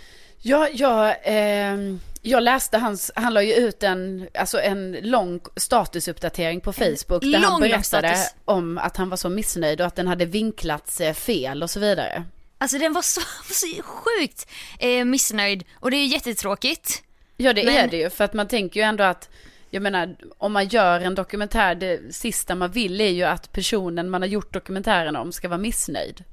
Ja, 0.41 0.67
jag, 0.73 1.15
ehm, 1.23 1.99
jag 2.21 2.43
läste 2.43 2.77
hans, 2.77 3.11
han 3.15 3.33
la 3.33 3.41
ju 3.43 3.53
ut 3.53 3.83
en, 3.83 4.27
alltså 4.33 4.59
en 4.61 4.91
lång 5.01 5.39
statusuppdatering 5.55 6.61
på 6.61 6.73
Facebook 6.73 7.21
där 7.21 7.27
lång, 7.27 7.43
han 7.43 7.61
berättade 7.61 8.15
status. 8.15 8.35
om 8.45 8.77
att 8.77 8.97
han 8.97 9.09
var 9.09 9.17
så 9.17 9.29
missnöjd 9.29 9.81
och 9.81 9.87
att 9.87 9.95
den 9.95 10.07
hade 10.07 10.25
vinklats 10.25 11.01
eh, 11.01 11.13
fel 11.13 11.63
och 11.63 11.69
så 11.69 11.79
vidare. 11.79 12.23
Alltså 12.57 12.77
den 12.77 12.93
var 12.93 13.01
så, 13.01 13.21
så 13.53 13.67
sjukt 13.83 14.47
eh, 14.79 15.05
missnöjd 15.05 15.63
och 15.73 15.91
det 15.91 15.97
är 15.97 16.01
ju 16.01 16.07
jättetråkigt. 16.07 17.03
Ja 17.37 17.53
det 17.53 17.63
Men- 17.65 17.75
är 17.75 17.87
det 17.87 17.97
ju, 17.97 18.09
för 18.09 18.23
att 18.23 18.33
man 18.33 18.47
tänker 18.47 18.79
ju 18.79 18.83
ändå 18.83 19.03
att, 19.03 19.29
jag 19.69 19.83
menar, 19.83 20.15
om 20.37 20.53
man 20.53 20.67
gör 20.67 20.99
en 20.99 21.15
dokumentär, 21.15 21.75
det 21.75 22.15
sista 22.15 22.55
man 22.55 22.71
vill 22.71 23.01
är 23.01 23.09
ju 23.09 23.23
att 23.23 23.51
personen 23.51 24.09
man 24.09 24.21
har 24.21 24.29
gjort 24.29 24.53
dokumentären 24.53 25.15
om 25.15 25.31
ska 25.31 25.47
vara 25.47 25.57
missnöjd. 25.57 26.23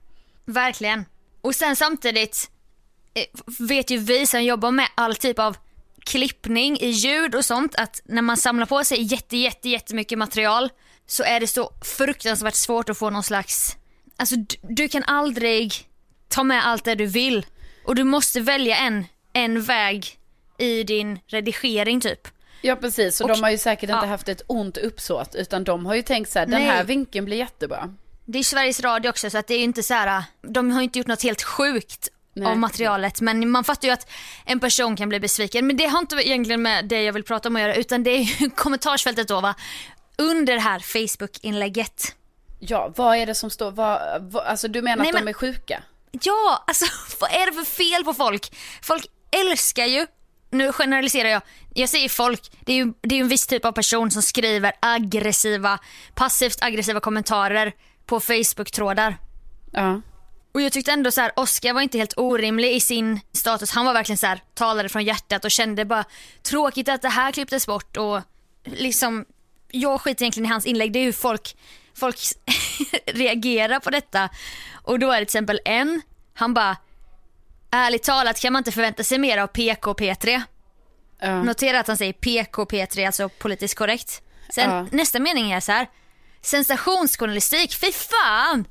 Verkligen. 0.45 1.05
Och 1.41 1.55
sen 1.55 1.77
samtidigt, 1.77 2.51
eh, 2.51 2.58
vet 3.59 3.91
ju 3.91 3.99
vi 3.99 4.27
som 4.27 4.45
jobbar 4.45 4.71
med 4.71 4.89
all 4.95 5.17
typ 5.17 5.39
av 5.39 5.57
klippning 6.07 6.79
i 6.81 6.89
ljud 6.89 7.35
och 7.35 7.45
sånt 7.45 7.75
att 7.75 8.03
när 8.05 8.23
man 8.23 8.37
samlar 8.37 8.67
på 8.67 8.85
sig 8.85 9.03
jätte, 9.03 9.37
jätte, 9.37 9.69
jättemycket 9.69 10.19
material 10.19 10.71
så 11.07 11.23
är 11.23 11.41
det 11.41 11.47
så 11.47 11.73
fruktansvärt 11.83 12.55
svårt 12.55 12.89
att 12.89 12.99
få 12.99 13.11
någon 13.11 13.23
slags, 13.23 13.77
alltså 14.17 14.37
du, 14.37 14.57
du 14.63 14.89
kan 14.89 15.03
aldrig 15.03 15.75
ta 16.29 16.43
med 16.43 16.67
allt 16.67 16.85
det 16.85 16.95
du 16.95 17.07
vill 17.07 17.47
och 17.85 17.95
du 17.95 18.05
måste 18.05 18.41
välja 18.41 18.77
en, 18.77 19.05
en 19.33 19.63
väg 19.63 20.19
i 20.59 20.83
din 20.83 21.19
redigering 21.27 22.01
typ. 22.01 22.29
Ja 22.63 22.77
precis, 22.77 23.21
och, 23.21 23.31
Och- 23.31 23.37
de 23.37 23.43
har 23.43 23.51
ju 23.51 23.59
säkert 23.59 23.91
inte 23.91 24.07
ja. 24.07 24.11
haft 24.11 24.29
ett 24.29 24.43
ont 24.47 24.77
uppsåt 24.77 25.35
utan 25.35 25.65
de 25.65 25.87
har 25.87 25.95
ju 25.95 26.03
tänkt 26.03 26.31
så 26.33 26.39
här, 26.39 26.47
den 26.47 26.63
här 26.63 26.85
vinkeln 26.85 27.25
blir 27.25 27.37
jättebra. 27.37 27.95
Det 28.25 28.39
är 28.39 28.43
Sveriges 28.43 28.81
Radio 28.81 29.09
också 29.09 29.31
så 29.31 29.39
att 29.39 29.47
det 29.47 29.55
är 29.55 29.59
ju 29.59 29.65
inte 29.65 29.83
så 29.83 29.95
här, 29.95 30.23
de 30.43 30.71
har 30.71 30.81
ju 30.81 30.85
inte 30.85 30.99
gjort 30.99 31.07
något 31.09 31.23
helt 31.23 31.43
sjukt 31.43 32.09
Nej. 32.39 32.49
av 32.51 32.59
materialet 32.59 33.21
men 33.21 33.51
man 33.51 33.65
fattar 33.65 33.89
ju 33.89 33.95
att 33.95 34.11
en 34.45 34.61
person 34.61 34.97
kan 34.97 35.09
bli 35.09 35.21
besviken. 35.21 35.67
Men 35.67 35.77
det 35.77 35.87
har 35.87 35.99
inte 35.99 36.17
egentligen 36.17 36.63
med 36.63 36.85
det 36.85 37.03
jag 37.03 37.13
vill 37.13 37.25
prata 37.25 37.49
om 37.49 37.57
att 37.57 37.63
göra 37.63 37.75
utan 37.75 38.03
det 38.03 38.11
är 38.11 38.23
ju 38.23 38.51
kommentarsfältet 38.57 39.29
då 39.29 39.41
va. 39.41 39.55
Under 40.19 40.55
det 40.55 40.61
här 40.61 40.79
Facebook-inlägget. 40.81 42.15
Ja, 42.59 42.93
vad 42.97 43.17
är 43.17 43.27
det 43.27 43.35
som 43.35 43.51
står, 43.51 43.71
vad, 43.71 44.01
vad, 44.33 44.45
alltså 44.45 44.69
du 44.69 44.83
menar 44.83 44.97
Nej, 44.97 45.07
att 45.11 45.13
de 45.17 45.21
men- 45.21 45.29
är 45.29 45.33
sjuka? 45.33 45.83
Ja, 46.11 46.65
alltså 46.67 46.85
vad 47.21 47.31
är 47.31 47.47
det 47.47 47.53
för 47.53 47.65
fel 47.65 48.05
på 48.05 48.15
folk? 48.15 48.57
Folk 48.83 49.07
älskar 49.31 49.85
ju, 49.87 50.07
nu 50.51 50.73
generaliserar 50.73 51.29
jag, 51.29 51.43
jag 51.75 51.89
säger 51.89 52.09
folk, 52.09 52.51
det 52.61 52.73
är 52.73 52.77
ju 52.77 52.93
det 53.01 53.15
är 53.15 53.21
en 53.21 53.29
viss 53.29 53.47
typ 53.47 53.65
av 53.65 53.73
person 53.73 54.11
som 54.11 54.23
skriver 54.23 54.73
aggressiva, 54.81 55.79
passivt 56.15 56.63
aggressiva 56.63 57.01
kommentarer 57.01 57.73
på 58.07 58.21
Facebook-trådar. 58.21 59.17
Ja. 59.73 60.01
Och 60.59 60.63
jag 60.63 60.73
tyckte 60.73 60.93
ändå 60.93 61.11
så 61.11 61.21
här, 61.21 61.33
Oscar 61.37 61.73
var 61.73 61.81
inte 61.81 61.99
helt 61.99 62.15
orimlig 62.17 62.75
i 62.75 62.81
sin 62.81 63.21
status. 63.33 63.71
Han 63.71 63.87
var 63.87 63.93
verkligen 63.93 64.17
så 64.19 64.27
här, 64.27 64.41
talade 64.55 64.89
från 64.89 65.05
hjärtat 65.05 65.45
och 65.45 65.51
kände 65.51 65.85
bara 65.85 66.05
tråkigt 66.43 66.89
att 66.89 67.03
det 67.03 67.09
här 67.09 67.33
klipptes 67.33 67.67
bort 67.67 67.97
och 67.97 68.21
liksom, 68.65 69.25
jag 69.71 70.01
skiter 70.01 70.23
egentligen 70.23 70.47
i 70.47 70.53
hans 70.53 70.67
inlägg. 70.67 70.93
Det 70.93 70.99
är 70.99 71.05
hur 71.05 71.13
folk, 71.13 71.57
folk 71.95 72.19
reagerar 73.07 73.81
på 73.81 73.91
detta. 73.91 74.29
Och 74.83 74.99
då 74.99 75.11
är 75.13 75.21
det 75.21 75.27
till 75.27 75.39
exempel 75.39 75.61
en, 75.65 76.03
han 76.35 76.55
bara, 76.55 76.77
ärligt 77.71 78.03
talat 78.03 78.41
kan 78.41 78.53
man 78.53 78.61
inte 78.61 78.73
förvänta 78.73 79.05
sig 79.05 79.19
mer 79.19 79.39
av 79.39 79.47
PK 79.47 79.93
P3. 79.93 80.43
Ja. 81.21 81.43
Notera 81.43 81.81
att 81.81 81.87
han 81.89 81.97
säger 81.97 82.13
PK 82.13 82.65
P3, 82.65 83.07
alltså 83.07 83.29
politiskt 83.29 83.75
korrekt. 83.75 84.23
Sen 84.55 84.71
Ja. 84.71 84.87
nästa 84.93 85.19
mening 85.19 85.53
är 85.53 85.61
så 85.61 85.73
här. 85.73 85.87
Sensationsjournalistik, 86.43 87.75
fy 87.75 87.93
fan! 87.93 88.65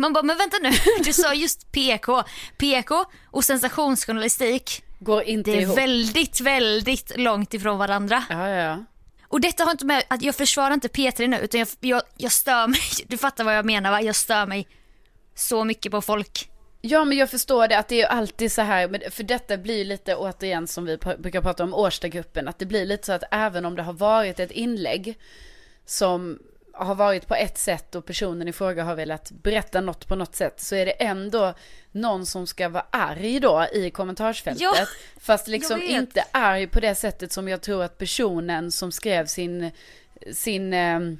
Man 0.00 0.12
bara, 0.12 0.22
men 0.22 0.38
vänta 0.38 0.56
nu, 0.62 0.70
du 1.04 1.12
sa 1.12 1.34
just 1.34 1.72
PK. 1.72 2.22
PK 2.58 3.04
och 3.30 3.44
sensationsjournalistik, 3.44 4.82
Går 4.98 5.22
inte 5.22 5.50
det 5.50 5.56
är 5.56 5.60
ihop. 5.62 5.78
väldigt, 5.78 6.40
väldigt 6.40 7.18
långt 7.18 7.54
ifrån 7.54 7.78
varandra. 7.78 8.24
Ja, 8.30 8.48
ja, 8.48 8.56
ja. 8.56 8.84
Och 9.28 9.40
detta 9.40 9.64
har 9.64 9.70
inte 9.70 9.84
med 9.86 10.02
att 10.08 10.22
jag 10.22 10.34
försvarar 10.34 10.74
inte 10.74 10.88
P3 10.88 11.26
nu 11.28 11.38
utan 11.38 11.60
jag, 11.60 11.68
jag, 11.80 12.02
jag 12.16 12.32
stör 12.32 12.66
mig, 12.66 12.80
du 13.06 13.18
fattar 13.18 13.44
vad 13.44 13.56
jag 13.56 13.64
menar 13.64 13.90
va? 13.90 14.02
Jag 14.02 14.16
stör 14.16 14.46
mig 14.46 14.68
så 15.34 15.64
mycket 15.64 15.92
på 15.92 16.00
folk. 16.00 16.50
Ja 16.80 17.04
men 17.04 17.18
jag 17.18 17.30
förstår 17.30 17.68
det 17.68 17.78
att 17.78 17.88
det 17.88 17.94
är 17.94 17.98
ju 17.98 18.04
alltid 18.04 18.52
så 18.52 18.62
här, 18.62 18.88
men 18.88 19.00
för 19.10 19.22
detta 19.22 19.56
blir 19.56 19.78
ju 19.78 19.84
lite 19.84 20.14
återigen 20.16 20.66
som 20.66 20.84
vi 20.84 20.96
pr- 20.96 21.20
brukar 21.22 21.42
prata 21.42 21.64
om 21.64 21.74
Årstagruppen, 21.74 22.48
att 22.48 22.58
det 22.58 22.66
blir 22.66 22.86
lite 22.86 23.06
så 23.06 23.12
att 23.12 23.22
även 23.30 23.64
om 23.64 23.76
det 23.76 23.82
har 23.82 23.92
varit 23.92 24.40
ett 24.40 24.50
inlägg 24.50 25.18
som 25.86 26.38
har 26.84 26.94
varit 26.94 27.26
på 27.26 27.34
ett 27.34 27.58
sätt 27.58 27.94
och 27.94 28.06
personen 28.06 28.48
i 28.48 28.52
fråga 28.52 28.84
har 28.84 28.94
velat 28.94 29.30
berätta 29.30 29.80
något 29.80 30.06
på 30.08 30.16
något 30.16 30.34
sätt 30.36 30.60
så 30.60 30.74
är 30.74 30.86
det 30.86 30.92
ändå 30.92 31.54
någon 31.92 32.26
som 32.26 32.46
ska 32.46 32.68
vara 32.68 32.86
arg 32.90 33.40
då 33.40 33.66
i 33.72 33.90
kommentarsfältet. 33.90 34.62
Ja, 34.62 34.86
fast 35.20 35.48
liksom 35.48 35.82
inte 35.82 36.24
arg 36.30 36.66
på 36.66 36.80
det 36.80 36.94
sättet 36.94 37.32
som 37.32 37.48
jag 37.48 37.60
tror 37.60 37.82
att 37.84 37.98
personen 37.98 38.72
som 38.72 38.92
skrev 38.92 39.26
sin, 39.26 39.70
sin 40.32 40.72
ehm, 40.72 41.18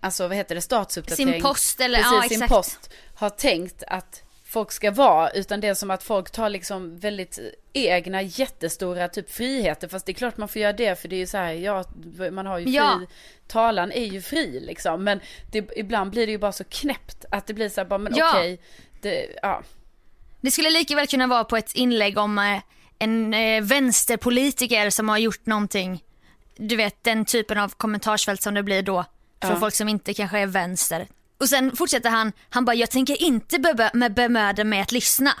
alltså 0.00 0.28
vad 0.28 0.36
heter 0.36 0.54
det, 0.54 0.60
statsuppdatering. 0.60 1.32
Sin 1.32 1.42
post 1.42 1.80
eller- 1.80 1.98
Precis, 1.98 2.12
ja, 2.12 2.22
sin 2.22 2.42
exakt. 2.42 2.52
post 2.52 2.90
har 3.14 3.30
tänkt 3.30 3.82
att 3.86 4.22
folk 4.44 4.72
ska 4.72 4.90
vara, 4.90 5.30
utan 5.30 5.60
det 5.60 5.68
är 5.68 5.74
som 5.74 5.90
att 5.90 6.02
folk 6.02 6.30
tar 6.30 6.48
liksom 6.48 6.98
väldigt 6.98 7.38
egna 7.86 8.22
jättestora 8.22 9.08
typ 9.08 9.30
friheter, 9.30 9.88
fast 9.88 10.06
det 10.06 10.12
är 10.12 10.14
klart 10.14 10.36
man 10.36 10.48
får 10.48 10.62
göra 10.62 10.72
det 10.72 11.00
för 11.00 11.08
det 11.08 11.16
är 11.16 11.20
ju 11.20 11.26
så 11.26 11.36
här, 11.38 11.52
ja, 11.52 11.84
man 12.32 12.46
har 12.46 12.58
ju 12.58 12.64
fri, 12.64 12.74
Ja. 12.74 13.00
talan 13.46 13.92
är 13.92 14.04
ju 14.04 14.22
fri 14.22 14.60
liksom, 14.60 15.04
men 15.04 15.20
det, 15.52 15.70
ibland 15.76 16.10
blir 16.10 16.26
det 16.26 16.32
ju 16.32 16.38
bara 16.38 16.52
så 16.52 16.64
knäppt 16.64 17.24
att 17.30 17.46
det 17.46 17.54
blir 17.54 17.68
så 17.68 17.80
här, 17.80 17.88
bara 17.88 17.98
men 17.98 18.14
Ja. 18.16 18.30
okej, 18.34 18.60
det, 19.02 19.26
ja, 19.42 19.62
Det 20.40 20.50
skulle 20.50 20.70
lika 20.70 20.96
väl 20.96 21.06
kunna 21.06 21.26
vara 21.26 21.44
på 21.44 21.56
ett 21.56 21.74
inlägg 21.74 22.18
om 22.18 22.38
eh, 22.38 22.60
en 22.98 23.34
eh, 23.34 23.62
vänsterpolitiker 23.62 24.90
som 24.90 25.08
har 25.08 25.18
gjort 25.18 25.46
någonting. 25.46 26.04
Du 26.56 26.76
vet 26.76 27.04
den 27.04 27.24
typen 27.24 27.58
av 27.58 27.68
kommentarsfält 27.68 28.42
som 28.42 28.54
det 28.54 28.62
blir 28.62 28.82
då. 28.82 29.04
Från 29.42 29.52
Ja. 29.52 29.60
folk 29.60 29.74
som 29.74 29.88
inte 29.88 30.14
kanske 30.14 30.38
är 30.38 30.46
vänster. 30.46 31.06
Och 31.40 31.48
sen 31.48 31.76
fortsätter 31.76 32.10
han, 32.10 32.32
han 32.50 32.64
bara 32.64 32.76
jag 32.76 32.90
tänker 32.90 33.22
inte 33.22 33.58
bemöda 34.10 34.64
mig 34.64 34.80
att 34.80 34.92
lyssna. 34.92 35.32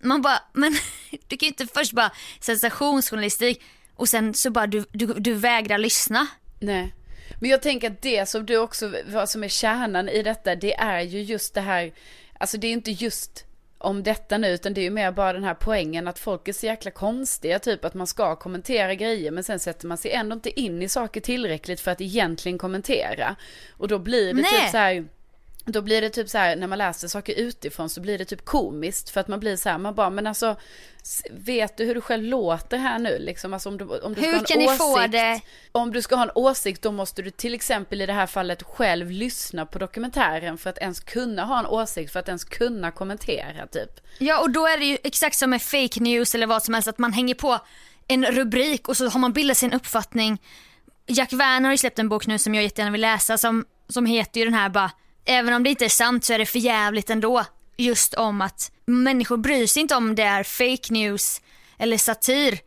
Man 0.00 0.22
bara, 0.22 0.42
men 0.52 0.72
du 1.10 1.36
kan 1.36 1.46
ju 1.46 1.48
inte 1.48 1.66
först 1.66 1.92
bara 1.92 2.12
sensationsjournalistik 2.40 3.62
och 3.96 4.08
sen 4.08 4.34
så 4.34 4.50
bara 4.50 4.66
du, 4.66 4.84
du, 4.92 5.06
du 5.06 5.34
vägrar 5.34 5.78
lyssna. 5.78 6.26
Nej. 6.58 6.94
Men 7.40 7.50
jag 7.50 7.62
tänker 7.62 7.90
att 7.90 8.02
det 8.02 8.28
som 8.28 8.46
du 8.46 8.56
också, 8.56 8.92
vad 9.06 9.28
som 9.28 9.44
är 9.44 9.48
kärnan 9.48 10.08
i 10.08 10.22
detta, 10.22 10.54
det 10.54 10.74
är 10.74 11.00
ju 11.00 11.22
just 11.22 11.54
det 11.54 11.60
här, 11.60 11.92
alltså 12.38 12.58
det 12.58 12.66
är 12.66 12.72
inte 12.72 12.90
just 12.90 13.44
om 13.78 14.02
detta 14.02 14.38
nu, 14.38 14.48
utan 14.48 14.74
det 14.74 14.80
är 14.80 14.82
ju 14.82 14.90
mer 14.90 15.12
bara 15.12 15.32
den 15.32 15.44
här 15.44 15.54
poängen 15.54 16.08
att 16.08 16.18
folk 16.18 16.48
är 16.48 16.52
så 16.52 16.66
jäkla 16.66 16.90
konstiga, 16.90 17.58
typ 17.58 17.84
att 17.84 17.94
man 17.94 18.06
ska 18.06 18.36
kommentera 18.36 18.94
grejer, 18.94 19.30
men 19.30 19.44
sen 19.44 19.58
sätter 19.58 19.86
man 19.86 19.98
sig 19.98 20.10
ändå 20.10 20.34
inte 20.34 20.60
in 20.60 20.82
i 20.82 20.88
saker 20.88 21.20
tillräckligt 21.20 21.80
för 21.80 21.90
att 21.90 22.00
egentligen 22.00 22.58
kommentera. 22.58 23.36
Och 23.76 23.88
då 23.88 23.98
blir 23.98 24.34
det 24.34 24.42
Nej. 24.42 24.60
typ 24.60 24.70
så 24.70 24.76
här, 24.76 25.08
då 25.64 25.82
blir 25.82 26.00
det 26.00 26.10
typ 26.10 26.28
så 26.28 26.38
här, 26.38 26.56
när 26.56 26.66
man 26.66 26.78
läser 26.78 27.08
saker 27.08 27.34
utifrån 27.34 27.88
så 27.88 28.00
blir 28.00 28.18
det 28.18 28.24
typ 28.24 28.44
komiskt 28.44 29.10
för 29.10 29.20
att 29.20 29.28
man 29.28 29.40
blir 29.40 29.56
så 29.56 29.68
här, 29.68 29.78
man 29.78 29.94
bara, 29.94 30.10
men 30.10 30.26
alltså, 30.26 30.56
vet 31.30 31.76
du 31.76 31.84
hur 31.84 31.94
du 31.94 32.00
själv 32.00 32.24
låter 32.24 32.78
här 32.78 32.98
nu 32.98 33.18
liksom? 33.18 33.54
Alltså 33.54 33.68
om 33.68 33.78
du, 33.78 33.84
om 33.84 34.14
du 34.14 34.20
ska 34.20 34.30
Hur 34.30 34.38
ha 34.38 34.74
en 34.74 35.06
åsikt, 35.08 35.46
om 35.72 35.92
du 35.92 36.02
ska 36.02 36.16
ha 36.16 36.22
en 36.22 36.30
åsikt 36.34 36.82
då 36.82 36.92
måste 36.92 37.22
du 37.22 37.30
till 37.30 37.54
exempel 37.54 38.02
i 38.02 38.06
det 38.06 38.12
här 38.12 38.26
fallet 38.26 38.62
själv 38.62 39.10
lyssna 39.10 39.66
på 39.66 39.78
dokumentären 39.78 40.58
för 40.58 40.70
att 40.70 40.78
ens 40.78 41.00
kunna 41.00 41.44
ha 41.44 41.58
en 41.58 41.66
åsikt, 41.66 42.12
för 42.12 42.20
att 42.20 42.28
ens 42.28 42.44
kunna 42.44 42.90
kommentera 42.90 43.66
typ. 43.66 44.00
Ja 44.18 44.40
och 44.40 44.50
då 44.50 44.66
är 44.66 44.78
det 44.78 44.84
ju 44.84 44.98
exakt 45.02 45.36
som 45.36 45.50
med 45.50 45.62
fake 45.62 46.00
news 46.00 46.34
eller 46.34 46.46
vad 46.46 46.62
som 46.62 46.74
helst 46.74 46.88
att 46.88 46.98
man 46.98 47.12
hänger 47.12 47.34
på 47.34 47.58
en 48.08 48.26
rubrik 48.26 48.88
och 48.88 48.96
så 48.96 49.08
har 49.08 49.20
man 49.20 49.32
bildat 49.32 49.56
sin 49.56 49.72
uppfattning. 49.72 50.42
Jack 51.06 51.32
Werner 51.32 51.64
har 51.64 51.70
ju 51.70 51.78
släppt 51.78 51.98
en 51.98 52.08
bok 52.08 52.26
nu 52.26 52.38
som 52.38 52.54
jag 52.54 52.64
jättegärna 52.64 52.92
vill 52.92 53.00
läsa 53.00 53.38
som, 53.38 53.64
som 53.88 54.06
heter 54.06 54.40
ju 54.40 54.44
den 54.44 54.54
här 54.54 54.68
bara 54.68 54.90
Även 55.24 55.54
om 55.54 55.62
det 55.62 55.70
inte 55.70 55.84
är 55.84 55.88
sant 55.88 56.24
så 56.24 56.32
är 56.32 56.38
det 56.38 56.46
för 56.46 56.58
jävligt 56.58 57.10
ändå. 57.10 57.44
Just 57.76 58.14
om 58.14 58.40
att 58.40 58.72
människor 58.86 59.36
bryr 59.36 59.66
sig 59.66 59.82
inte 59.82 59.94
om 59.96 60.14
det 60.14 60.22
är 60.22 60.42
fake 60.42 60.92
news 60.92 61.40
eller 61.78 61.98
satir. 61.98 62.58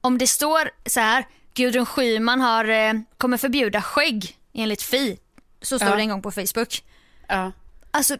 Om 0.00 0.18
det 0.18 0.26
står 0.26 0.70
så 0.86 1.00
här 1.00 1.26
Gudrun 1.54 1.86
Schyman 1.86 2.40
har, 2.40 2.64
eh, 2.68 2.92
kommer 3.18 3.36
förbjuda 3.36 3.82
skägg 3.82 4.36
enligt 4.54 4.82
Fi. 4.82 5.18
Så 5.62 5.78
står 5.78 5.88
Ja. 5.90 5.96
det 5.96 6.02
en 6.02 6.08
gång 6.08 6.22
på 6.22 6.30
Facebook. 6.30 6.82
Ja. 7.28 7.52
Alltså 7.90 8.16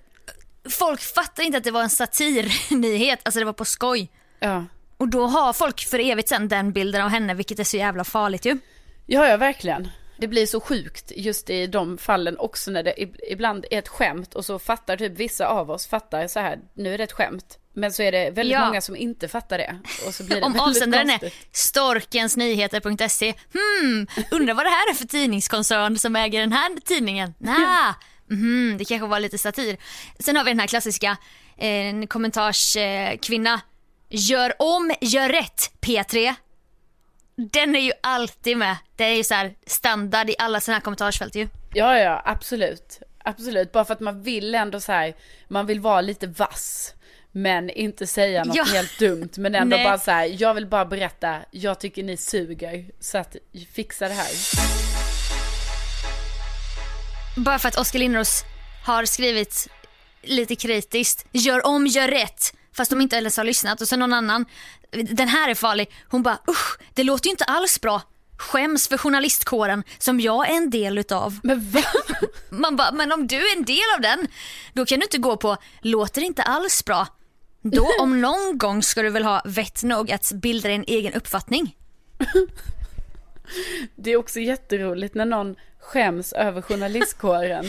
folk 0.70 1.00
fattar 1.00 1.42
inte 1.42 1.58
att 1.58 1.64
det 1.64 1.70
var 1.70 1.82
en 1.82 1.90
satirnyhet, 1.90 3.20
alltså 3.24 3.38
det 3.38 3.44
var 3.46 3.52
på 3.52 3.64
skoj. 3.64 4.10
Ja. 4.38 4.64
Och 4.96 5.08
då 5.08 5.26
har 5.26 5.52
folk 5.52 5.86
för 5.88 5.98
evigt 5.98 6.28
sen 6.28 6.48
den 6.48 6.72
bilden 6.72 7.02
av 7.02 7.08
henne 7.08 7.34
vilket 7.34 7.58
är 7.58 7.64
så 7.64 7.76
jävla 7.76 8.04
farligt 8.04 8.44
ju. 8.44 8.58
Ja, 9.06 9.28
ja, 9.28 9.36
verkligen. 9.36 9.88
Det 10.18 10.28
blir 10.28 10.46
så 10.46 10.60
sjukt 10.60 11.12
just 11.16 11.50
i 11.50 11.66
de 11.66 11.98
fallen 11.98 12.38
också 12.38 12.70
när 12.70 12.82
det 12.82 12.94
ib- 12.94 13.16
ibland 13.30 13.64
är 13.70 13.78
ett 13.78 13.88
skämt 13.88 14.34
och 14.34 14.44
så 14.44 14.58
fattar 14.58 14.96
typ 14.96 15.12
vissa 15.18 15.46
av 15.46 15.70
oss 15.70 15.86
fattar 15.86 16.26
så 16.26 16.40
här, 16.40 16.58
nu 16.74 16.94
är 16.94 16.98
det 16.98 17.04
ett 17.04 17.12
skämt. 17.12 17.58
Men 17.74 17.92
så 17.92 18.02
är 18.02 18.12
det 18.12 18.30
väldigt 18.30 18.52
Ja. 18.58 18.66
många 18.66 18.80
som 18.80 18.96
inte 18.96 19.28
fattar 19.28 19.58
det. 19.58 19.78
Och 20.06 20.14
så 20.14 20.24
blir 20.24 20.36
det 20.36 20.42
Om 20.46 20.60
avsändaren 20.60 21.10
är 21.10 21.32
storkensnyheter.se. 21.52 23.34
Hmm, 23.52 24.06
undrar 24.30 24.54
vad 24.54 24.66
det 24.66 24.70
här 24.70 24.90
är 24.90 24.94
för 24.94 25.06
tidningskoncern 25.06 25.98
som 25.98 26.16
äger 26.16 26.40
den 26.40 26.52
här 26.52 26.80
tidningen? 26.84 27.34
Nah. 27.38 27.94
Mhm, 28.30 28.76
det 28.78 28.84
kanske 28.84 29.06
var 29.06 29.20
lite 29.20 29.38
satir. 29.38 29.76
Sen 30.18 30.36
har 30.36 30.44
vi 30.44 30.50
den 30.50 30.60
här 30.60 30.66
klassiska 30.66 31.16
eh, 31.58 31.66
en 31.68 32.06
kommentarskvinna. 32.06 33.52
Eh, 33.54 33.60
gör 34.10 34.52
om, 34.58 34.92
gör 35.00 35.28
rätt 35.28 35.70
P3. 35.80 36.34
Den 37.36 37.76
är 37.76 37.80
ju 37.80 37.92
alltid 38.02 38.56
med. 38.56 38.76
Det 38.96 39.04
är 39.04 39.14
ju 39.14 39.24
så 39.24 39.34
här 39.34 39.54
standard 39.66 40.30
i 40.30 40.34
alla 40.38 40.60
sådana 40.60 40.76
här 40.76 40.82
kommentarsfält 40.82 41.34
ju. 41.34 41.48
Ja, 41.74 41.98
ja, 41.98 42.22
absolut. 42.24 43.00
Absolut, 43.24 43.72
bara 43.72 43.84
för 43.84 43.92
att 43.94 44.00
man 44.00 44.22
vill 44.22 44.54
ändå 44.54 44.80
så 44.80 44.92
här, 44.92 45.14
man 45.48 45.66
vill 45.66 45.80
vara 45.80 46.00
lite 46.00 46.26
vass. 46.26 46.92
Men 47.32 47.70
inte 47.70 48.06
säga 48.06 48.44
något 48.44 48.56
Ja. 48.56 48.64
helt 48.64 48.98
dumt. 48.98 49.28
Men 49.36 49.54
ändå 49.54 49.76
bara 49.76 49.98
så 49.98 50.10
här, 50.10 50.42
jag 50.42 50.54
vill 50.54 50.66
bara 50.66 50.84
berätta, 50.84 51.38
jag 51.50 51.80
tycker 51.80 52.02
ni 52.02 52.16
suger. 52.16 52.84
Så 53.00 53.18
att 53.18 53.36
fixa 53.72 54.08
det 54.08 54.14
här. 54.14 54.28
Bara 57.36 57.58
för 57.58 57.68
att 57.68 57.78
Oskar 57.78 57.98
Lindros 57.98 58.42
har 58.84 59.04
skrivit 59.04 59.68
lite 60.22 60.56
kritiskt, 60.56 61.26
gör 61.32 61.66
om, 61.66 61.86
gör 61.86 62.08
rätt. 62.08 62.52
Fast 62.76 62.90
de 62.90 63.00
inte 63.00 63.16
ens 63.16 63.36
har 63.36 63.44
lyssnat 63.44 63.80
och 63.80 63.88
så 63.88 63.96
någon 63.96 64.12
annan, 64.12 64.46
den 64.90 65.28
här 65.28 65.48
är 65.50 65.54
farlig, 65.54 65.90
hon 66.08 66.22
bara 66.22 66.38
usch, 66.48 66.78
det 66.94 67.04
låter 67.04 67.26
ju 67.26 67.30
inte 67.30 67.44
alls 67.44 67.80
bra. 67.80 68.02
Skäms 68.38 68.88
för 68.88 68.98
journalistkåren 68.98 69.84
som 69.98 70.20
jag 70.20 70.50
är 70.50 70.56
en 70.56 70.70
del 70.70 70.98
utav. 70.98 71.38
Men 71.42 71.70
va? 71.70 71.82
Man 72.50 72.76
bara, 72.76 72.92
men 72.92 73.12
om 73.12 73.26
du 73.26 73.36
är 73.36 73.56
en 73.56 73.64
del 73.64 73.94
av 73.96 74.00
den, 74.00 74.28
då 74.72 74.86
kan 74.86 74.98
du 74.98 75.04
inte 75.04 75.18
gå 75.18 75.36
på 75.36 75.56
låter 75.80 76.22
inte 76.22 76.42
alls 76.42 76.84
bra. 76.84 77.06
Då 77.62 77.88
om 78.00 78.20
någon 78.20 78.58
gång 78.58 78.82
ska 78.82 79.02
du 79.02 79.10
väl 79.10 79.24
ha 79.24 79.42
vett 79.44 79.82
nog 79.82 80.12
att 80.12 80.32
bilda 80.32 80.68
din 80.68 80.84
egen 80.86 81.12
uppfattning. 81.12 81.76
Det 83.96 84.10
är 84.10 84.16
också 84.16 84.40
jätteroligt 84.40 85.14
när 85.14 85.24
någon 85.24 85.56
skäms 85.80 86.32
över 86.32 86.62
journalistkåren. 86.62 87.64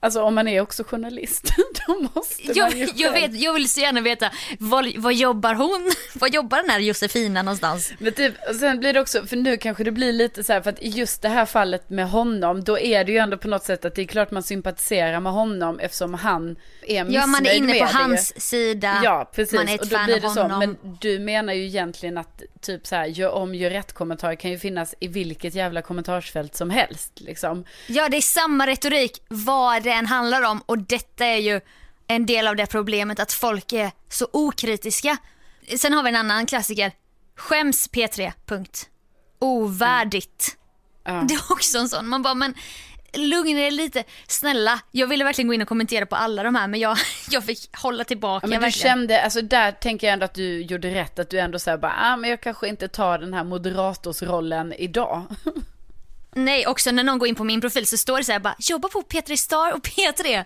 Alltså 0.00 0.22
om 0.22 0.34
man 0.34 0.48
är 0.48 0.60
också 0.60 0.84
journalist, 0.84 1.44
måste 2.14 2.46
man 2.46 2.56
Jag, 2.56 2.76
ju 2.76 2.88
jag, 2.94 3.12
vet, 3.12 3.40
jag 3.40 3.52
vill 3.54 3.68
så 3.68 3.80
gärna 3.80 4.00
veta, 4.00 4.30
vad, 4.58 4.96
vad 4.96 5.14
jobbar 5.14 5.54
hon? 5.54 5.90
Vad 6.14 6.34
jobbar 6.34 6.56
den 6.58 6.70
här 6.70 6.78
Josefina 6.78 7.42
någonstans? 7.42 7.92
Men 7.98 8.12
typ, 8.12 8.34
och 8.48 8.54
sen 8.54 8.80
blir 8.80 8.92
det 8.92 9.00
också, 9.00 9.26
för 9.26 9.36
nu 9.36 9.56
kanske 9.56 9.84
det 9.84 9.90
blir 9.92 10.12
lite 10.12 10.44
så 10.44 10.52
här, 10.52 10.60
för 10.60 10.70
att 10.70 10.82
i 10.82 10.88
just 10.88 11.22
det 11.22 11.28
här 11.28 11.46
fallet 11.46 11.90
med 11.90 12.10
honom, 12.10 12.64
då 12.64 12.78
är 12.78 13.04
det 13.04 13.12
ju 13.12 13.18
ändå 13.18 13.36
på 13.36 13.48
något 13.48 13.64
sätt 13.64 13.84
att 13.84 13.94
det 13.94 14.02
är 14.02 14.06
klart 14.06 14.30
man 14.30 14.42
sympatiserar 14.42 15.20
med 15.20 15.32
honom 15.32 15.78
eftersom 15.78 16.14
han 16.14 16.56
är 16.86 17.04
missnöjd 17.04 17.22
Ja, 17.22 17.26
man 17.26 17.46
är 17.46 17.54
inne 17.54 17.72
på 17.72 17.84
det. 17.84 17.90
hans 17.92 18.40
sida. 18.50 19.00
Ja, 19.04 19.30
precis. 19.34 19.54
Man 19.54 19.68
är 19.68 19.74
ett 19.74 19.80
och 19.80 19.86
då 19.88 19.96
fan 19.96 20.04
blir 20.06 20.14
av 20.16 20.20
det 20.22 20.30
så. 20.30 20.42
honom. 20.42 20.58
Men 20.58 20.76
du 21.00 21.18
menar 21.18 21.52
ju 21.52 21.64
egentligen 21.66 22.18
att 22.18 22.42
typ 22.60 22.86
så 22.86 22.94
här, 22.96 23.06
gör 23.06 23.30
om, 23.30 23.54
gör 23.54 23.70
rätt 23.70 23.92
kommentarer 23.92 24.34
kan 24.34 24.50
ju 24.50 24.58
finnas 24.58 24.94
i 25.00 25.08
vilket 25.08 25.54
jävla 25.54 25.82
kommentarsfält 25.82 26.56
som 26.56 26.70
helst 26.70 27.20
liksom. 27.20 27.64
Ja, 27.86 28.08
det 28.08 28.16
är 28.16 28.20
samma 28.20 28.66
retorik 28.66 29.22
vad 29.28 29.82
det 29.82 29.90
än 29.90 30.06
handlar 30.06 30.42
om 30.42 30.62
och 30.66 30.78
detta 30.78 31.24
är 31.26 31.36
ju 31.36 31.60
en 32.10 32.26
del 32.26 32.46
av 32.46 32.56
det 32.56 32.66
problemet 32.66 33.20
att 33.20 33.32
folk 33.32 33.72
är 33.72 33.90
så 34.08 34.28
okritiska. 34.32 35.16
Sen 35.76 35.92
har 35.92 36.02
vi 36.02 36.08
en 36.08 36.16
annan 36.16 36.46
klassiker. 36.46 36.92
Skäms 37.36 37.90
P3. 37.90 38.32
Punkt. 38.46 38.88
Ovärdigt. 39.38 40.56
Ja. 41.04 41.24
Det 41.28 41.34
är 41.34 41.52
också 41.52 41.78
en 41.78 41.88
sån. 41.88 42.08
Man 42.08 42.22
bara, 42.22 42.34
men 42.34 42.54
lugna 43.12 43.60
er 43.60 43.70
lite. 43.70 44.04
Snälla, 44.26 44.80
jag 44.90 45.06
ville 45.06 45.24
verkligen 45.24 45.48
gå 45.48 45.54
in 45.54 45.62
och 45.62 45.68
kommentera 45.68 46.06
på 46.06 46.16
alla 46.16 46.42
de 46.42 46.54
här 46.54 46.68
men 46.68 46.80
jag, 46.80 46.96
jag 47.30 47.44
fick 47.44 47.76
hålla 47.76 48.04
tillbaka 48.04 48.46
Ja, 48.46 48.48
men 48.48 48.58
du 48.58 48.64
verkligen. 48.64 48.96
kände, 48.96 49.22
alltså 49.22 49.42
där 49.42 49.72
tänker 49.72 50.06
jag 50.06 50.12
ändå 50.12 50.24
att 50.24 50.34
du 50.34 50.62
gjorde 50.62 50.94
rätt, 50.94 51.18
att 51.18 51.30
du 51.30 51.38
ändå 51.38 51.58
säger 51.58 51.78
bara, 51.78 51.94
ah, 52.00 52.16
men 52.16 52.30
jag 52.30 52.40
kanske 52.40 52.68
inte 52.68 52.88
tar 52.88 53.18
den 53.18 53.34
här 53.34 53.44
moderatorsrollen 53.44 54.72
idag. 54.72 55.26
Nej, 56.32 56.66
också 56.66 56.90
när 56.90 57.04
någon 57.04 57.18
går 57.18 57.28
in 57.28 57.34
på 57.34 57.44
min 57.44 57.60
profil 57.60 57.86
så 57.86 57.96
står 57.96 58.18
det 58.18 58.24
så 58.24 58.32
här 58.32 58.38
bara 58.38 58.56
jobba 58.58 58.88
på 58.88 59.02
P3 59.02 59.36
Star 59.36 59.72
och 59.72 59.82
P3. 59.86 60.44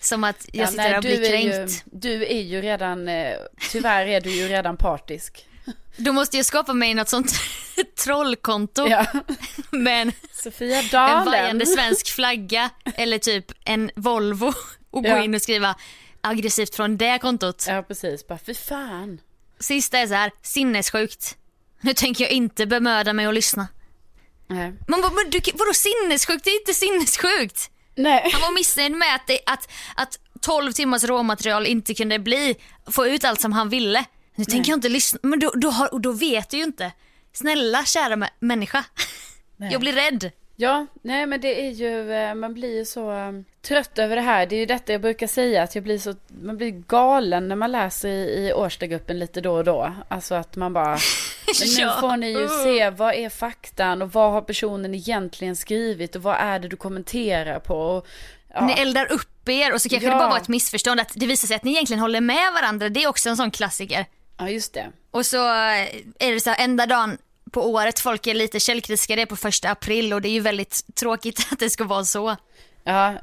Som 0.00 0.24
att 0.24 0.46
jag 0.52 0.62
Ja, 0.62 0.66
sitter 0.66 0.82
nej, 0.82 0.96
och 0.96 1.02
blir 1.02 1.16
du 1.18 1.26
är 1.26 1.38
ju, 1.38 1.50
kränkt. 1.52 1.82
du 1.84 2.26
är 2.26 2.40
ju 2.42 2.60
redan, 2.60 3.08
eh, 3.08 3.36
tyvärr 3.70 4.06
är 4.06 4.20
du 4.20 4.30
ju 4.30 4.48
redan 4.48 4.76
partisk. 4.76 5.46
Då 5.96 6.12
måste 6.12 6.36
jag 6.36 6.46
skapa 6.46 6.72
mig 6.72 6.94
något 6.94 7.08
sånt 7.08 7.32
trollkonto 8.04 8.88
Ja. 8.88 9.06
med 9.70 10.02
en, 10.02 10.12
Sofia 10.32 10.78
en 10.78 10.88
Dalen. 10.88 11.24
vajande 11.24 11.66
svensk 11.66 12.08
flagga 12.14 12.70
eller 12.94 13.18
typ 13.18 13.52
en 13.64 13.90
Volvo 13.96 14.52
och 14.90 15.02
gå 15.02 15.08
Ja. 15.08 15.22
in 15.22 15.34
och 15.34 15.42
skriva 15.42 15.74
aggressivt 16.20 16.74
från 16.74 16.96
det 16.96 17.18
kontot. 17.18 17.64
Ja, 17.68 17.82
precis. 17.82 18.26
Bara, 18.26 18.38
fy 18.46 18.54
fan. 18.54 19.20
Sista 19.60 19.98
är 19.98 20.06
så 20.06 20.14
här, 20.14 20.30
sinnessjukt. 20.42 21.36
Nu 21.80 21.94
tänker 21.94 22.24
jag 22.24 22.30
inte 22.30 22.66
bemöda 22.66 23.12
mig 23.12 23.26
att 23.26 23.34
lyssna. 23.34 23.68
Nej. 24.46 24.72
Man 24.88 25.00
bara, 25.00 25.12
men 25.12 25.30
du, 25.30 25.40
vadå 25.54 25.72
sinnessjukt? 25.74 26.44
Det 26.44 26.50
är 26.50 26.60
inte 26.60 26.74
sinnessjukt. 26.74 27.70
Nej. 27.94 28.30
Han 28.32 28.40
var 28.40 28.54
missnöjd 28.54 28.92
med 28.92 29.14
att, 29.14 29.26
det, 29.26 29.38
att, 29.46 29.70
att 29.96 30.18
12 30.40 30.72
timmars 30.72 31.04
råmaterial 31.04 31.66
inte 31.66 31.94
kunde 31.94 32.18
bli, 32.18 32.54
få 32.90 33.06
ut 33.06 33.24
allt 33.24 33.40
som 33.40 33.52
han 33.52 33.68
ville. 33.68 34.04
Nu 34.34 34.44
tänker 34.44 34.70
jag 34.70 34.76
inte 34.76 34.88
lyssna, 34.88 35.18
men 35.22 35.38
då, 35.40 35.50
då, 35.54 35.70
har, 35.70 35.98
då 35.98 36.12
vet 36.12 36.50
du 36.50 36.56
ju 36.56 36.62
inte. 36.62 36.92
Snälla 37.32 37.84
kära 37.84 38.16
mä- 38.16 38.28
människa. 38.40 38.84
Jag 39.56 39.80
blir 39.80 39.92
rädd. 39.92 40.30
Ja, 40.56 40.86
nej 41.02 41.26
men 41.26 41.40
det 41.40 41.66
är 41.66 41.70
ju, 41.70 42.12
eh, 42.12 42.34
man 42.34 42.54
blir 42.54 42.76
ju 42.78 42.84
så 42.84 43.12
eh, 43.12 43.32
trött 43.62 43.98
över 43.98 44.16
det 44.16 44.22
här. 44.22 44.46
Det 44.46 44.56
är 44.56 44.60
ju 44.60 44.66
detta 44.66 44.92
jag 44.92 45.00
brukar 45.00 45.26
säga, 45.26 45.62
att 45.62 45.74
jag 45.74 45.84
blir 45.84 45.98
så, 45.98 46.14
man 46.42 46.56
blir 46.56 46.70
galen 46.70 47.48
när 47.48 47.56
man 47.56 47.72
läser 47.72 48.08
i, 48.08 48.46
i 48.48 48.52
Årstagruppen 48.52 49.18
lite 49.18 49.40
då 49.40 49.54
och 49.54 49.64
då. 49.64 49.92
Alltså 50.08 50.34
att 50.34 50.56
man 50.56 50.72
bara, 50.72 50.92
nu 51.78 51.90
får 52.00 52.16
ni 52.16 52.30
ju 52.30 52.48
se, 52.48 52.90
vad 52.90 53.14
är 53.14 53.28
faktan 53.28 54.02
och 54.02 54.12
vad 54.12 54.32
har 54.32 54.40
personen 54.42 54.94
egentligen 54.94 55.56
skrivit 55.56 56.16
och 56.16 56.22
vad 56.22 56.36
är 56.36 56.58
det 56.58 56.68
du 56.68 56.76
kommenterar 56.76 57.58
på? 57.58 57.74
Och, 57.76 58.06
ja. 58.54 58.66
Ni 58.66 58.72
eldar 58.72 59.12
upp 59.12 59.48
er 59.48 59.72
och 59.74 59.82
så 59.82 59.88
kanske 59.88 60.06
Ja. 60.08 60.12
det 60.14 60.18
bara 60.18 60.30
var 60.30 60.36
ett 60.36 60.48
missförstånd 60.48 61.00
att 61.00 61.12
det 61.14 61.26
visar 61.26 61.48
sig 61.48 61.56
att 61.56 61.64
ni 61.64 61.70
egentligen 61.70 62.00
håller 62.00 62.20
med 62.20 62.52
varandra. 62.54 62.88
Det 62.88 63.02
är 63.02 63.08
också 63.08 63.28
en 63.28 63.36
sån 63.36 63.50
klassiker. 63.50 64.06
ja, 64.38 64.48
just 64.48 64.74
det. 64.74 64.86
Och 65.10 65.26
så 65.26 65.36
eh, 65.48 65.88
är 66.18 66.32
det 66.32 66.40
så 66.40 66.50
här 66.50 66.64
enda 66.64 66.86
dagen 66.86 67.18
på 67.52 67.70
året 67.70 68.00
folk 68.00 68.26
är 68.26 68.34
lite 68.34 68.60
källkritiska, 68.60 69.16
det 69.16 69.22
är 69.22 69.26
på 69.26 69.36
första 69.36 69.70
april 69.70 70.12
och 70.12 70.22
det 70.22 70.28
är 70.28 70.32
ju 70.32 70.40
väldigt 70.40 70.94
tråkigt 70.94 71.46
att 71.52 71.58
det 71.58 71.70
ska 71.70 71.84
vara 71.84 72.04
så. 72.04 72.36
Ja. 72.84 73.14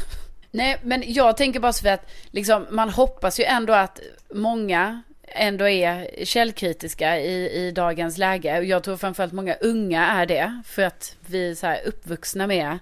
Nej, 0.50 0.76
men 0.82 1.02
jag 1.06 1.36
tänker 1.36 1.60
bara 1.60 1.72
så 1.72 1.82
för 1.82 1.88
att 1.88 2.10
liksom, 2.30 2.66
man 2.70 2.90
hoppas 2.90 3.40
ju 3.40 3.44
ändå 3.44 3.72
att 3.72 4.00
många 4.34 5.02
ändå 5.28 5.68
är 5.68 6.24
källkritiska 6.24 7.18
i, 7.20 7.66
i 7.66 7.70
dagens 7.70 8.18
läge. 8.18 8.58
Och 8.58 8.64
jag 8.64 8.82
tror 8.84 8.96
framförallt 8.96 9.32
många 9.32 9.54
unga 9.54 10.06
är 10.06 10.26
det. 10.26 10.62
För 10.66 10.82
att 10.82 11.16
vi 11.26 11.50
är 11.50 11.54
så 11.54 11.66
här 11.66 11.80
uppvuxna 11.86 12.46
med 12.46 12.78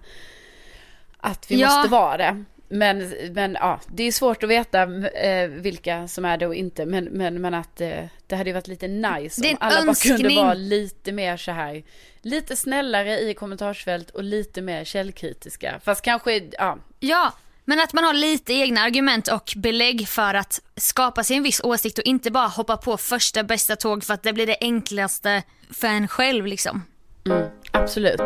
att 1.19 1.51
vi 1.51 1.61
Ja. 1.61 1.69
måste 1.77 1.91
vara 1.91 2.17
det. 2.17 2.45
Men, 2.75 3.15
men 3.33 3.57
ja, 3.61 3.81
det 3.87 4.03
är 4.03 4.13
svårt 4.13 4.43
att 4.43 4.49
veta 4.49 4.83
eh, 5.09 5.49
vilka 5.49 6.09
som 6.09 6.25
är 6.25 6.37
det 6.37 6.47
och 6.47 6.55
inte. 6.55 6.87
Men, 6.87 7.05
men, 7.05 7.41
men 7.41 7.55
att 7.55 7.81
eh, 7.81 8.05
det 8.27 8.37
hade 8.37 8.51
ju 8.51 8.55
varit 8.55 8.69
lite 8.69 8.89
nice 8.89 9.51
om 9.51 9.57
alla 9.61 9.85
bara 9.85 9.95
kunde 9.95 10.35
vara 10.35 10.55
lite 10.55 11.13
mer 11.13 11.37
så 11.37 11.53
här. 11.53 11.83
Lite 12.23 12.57
snällare 12.57 13.21
i 13.21 13.35
kommentarsfält 13.35 14.11
och 14.11 14.25
lite 14.25 14.63
mer 14.63 14.85
källkritiska. 14.85 15.81
Fast 15.85 16.03
kanske, 16.03 16.43
ja, 16.59 16.79
Ja, 17.01 17.33
men 17.65 17.81
att 17.81 17.93
man 17.93 18.05
har 18.05 18.15
lite 18.15 18.53
egna 18.53 18.81
argument 18.81 19.29
och 19.29 19.53
belägg 19.57 20.09
för 20.09 20.35
att 20.35 20.61
skapa 20.77 21.25
sig 21.25 21.37
en 21.37 21.43
viss 21.43 21.61
åsikt 21.65 21.99
och 21.99 22.05
inte 22.05 22.31
bara 22.31 22.47
hoppa 22.47 22.77
på 22.77 22.97
första 22.97 23.43
bästa 23.43 23.77
tåg 23.77 24.05
för 24.05 24.15
att 24.15 24.23
det 24.23 24.33
blir 24.33 24.47
det 24.47 24.57
enklaste 24.61 25.43
för 25.71 25.89
en 25.89 26.09
själv 26.09 26.47
liksom. 26.47 26.85
Mm, 27.27 27.49
absolut. 27.73 28.23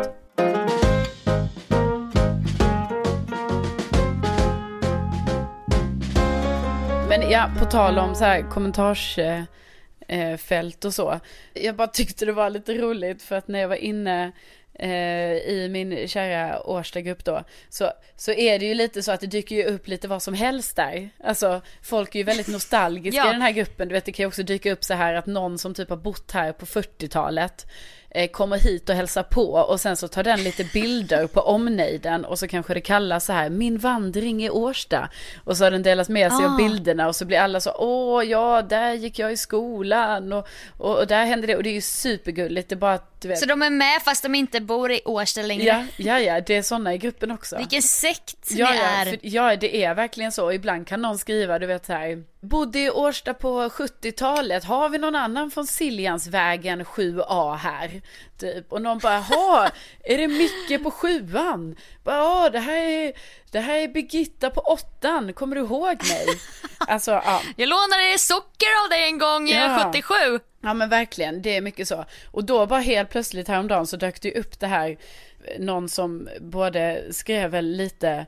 Men 7.19 7.29
ja, 7.29 7.51
på 7.59 7.65
tal 7.65 7.99
om 7.99 8.15
så 8.15 8.23
här 8.23 8.41
kommentarsfält 8.41 10.83
eh, 10.83 10.87
och 10.87 10.93
så. 10.93 11.19
Jag 11.53 11.75
bara 11.75 11.87
tyckte 11.87 12.25
det 12.25 12.31
var 12.31 12.49
lite 12.49 12.73
roligt 12.73 13.23
för 13.23 13.35
att 13.35 13.47
när 13.47 13.59
jag 13.59 13.67
var 13.67 13.75
inne 13.75 14.31
eh, 14.73 15.37
i 15.37 15.67
min 15.71 16.07
kära 16.07 16.63
Årstagrupp 16.63 17.25
då, 17.25 17.43
så, 17.69 17.91
så 18.15 18.31
är 18.31 18.59
det 18.59 18.65
ju 18.65 18.73
lite 18.73 19.03
så 19.03 19.11
att 19.11 19.21
det 19.21 19.27
dyker 19.27 19.55
ju 19.55 19.63
upp 19.63 19.87
lite 19.87 20.07
vad 20.07 20.21
som 20.21 20.33
helst 20.33 20.75
där. 20.75 21.09
Alltså, 21.23 21.61
folk 21.81 22.15
är 22.15 22.19
ju 22.19 22.23
väldigt 22.23 22.47
nostalgiska 22.47 23.21
Ja. 23.21 23.29
i 23.29 23.31
den 23.31 23.41
här 23.41 23.51
gruppen. 23.51 23.87
Du 23.87 23.93
vet, 23.93 24.05
det 24.05 24.11
kan 24.11 24.23
ju 24.23 24.27
också 24.27 24.43
dyka 24.43 24.71
upp 24.71 24.83
så 24.83 24.93
här 24.93 25.13
att 25.13 25.25
någon 25.25 25.57
som 25.57 25.73
typ 25.73 25.89
har 25.89 25.97
bott 25.97 26.31
här 26.31 26.51
på 26.51 26.65
40-talet 26.65 27.67
eh, 28.06 28.06
kommer 28.31 28.57
hit 28.57 28.89
och 28.89 28.95
hälsar 28.95 29.23
på 29.23 29.53
och 29.53 29.79
sen 29.81 29.97
så 29.97 30.07
tar 30.07 30.23
den 30.23 30.43
lite 30.43 30.63
bilder 30.63 31.27
på 31.27 31.41
omnejden 31.41 32.25
och 32.25 32.39
så 32.39 32.47
kanske 32.47 32.73
det 32.73 32.81
kallas 32.81 33.25
så 33.25 33.33
här 33.33 33.49
min 33.49 33.77
vandring 33.77 34.43
i 34.43 34.49
Årsta 34.49 35.09
och 35.43 35.57
så 35.57 35.63
har 35.63 35.71
den 35.71 35.83
delat 35.83 36.09
med 36.09 36.31
sig 36.31 36.45
av 36.45 36.51
Ah. 36.53 36.57
bilderna 36.57 37.07
och 37.07 37.15
så 37.15 37.25
blir 37.25 37.37
alla 37.39 37.59
så 37.59 37.71
åh 37.77 38.23
ja 38.23 38.61
där 38.61 38.93
gick 38.93 39.19
jag 39.19 39.31
i 39.31 39.37
skolan 39.37 40.33
och, 40.33 40.47
och, 40.77 40.97
och 40.97 41.07
där 41.07 41.25
hände 41.25 41.47
det 41.47 41.55
och 41.55 41.63
det 41.63 41.69
är 41.69 41.73
ju 41.73 41.81
supergulligt 41.81 42.69
det 42.69 42.75
är 42.75 42.77
bara 42.77 42.93
att 42.93 43.21
du 43.21 43.27
vet 43.27 43.39
Så 43.39 43.45
de 43.45 43.61
är 43.61 43.69
med 43.69 44.01
fast 44.01 44.23
de 44.23 44.35
inte 44.35 44.61
bor 44.61 44.91
i 44.91 45.01
Årsta 45.05 45.41
längre. 45.41 45.63
Ja, 45.65 45.85
ja, 45.97 46.19
ja, 46.19 46.41
det 46.41 46.55
är 46.55 46.61
sådana 46.61 46.93
i 46.93 46.97
gruppen 46.97 47.31
också. 47.31 47.57
Vilken 47.57 47.81
sekt 47.81 48.47
Ja, 48.49 48.71
ni 48.71 48.77
ja, 48.77 48.83
är. 48.83 49.05
för, 49.05 49.19
ja, 49.21 49.55
det 49.55 49.83
är 49.83 49.93
verkligen 49.93 50.31
så. 50.31 50.51
Ibland 50.51 50.87
kan 50.87 51.01
någon 51.01 51.17
skriva, 51.17 51.59
du 51.59 51.65
vet 51.65 51.85
så 51.85 51.93
här, 51.93 52.23
bodde 52.39 52.79
i 52.79 52.89
Årsta 52.89 53.33
på 53.33 53.69
70-talet, 53.69 54.63
har 54.63 54.89
vi 54.89 54.97
någon 54.97 55.15
annan 55.15 55.51
från 55.51 55.67
Siljansvägen 55.67 56.83
7A 56.83 57.55
här? 57.55 58.01
Typ. 58.37 58.71
Och 58.71 58.81
någon 58.81 58.99
bara, 58.99 59.23
jaha, 59.29 59.71
är 60.03 60.17
det 60.17 60.27
Micke 60.27 60.83
på 60.83 60.91
sjuan? 60.91 61.75
Ja, 62.03 62.49
det 62.49 62.59
här 62.59 62.77
är, 62.77 63.13
det 63.51 63.59
här 63.59 63.75
är 63.77 63.87
Birgitta 63.87 64.49
på 64.49 64.61
åttan, 64.61 65.33
kommer 65.33 65.55
du 65.55 65.61
ihåg 65.61 65.97
mig? 66.09 66.25
Alltså, 66.79 67.11
ja. 67.11 67.41
Jag 67.55 67.69
lånade 67.69 68.17
socker 68.17 68.83
av 68.83 68.89
dig 68.89 69.03
en 69.03 69.17
gång 69.17 69.47
Ja. 69.47 69.91
77. 69.93 70.13
Ja 70.61 70.73
men 70.73 70.89
verkligen, 70.89 71.41
det 71.41 71.55
är 71.57 71.61
mycket 71.61 71.87
så. 71.87 72.05
Och 72.31 72.43
då 72.43 72.65
bara 72.65 72.79
helt 72.79 73.09
plötsligt 73.09 73.47
häromdagen 73.47 73.87
så 73.87 73.97
dök 73.97 74.21
det 74.21 74.35
upp 74.35 74.59
det 74.59 74.67
här, 74.67 74.89
eh, 74.89 75.59
någon 75.59 75.89
som 75.89 76.29
både 76.41 77.03
skrev 77.11 77.51
väl 77.51 77.65
lite, 77.65 78.25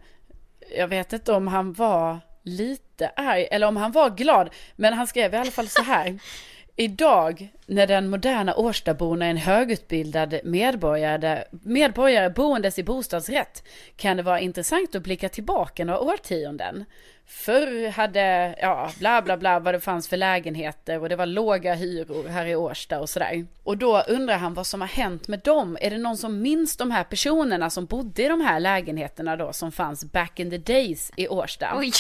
jag 0.78 0.88
vet 0.88 1.14
inte 1.14 1.34
om 1.34 1.48
han 1.48 1.74
var 1.74 2.20
lite 2.50 3.12
arg 3.16 3.48
eller 3.52 3.68
om 3.68 3.78
han 3.78 3.92
var 3.92 4.10
glad, 4.10 4.50
men 4.76 4.94
han 4.94 5.08
skrev 5.08 5.34
i 5.34 5.38
alla 5.38 5.52
fall 5.52 5.68
så 5.68 5.82
här. 5.82 6.20
Idag 6.76 7.50
när 7.66 7.88
den 7.88 8.10
moderna 8.10 8.56
Årstaborna 8.56 9.26
är 9.26 9.30
en 9.30 9.38
högutbildad 9.38 10.40
medborgare, 10.44 11.44
medborgare 11.52 12.30
boendes 12.30 12.80
i 12.80 12.84
bostadsrätt 12.84 13.64
kan 13.96 14.18
det 14.18 14.24
vara 14.24 14.40
intressant 14.40 14.96
att 14.96 15.04
blicka 15.04 15.30
tillbaka 15.30 15.86
några 15.86 16.00
årtionden. 16.00 16.86
Förr 17.32 17.90
hade, 17.90 18.56
ja, 18.62 18.92
bla 19.00 19.22
bla 19.22 19.38
bla 19.38 19.60
vad 19.60 19.74
det 19.74 19.80
fanns 19.80 20.08
för 20.08 20.18
lägenheter 20.18 21.02
och 21.02 21.10
det 21.10 21.16
var 21.16 21.26
låga 21.26 21.74
hyror 21.74 22.28
här 22.28 22.46
i 22.46 22.56
Årsta 22.56 23.00
och 23.00 23.10
sådär. 23.10 23.46
Och 23.64 23.78
då 23.78 24.02
undrar 24.02 24.38
han 24.38 24.54
vad 24.54 24.68
som 24.68 24.82
har 24.82 24.88
hänt 24.88 25.28
med 25.28 25.40
dem. 25.40 25.78
Är 25.82 25.90
det 25.90 25.98
någon 25.98 26.18
som 26.18 26.42
minns 26.42 26.78
de 26.78 26.92
här 26.92 27.04
personerna 27.04 27.70
som 27.70 27.86
bodde 27.86 28.24
i 28.24 28.28
de 28.28 28.42
här 28.42 28.60
lägenheterna 28.60 29.36
då 29.36 29.54
som 29.54 29.72
fanns 29.72 30.06
back 30.06 30.40
in 30.40 30.50
the 30.50 30.58
days 30.58 31.12
i 31.16 31.28
Årsta? 31.28 31.74
Oj. 31.78 31.92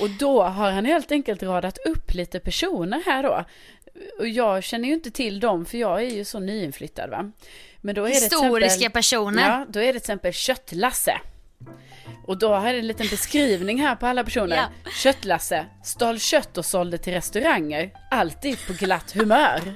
Och 0.00 0.10
då 0.10 0.42
har 0.42 0.70
han 0.70 0.84
helt 0.84 1.12
enkelt 1.12 1.42
radat 1.42 1.78
upp 1.86 2.14
lite 2.14 2.40
personer 2.40 3.02
här 3.06 3.22
då. 3.22 3.44
Och 4.18 4.28
jag 4.28 4.64
känner 4.64 4.88
ju 4.88 4.94
inte 4.94 5.10
till 5.10 5.40
dem 5.40 5.64
för 5.64 5.78
jag 5.78 6.02
är 6.02 6.10
ju 6.10 6.24
så 6.24 6.40
nyinflyttad 6.40 7.10
va. 7.10 7.32
Men 7.80 7.94
då 7.94 8.04
är 8.04 8.08
det 8.08 8.14
Historiska 8.14 8.66
exempel, 8.66 8.92
personer. 8.92 9.48
Ja, 9.48 9.66
då 9.68 9.80
är 9.80 9.86
det 9.86 9.92
till 9.92 9.96
exempel 9.96 10.32
Köttlasse. 10.32 11.20
Och 12.26 12.38
då 12.38 12.54
har 12.54 12.66
jag 12.66 12.78
en 12.78 12.86
liten 12.86 13.06
beskrivning 13.10 13.80
här 13.82 13.96
på 13.96 14.06
alla 14.06 14.24
personer. 14.24 14.56
Ja. 14.56 14.90
Köttlasse, 14.90 15.66
stal 15.84 16.18
kött 16.18 16.58
och 16.58 16.64
sålde 16.66 16.98
till 16.98 17.12
restauranger. 17.12 17.90
Alltid 18.10 18.66
på 18.66 18.72
glatt 18.72 19.12
humör. 19.12 19.74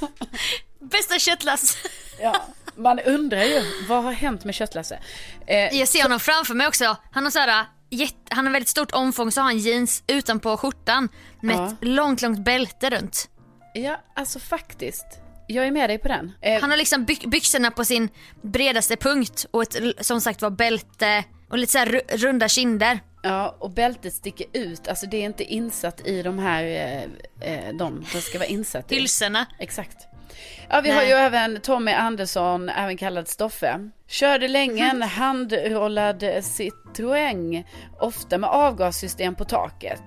Bästa 0.80 1.18
köttlass. 1.18 1.76
Ja, 2.20 2.36
man 2.76 2.98
undrar 3.00 3.42
ju, 3.42 3.62
vad 3.88 4.04
har 4.04 4.12
hänt 4.12 4.44
med 4.44 4.54
Köttlasse? 4.54 4.98
Eh, 5.46 5.56
Jag 5.78 5.88
ser 5.88 6.02
honom 6.02 6.20
framför 6.20 6.54
mig 6.54 6.66
också. 6.66 6.96
Han 7.12 7.24
har 7.24 7.30
så 7.30 7.38
här, 7.38 7.64
jätte, 7.90 8.14
han 8.28 8.46
har 8.46 8.52
väldigt 8.52 8.68
stort 8.68 8.92
omfång 8.92 9.32
så 9.32 9.40
har 9.40 9.44
han 9.46 9.58
jeans 9.58 10.02
utanpå 10.06 10.56
skjortan 10.56 11.08
med 11.40 11.56
Ja. 11.56 11.66
ett 11.66 11.74
långt, 11.80 12.22
långt 12.22 12.38
bälte 12.38 12.90
runt. 12.90 13.28
ja, 13.74 14.00
alltså 14.14 14.38
faktiskt. 14.38 15.06
Jag 15.48 15.66
är 15.66 15.70
med 15.70 15.90
dig 15.90 15.98
på 15.98 16.08
den. 16.08 16.32
Eh, 16.40 16.60
Han 16.60 16.70
har 16.70 16.76
liksom 16.76 17.04
by- 17.04 17.26
byxorna 17.26 17.70
på 17.70 17.84
sin 17.84 18.08
bredaste 18.42 18.96
punkt 18.96 19.46
och 19.50 19.62
ett 19.62 19.76
som 20.06 20.20
sagt 20.20 20.42
var 20.42 20.50
bälte 20.50 21.24
och 21.48 21.58
lite 21.58 21.72
så 21.72 21.78
här 21.78 21.86
ru- 21.86 22.16
runda 22.16 22.48
kinder. 22.48 23.00
Ja, 23.22 23.56
och 23.58 23.70
bältet 23.70 24.14
sticker 24.14 24.46
ut. 24.52 24.88
Alltså 24.88 25.06
det 25.06 25.16
är 25.16 25.24
inte 25.24 25.44
insatt 25.44 26.06
i 26.06 26.22
de 26.22 26.38
här, 26.38 26.64
eh, 26.64 27.02
eh, 27.52 27.74
de 27.78 28.06
det 28.12 28.20
ska 28.20 28.38
vara 28.38 28.48
insatt 28.48 28.92
i. 28.92 28.94
Hylsorna. 28.94 29.46
Exakt. 29.58 29.96
Ja, 30.68 30.80
vi 30.80 30.90
har 30.90 30.96
Nej. 31.00 31.08
ju 31.08 31.14
även 31.14 31.60
Tommy 31.60 31.92
Andersson, 31.92 32.68
även 32.68 32.96
kallad 32.96 33.28
Stoffe. 33.28 33.90
Körde 34.08 34.48
länge 34.48 34.90
en 34.90 35.02
handrollad 35.18 36.22
Citroën, 36.22 37.64
ofta 38.00 38.38
med 38.38 38.50
avgassystem 38.50 39.34
på 39.34 39.44
taket. 39.44 40.02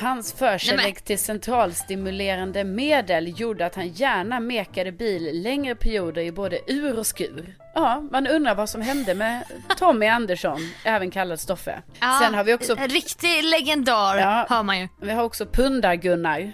Hans 0.00 0.32
förkärlek 0.32 1.02
till 1.02 1.18
centralstimulerande 1.18 2.64
medel 2.64 3.40
gjorde 3.40 3.66
att 3.66 3.74
han 3.74 3.88
gärna 3.88 4.40
mekade 4.40 4.92
bil 4.92 5.42
längre 5.42 5.74
perioder 5.74 6.22
i 6.22 6.32
både 6.32 6.72
ur 6.72 6.98
och 6.98 7.06
skur. 7.06 7.54
Ja, 7.74 8.00
man 8.12 8.26
undrar 8.26 8.54
vad 8.54 8.68
som 8.70 8.80
hände 8.82 9.14
med 9.14 9.44
Tommy 9.78 10.06
Andersson, 10.06 10.58
även 10.84 11.10
kallad 11.10 11.40
Stoffe. 11.40 11.82
Ja, 12.00 12.20
Sen 12.22 12.34
har 12.34 12.44
vi 12.44 12.54
också 12.54 12.76
En 12.78 12.88
riktig 12.88 13.44
legendar 13.44 14.16
Ja. 14.18 14.46
hör 14.48 14.62
man 14.62 14.78
ju. 14.80 14.88
vi 15.00 15.10
har 15.10 15.24
också 15.24 15.44
Pundar-Gunnar. 15.46 16.52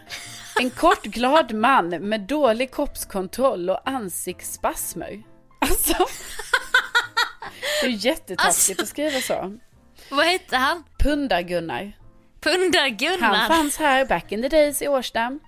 En 0.60 0.70
kort 0.70 1.02
glad 1.02 1.52
man 1.52 1.88
med 1.88 2.20
dålig 2.20 2.74
kroppskontroll 2.74 3.70
och 3.70 3.88
ansiktsspasmer. 3.88 5.22
Alltså. 5.58 5.94
Det 7.82 7.86
är 7.86 7.90
jättetaskigt 8.06 8.80
Alltså. 8.80 8.82
att 8.82 8.88
skriva 8.88 9.20
så. 9.20 9.58
Vad 10.10 10.26
hette 10.26 10.56
han? 10.56 10.84
Pundar-Gunnar. 10.98 11.92
Pundar-Gunnar. 12.40 13.34
Han 13.34 13.48
fanns 13.48 13.76
här 13.76 14.04
back 14.04 14.32
in 14.32 14.42
the 14.42 14.48
days 14.48 14.82
i 14.82 14.88
Årsta. 14.88 15.38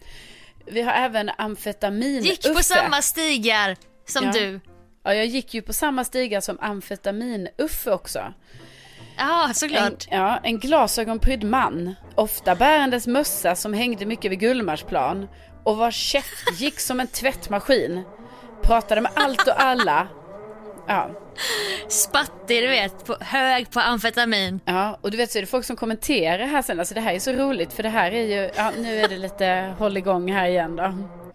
Vi 0.66 0.82
har 0.82 0.93
även 0.93 1.30
amfetamin 1.38 2.22
Gick 2.24 2.43
på 2.43 2.49
Uffe. 2.49 2.62
samma 2.62 3.03
stigar 3.03 3.76
som 4.07 4.24
Ja. 4.24 4.32
du. 4.32 4.61
Ja, 5.05 5.14
jag 5.14 5.26
gick 5.26 5.55
ju 5.55 5.62
på 5.62 5.72
samma 5.72 6.05
stigar 6.05 6.40
som 6.40 6.59
amfetamin-Uffe 6.59 7.90
också. 7.90 8.32
Ja, 9.18 9.49
En, 9.49 9.55
såklart. 9.55 10.07
ja, 10.11 10.40
en 10.43 10.59
glasögonprydd 10.59 11.45
man, 11.45 11.95
ofta 12.14 12.55
bärandes 12.55 13.07
mössa 13.07 13.55
som 13.57 13.74
hängde 13.74 14.07
mycket 14.07 14.30
vid 14.32 14.40
Gullmarsplan 14.40 15.28
och 15.64 15.76
vars 15.76 15.95
käft 15.97 16.61
gick 16.61 16.80
som 16.80 17.01
en 17.01 17.07
tvättmaskin. 17.07 18.03
Pratade 18.62 19.01
med 19.01 19.12
allt 19.14 19.47
och 19.49 19.62
alla. 19.62 20.09
Ja, 20.87 21.11
Spattig 21.89 22.62
du 22.62 22.68
vet, 22.68 23.05
på, 23.07 23.16
hög 23.20 23.70
på 23.70 23.80
amfetamin. 23.80 24.61
ja, 24.64 24.99
och 25.01 25.11
du 25.11 25.16
vet 25.16 25.30
så 25.30 25.39
är 25.39 25.43
det 25.43 25.47
folk 25.47 25.64
som 25.66 25.76
kommenterar 25.76 26.47
här 26.47 26.62
sen, 26.62 26.78
alltså 26.78 26.95
det 26.95 27.01
här 27.01 27.14
är 27.14 27.18
så 27.18 27.33
roligt 27.33 27.72
för 27.72 27.83
det 27.83 27.89
här 27.89 28.12
är 28.12 28.22
ju, 28.22 28.51
ja 28.57 28.72
nu 28.78 29.01
är 29.01 29.09
det 29.09 29.16
lite 29.16 29.74
hålligång 29.78 30.33
här 30.33 30.49
igen 30.49 30.76
då. 30.76 30.83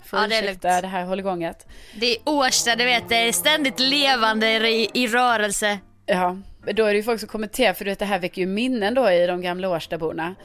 Får 0.06 0.20
Ja, 0.20 0.28
det 0.28 0.36
är 0.36 0.44
ursäkta 0.44 0.68
lugnt. 0.70 0.82
det 0.82 0.88
här 0.88 1.04
hålligånget. 1.06 1.68
Det 1.96 2.12
är 2.12 2.18
Årsta, 2.26 2.76
du 2.76 2.86
vet, 2.86 3.10
det 3.10 3.16
är 3.28 3.32
ständigt 3.32 3.80
levande 3.80 4.70
i, 4.70 4.90
i 4.94 5.08
rörelse. 5.08 5.80
Ja, 6.06 6.38
då 6.74 6.86
är 6.86 6.92
det 6.94 6.98
ju 6.98 7.04
folk 7.04 7.20
som 7.20 7.30
kommenterar 7.30 7.74
för 7.74 7.86
du 7.86 7.92
vet 7.92 8.00
det 8.00 8.06
här 8.06 8.20
väcker 8.20 8.42
ju 8.42 8.48
minnen 8.48 8.94
då 8.94 9.12
i 9.12 9.28
de 9.28 9.42
gamla 9.42 9.70
Årstaborna. 9.70 10.36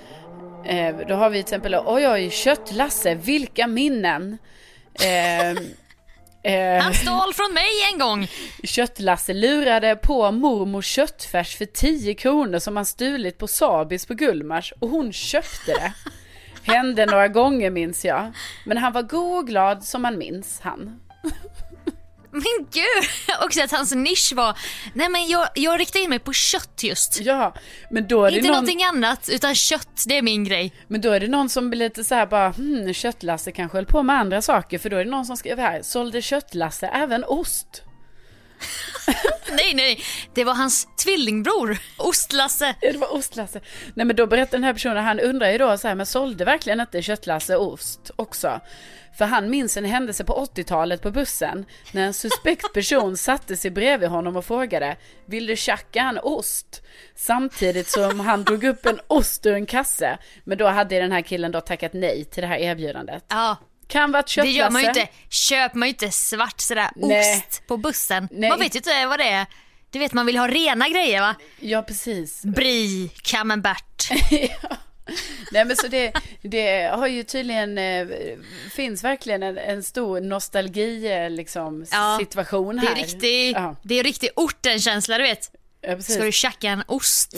Eh, 0.67 0.97
då 1.09 1.15
har 1.15 1.31
vi 1.31 1.37
till 1.37 1.41
exempel, 1.43 1.75
oj 1.87 2.09
oj, 2.09 2.31
Köttlasse, 2.31 3.15
vilka 3.15 3.67
minnen. 3.67 4.39
Eh, 4.95 5.63
eh, 6.43 6.83
Han 6.83 6.95
stal 6.95 7.35
från 7.35 7.55
mig 7.55 7.71
en 7.93 7.99
gång. 7.99 8.29
Köttlasse 8.65 9.35
lurade 9.35 9.97
på 9.97 10.33
mormor 10.33 10.83
köttfärs 10.83 11.57
för 11.57 11.65
10 11.65 12.15
kronor 12.15 12.59
som 12.59 12.77
han 12.77 12.87
stulit 12.87 13.39
på 13.39 13.47
Sabis 13.49 14.07
på 14.07 14.15
Gullmars 14.15 14.73
och 14.79 14.89
hon 14.89 15.13
köpte 15.13 15.73
det. 15.73 15.93
Hände 16.73 17.07
några 17.07 17.29
gånger 17.29 17.71
minns 17.71 18.05
jag. 18.05 18.33
Men 18.67 18.79
han 18.79 18.93
var 18.93 19.03
god 19.03 19.39
och 19.39 19.47
glad 19.47 19.85
som 19.85 20.03
man 20.03 20.19
minns 20.19 20.61
han. 20.61 21.01
Men 22.33 22.67
gud, 22.73 23.11
också 23.45 23.63
att 23.63 23.71
hans 23.71 23.95
nisch 23.95 24.33
var, 24.37 24.59
nej 24.95 25.09
men 25.09 25.29
jag, 25.29 25.49
jag 25.55 25.81
riktar 25.81 26.01
in 26.01 26.11
mig 26.11 26.19
på 26.19 26.33
kött 26.33 26.83
just. 26.83 27.21
Ja, 27.21 27.55
men 27.91 28.09
då 28.09 28.25
är 28.25 28.31
det 28.31 28.37
Inte 28.37 28.49
någon... 28.49 28.55
någonting 28.55 28.85
annat, 28.85 29.29
utan 29.33 29.55
kött, 29.55 30.05
det 30.07 30.19
är 30.19 30.23
min 30.23 30.45
grej. 30.45 30.73
Men 30.89 31.01
då 31.01 31.11
är 31.11 31.21
det 31.21 31.29
någon 31.29 31.49
som 31.49 31.71
blir 31.71 31.79
lite 31.79 32.05
så 32.05 32.15
här 32.15 32.27
bara, 32.27 32.51
hmm, 32.51 32.95
Köttlasse 32.95 33.53
kanske 33.53 33.79
höll 33.79 33.87
på 33.87 34.03
med 34.03 34.17
andra 34.19 34.43
saker. 34.43 34.79
För 34.79 34.91
då 34.91 34.97
är 34.97 35.05
det 35.05 35.11
någon 35.11 35.27
som 35.27 35.37
skriver 35.37 35.63
här, 35.63 35.83
sålde 35.83 36.23
Köttlasse 36.23 36.87
även 36.87 37.25
ost? 37.25 37.83
Nej, 39.53 39.75
nej, 39.75 40.01
det 40.35 40.45
var 40.45 40.55
hans 40.55 40.89
tvillingbror, 41.05 41.79
Ostlasse. 41.99 42.75
Ja, 42.81 42.93
det 42.93 42.99
var 42.99 43.15
ostlasse. 43.15 43.61
Nej 43.95 44.07
men 44.07 44.17
då 44.17 44.27
berättar 44.27 44.59
den 44.59 44.65
här 44.65 44.73
personen, 44.73 45.05
han 45.05 45.21
undrar 45.21 45.51
ju 45.51 45.59
då 45.59 45.79
så 45.79 45.89
här, 45.89 45.95
men 45.95 46.07
sålde 46.07 46.45
verkligen 46.45 46.81
inte 46.81 47.03
Köttlasse 47.03 47.57
ost 47.57 48.11
också? 48.17 48.61
För 49.19 49.25
han 49.25 49.51
minns 49.51 49.77
en 49.77 49.85
händelse 49.85 50.25
på 50.25 50.47
80-talet 50.55 51.03
på 51.03 51.11
bussen 51.11 51.67
när 51.93 52.03
en 52.07 52.15
suspekt 52.15 52.73
person 52.75 53.17
satte 53.17 53.57
sig 53.57 53.71
bredvid 53.71 54.09
honom 54.09 54.37
och 54.37 54.45
frågade 54.45 54.97
Vill 55.27 55.47
du 55.47 55.57
tjacka 55.57 56.01
en 56.01 56.19
ost? 56.19 56.83
Samtidigt 57.17 57.89
som 57.89 58.21
han 58.21 58.45
drog 58.45 58.65
upp 58.65 58.87
en 58.87 59.01
ost 59.09 59.47
ur 59.47 59.55
en 59.55 59.67
kasse. 59.67 60.19
Men 60.45 60.59
då 60.59 60.67
hade 60.69 60.99
den 60.99 61.13
här 61.13 61.23
killen 61.23 61.53
då 61.53 61.61
tackat 61.61 61.93
nej 61.93 62.25
till 62.25 62.41
det 62.41 62.47
här 62.47 62.59
erbjudandet. 62.59 63.25
Ja, 63.29 63.57
Kan 63.87 64.13
vara 64.13 64.21
ett 64.21 64.27
det 64.27 64.33
köttlasse. 64.33 64.59
gör 64.59 64.71
man 64.71 64.83
ju 64.83 64.89
inte. 64.89 65.09
Köper 65.29 65.79
man 65.79 65.89
ju 65.89 65.93
inte 65.93 66.11
svart 66.11 66.61
sådär 66.61 66.89
Nej. 66.97 67.37
ost 67.39 67.67
på 67.67 67.77
bussen. 67.77 68.29
Nej. 68.31 68.51
Man 68.51 68.59
vet 68.59 68.75
ju 68.75 68.79
inte 68.79 69.07
vad 69.07 69.19
det 69.19 69.29
är. 69.29 69.47
Du 69.91 69.99
vet 69.99 70.13
man 70.13 70.27
vill 70.27 70.37
ha 70.37 70.49
rena 70.49 70.89
grejer 70.89 71.21
va? 71.21 71.35
Ja 71.61 71.83
precis. 71.83 72.43
Brie, 72.45 73.09
camembert. 73.23 74.11
Nej 75.53 75.65
men 75.65 75.77
så 75.77 75.87
det, 75.89 76.13
det 76.43 76.83
har 76.93 77.07
ju 77.07 77.23
tydligen, 77.23 77.79
eh, 77.79 78.07
finns 78.71 79.05
verkligen 79.05 79.43
en, 79.43 79.59
en 79.59 79.83
stor 79.83 80.21
nostalgi 80.21 81.13
eh, 81.13 81.31
liksom 81.31 81.87
Ja, 81.91 82.17
situation 82.21 82.77
Det 82.77 82.83
här. 82.87 82.93
är 82.93 82.97
riktig, 82.97 83.53
Ja, 83.57 83.77
det 83.83 83.95
är 83.95 84.05
riktig 84.05 84.31
ortenkänsla 84.37 85.19
du 85.19 85.23
vet. 85.25 85.51
ja 85.81 85.95
precis. 85.97 86.15
Ska 86.15 86.25
du 86.25 86.33
tjacka 86.33 86.69
en 86.69 86.83
ost? 86.87 87.35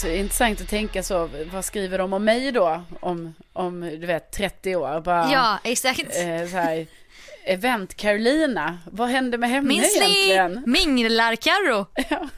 Så 0.00 0.06
det 0.06 0.12
är 0.12 0.18
intressant 0.20 0.60
att 0.60 0.68
tänka 0.68 1.02
så, 1.02 1.28
vad 1.52 1.64
skriver 1.64 1.98
de 1.98 2.12
om 2.12 2.24
mig 2.24 2.52
då? 2.52 2.82
Om, 3.00 3.34
om 3.52 3.80
du 3.80 4.06
vet 4.06 4.32
30 4.32 4.76
år 4.76 5.00
bara. 5.00 5.32
Ja, 5.32 5.58
exakt. 5.64 6.00
Eh, 6.00 6.48
så 6.50 6.56
här, 6.56 6.86
event 7.44 7.94
Carolina, 7.96 8.78
vad 8.92 9.08
hände 9.08 9.38
med 9.38 9.50
henne 9.50 9.68
Minns 9.68 9.94
ni 10.00 10.04
egentligen? 10.30 10.62
Minglar-Carro? 10.66 11.86
Ja. 12.10 12.28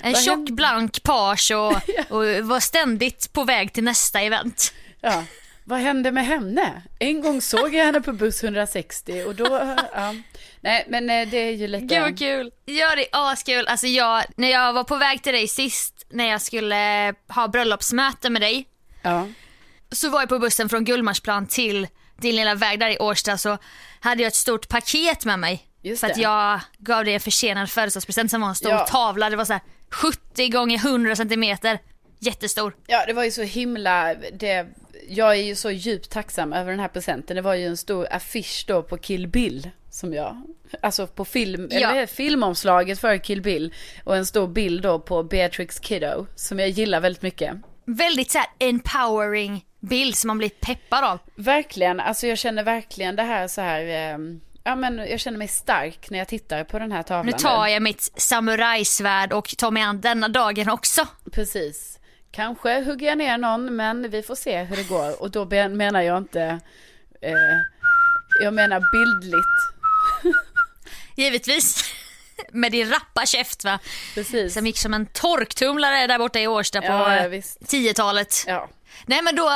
En 0.00 0.12
Vad 0.12 0.22
tjock 0.22 0.50
blank 0.50 1.02
page 1.02 1.50
och, 1.50 1.72
och 2.08 2.24
var 2.42 2.60
ständigt 2.60 3.32
på 3.32 3.44
väg 3.44 3.72
till 3.72 3.84
nästa 3.84 4.20
event. 4.20 4.72
Ja, 5.00 5.24
vad 5.64 5.78
hände 5.78 6.12
med 6.12 6.26
henne? 6.26 6.82
En 6.98 7.20
gång 7.22 7.40
såg 7.40 7.74
jag 7.74 7.84
henne 7.84 8.00
på 8.00 8.12
buss 8.12 8.44
160 8.44 9.24
och 9.26 9.34
då, 9.34 9.76
ja. 9.94 10.14
Nej 10.60 10.86
men 10.88 11.10
eh, 11.10 11.28
det 11.28 11.36
är 11.36 11.52
ju 11.52 11.66
lite... 11.66 11.86
Gud 11.86 12.02
vad 12.02 12.18
kul. 12.18 12.50
Ja 12.64 12.96
det 12.96 13.02
är 13.02 13.32
askul. 13.32 13.66
Alltså 13.66 13.86
jag, 13.86 14.24
när 14.36 14.48
jag 14.48 14.72
var 14.72 14.84
på 14.84 14.96
väg 14.96 15.22
till 15.22 15.32
dig 15.32 15.48
sist 15.48 16.06
när 16.10 16.28
jag 16.28 16.42
skulle 16.42 17.14
ha 17.28 17.48
bröllopsmöte 17.48 18.30
med 18.30 18.42
dig 18.42 18.66
Ja, 19.02 19.28
så 19.92 20.08
var 20.08 20.20
jag 20.20 20.28
på 20.28 20.38
bussen 20.38 20.68
från 20.68 20.84
Gullmarsplan 20.84 21.46
till 21.46 21.86
din 22.16 22.36
lilla 22.36 22.54
väg 22.54 22.80
där 22.80 22.90
i 22.90 22.98
Årsta 22.98 23.38
så 23.38 23.58
hade 24.00 24.22
jag 24.22 24.28
ett 24.28 24.34
stort 24.34 24.68
paket 24.68 25.24
med 25.24 25.38
mig. 25.38 25.67
Just 25.82 26.00
för 26.00 26.06
att 26.06 26.14
det. 26.14 26.20
jag 26.20 26.60
gav 26.78 27.04
dig 27.04 27.14
en 27.14 27.20
försenad 27.20 27.70
födelsedagspresent 27.70 28.30
som 28.30 28.40
var 28.40 28.48
en 28.48 28.54
stor 28.54 28.70
Ja. 28.72 28.86
tavla. 28.86 29.30
Det 29.30 29.36
var 29.36 29.44
så 29.44 29.52
här 29.52 29.62
70 29.90 30.48
gånger 30.48 30.78
100 30.78 31.16
centimeter. 31.16 31.78
Jättestor. 32.20 32.76
ja 32.86 33.04
det 33.06 33.12
var 33.12 33.24
ju 33.24 33.30
så 33.30 33.42
himla, 33.42 34.14
det, 34.14 34.66
jag 35.08 35.30
är 35.30 35.42
ju 35.42 35.54
så 35.54 35.70
djupt 35.70 36.10
tacksam 36.10 36.52
över 36.52 36.70
den 36.70 36.80
här 36.80 36.88
presenten. 36.88 37.36
Det 37.36 37.42
var 37.42 37.54
ju 37.54 37.66
en 37.66 37.76
stor 37.76 38.06
affisch 38.10 38.64
då 38.68 38.82
på 38.82 38.96
Kill 38.98 39.28
Bill. 39.28 39.70
Som 39.90 40.14
jag, 40.14 40.42
alltså 40.82 41.06
på 41.06 41.24
film, 41.24 41.68
Ja. 41.70 41.90
eller 41.90 42.06
filmomslaget 42.06 42.98
för 43.00 43.16
Kill 43.18 43.42
Bill. 43.42 43.74
Och 44.04 44.16
en 44.16 44.26
stor 44.26 44.48
bild 44.48 44.82
då 44.82 44.98
på 44.98 45.22
Beatrix 45.22 45.78
Kiddo. 45.80 46.26
Som 46.34 46.58
jag 46.58 46.68
gillar 46.68 47.00
väldigt 47.00 47.22
mycket. 47.22 47.56
Väldigt 47.84 48.30
så 48.30 48.38
här 48.38 48.46
empowering 48.58 49.64
bild 49.80 50.16
som 50.16 50.28
man 50.28 50.38
blir 50.38 50.48
peppad 50.48 51.04
av. 51.04 51.18
Verkligen, 51.34 52.00
alltså 52.00 52.26
jag 52.26 52.38
känner 52.38 52.62
verkligen 52.62 53.16
det 53.16 53.22
här 53.22 53.48
så 53.48 53.60
här. 53.60 53.80
ehm, 53.86 54.40
ja 54.64 54.76
men 54.76 54.98
jag 54.98 55.20
känner 55.20 55.38
mig 55.38 55.48
stark 55.48 56.10
när 56.10 56.18
jag 56.18 56.28
tittar 56.28 56.64
på 56.64 56.78
den 56.78 56.92
här 56.92 57.02
tavlan. 57.02 57.26
Nu 57.26 57.32
tar 57.32 57.66
jag 57.66 57.82
mitt 57.82 58.12
samurajsvärd 58.16 59.32
och 59.32 59.54
tar 59.58 59.70
mig 59.70 59.82
an 59.82 60.00
denna 60.00 60.28
dagen 60.28 60.68
också. 60.70 61.06
Precis. 61.32 61.98
Kanske 62.30 62.80
hugger 62.80 63.06
jag 63.06 63.18
ner 63.18 63.38
någon, 63.38 63.76
men 63.76 64.10
vi 64.10 64.22
får 64.22 64.34
se 64.34 64.62
hur 64.62 64.76
det 64.76 64.88
går. 64.88 65.22
Och 65.22 65.30
då 65.30 65.44
menar 65.68 66.02
jag 66.02 66.18
inte, 66.18 66.42
eh, 67.20 67.32
jag 68.42 68.54
menar 68.54 68.82
bildligt. 68.92 69.58
Givetvis. 71.16 71.84
Med 72.52 72.72
din 72.72 72.90
rappa 72.90 73.26
käft 73.26 73.64
va. 73.64 73.78
Precis. 74.14 74.54
Som 74.54 74.66
gick 74.66 74.78
som 74.78 74.94
en 74.94 75.06
torktumlare 75.06 76.06
där 76.06 76.18
borta 76.18 76.40
i 76.40 76.46
Årsta 76.46 76.80
på 76.80 76.86
Ja, 76.86 77.16
ja, 77.16 77.22
eh, 77.22 77.28
visst. 77.28 77.60
10-talet. 77.60 78.44
Ja. 78.46 78.68
Nej 79.06 79.22
men 79.22 79.36
då, 79.36 79.50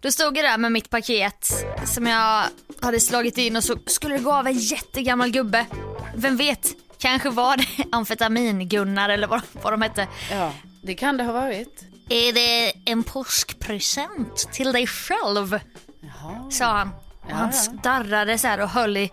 då 0.00 0.10
stod 0.10 0.38
jag 0.38 0.44
där 0.44 0.58
med 0.58 0.72
mitt 0.72 0.90
paket 0.90 1.46
som 1.86 2.06
jag 2.06 2.44
hade 2.80 3.00
slagit 3.00 3.38
in 3.38 3.56
och 3.56 3.64
så 3.64 3.78
skulle 3.86 4.16
det 4.16 4.22
gå 4.22 4.32
av 4.32 4.46
en 4.46 4.58
jättegammal 4.58 5.30
gubbe. 5.30 5.66
Vem 6.14 6.36
vet, 6.36 6.68
kanske 6.98 7.30
var 7.30 7.56
det 7.56 7.64
amfetamin-Gunnar 7.92 9.08
eller 9.08 9.26
vad, 9.26 9.40
vad 9.52 9.72
de 9.72 9.82
hette. 9.82 10.08
ja, 10.30 10.52
det 10.82 10.94
kan 10.94 11.16
det 11.16 11.24
ha 11.24 11.32
varit. 11.32 11.84
Är 12.08 12.32
det 12.32 12.72
en 12.84 13.02
påskpresent 13.02 14.52
till 14.52 14.72
dig 14.72 14.86
själv? 14.86 15.60
Jaha. 16.00 16.50
Sa 16.50 16.64
han. 16.64 16.90
Och 17.22 17.30
han 17.30 17.52
darrade 17.82 18.38
så 18.38 18.46
här 18.46 18.60
och 18.60 18.68
höll 18.68 18.96
i 18.96 19.10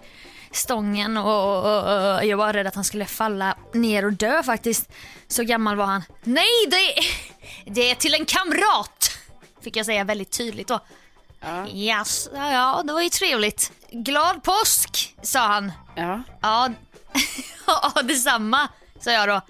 stången 0.51 1.17
och, 1.17 1.57
och, 1.65 2.15
och 2.17 2.25
jag 2.25 2.37
var 2.37 2.53
rädd 2.53 2.67
att 2.67 2.75
han 2.75 2.83
skulle 2.83 3.05
falla 3.05 3.57
ner 3.73 4.05
och 4.05 4.13
dö 4.13 4.43
faktiskt. 4.43 4.91
Så 5.27 5.43
gammal 5.43 5.75
var 5.75 5.85
han. 5.85 6.03
Nej, 6.23 6.45
det, 6.67 6.93
det 7.71 7.91
är 7.91 7.95
till 7.95 8.13
en 8.13 8.25
kamrat! 8.25 9.11
Fick 9.61 9.75
jag 9.75 9.85
säga 9.85 10.03
väldigt 10.03 10.31
tydligt 10.31 10.67
då. 10.67 10.79
Ja. 11.43 11.67
Yes, 11.67 12.29
ja, 12.33 12.51
ja, 12.51 12.83
det 12.83 12.93
var 12.93 13.01
ju 13.01 13.09
trevligt. 13.09 13.71
Glad 13.91 14.43
påsk, 14.43 15.15
sa 15.21 15.39
han. 15.39 15.71
Ja. 15.95 16.23
Ja, 16.41 16.69
ja 17.67 18.01
detsamma, 18.03 18.69
sa 18.99 19.11
jag 19.11 19.29
då. 19.29 19.41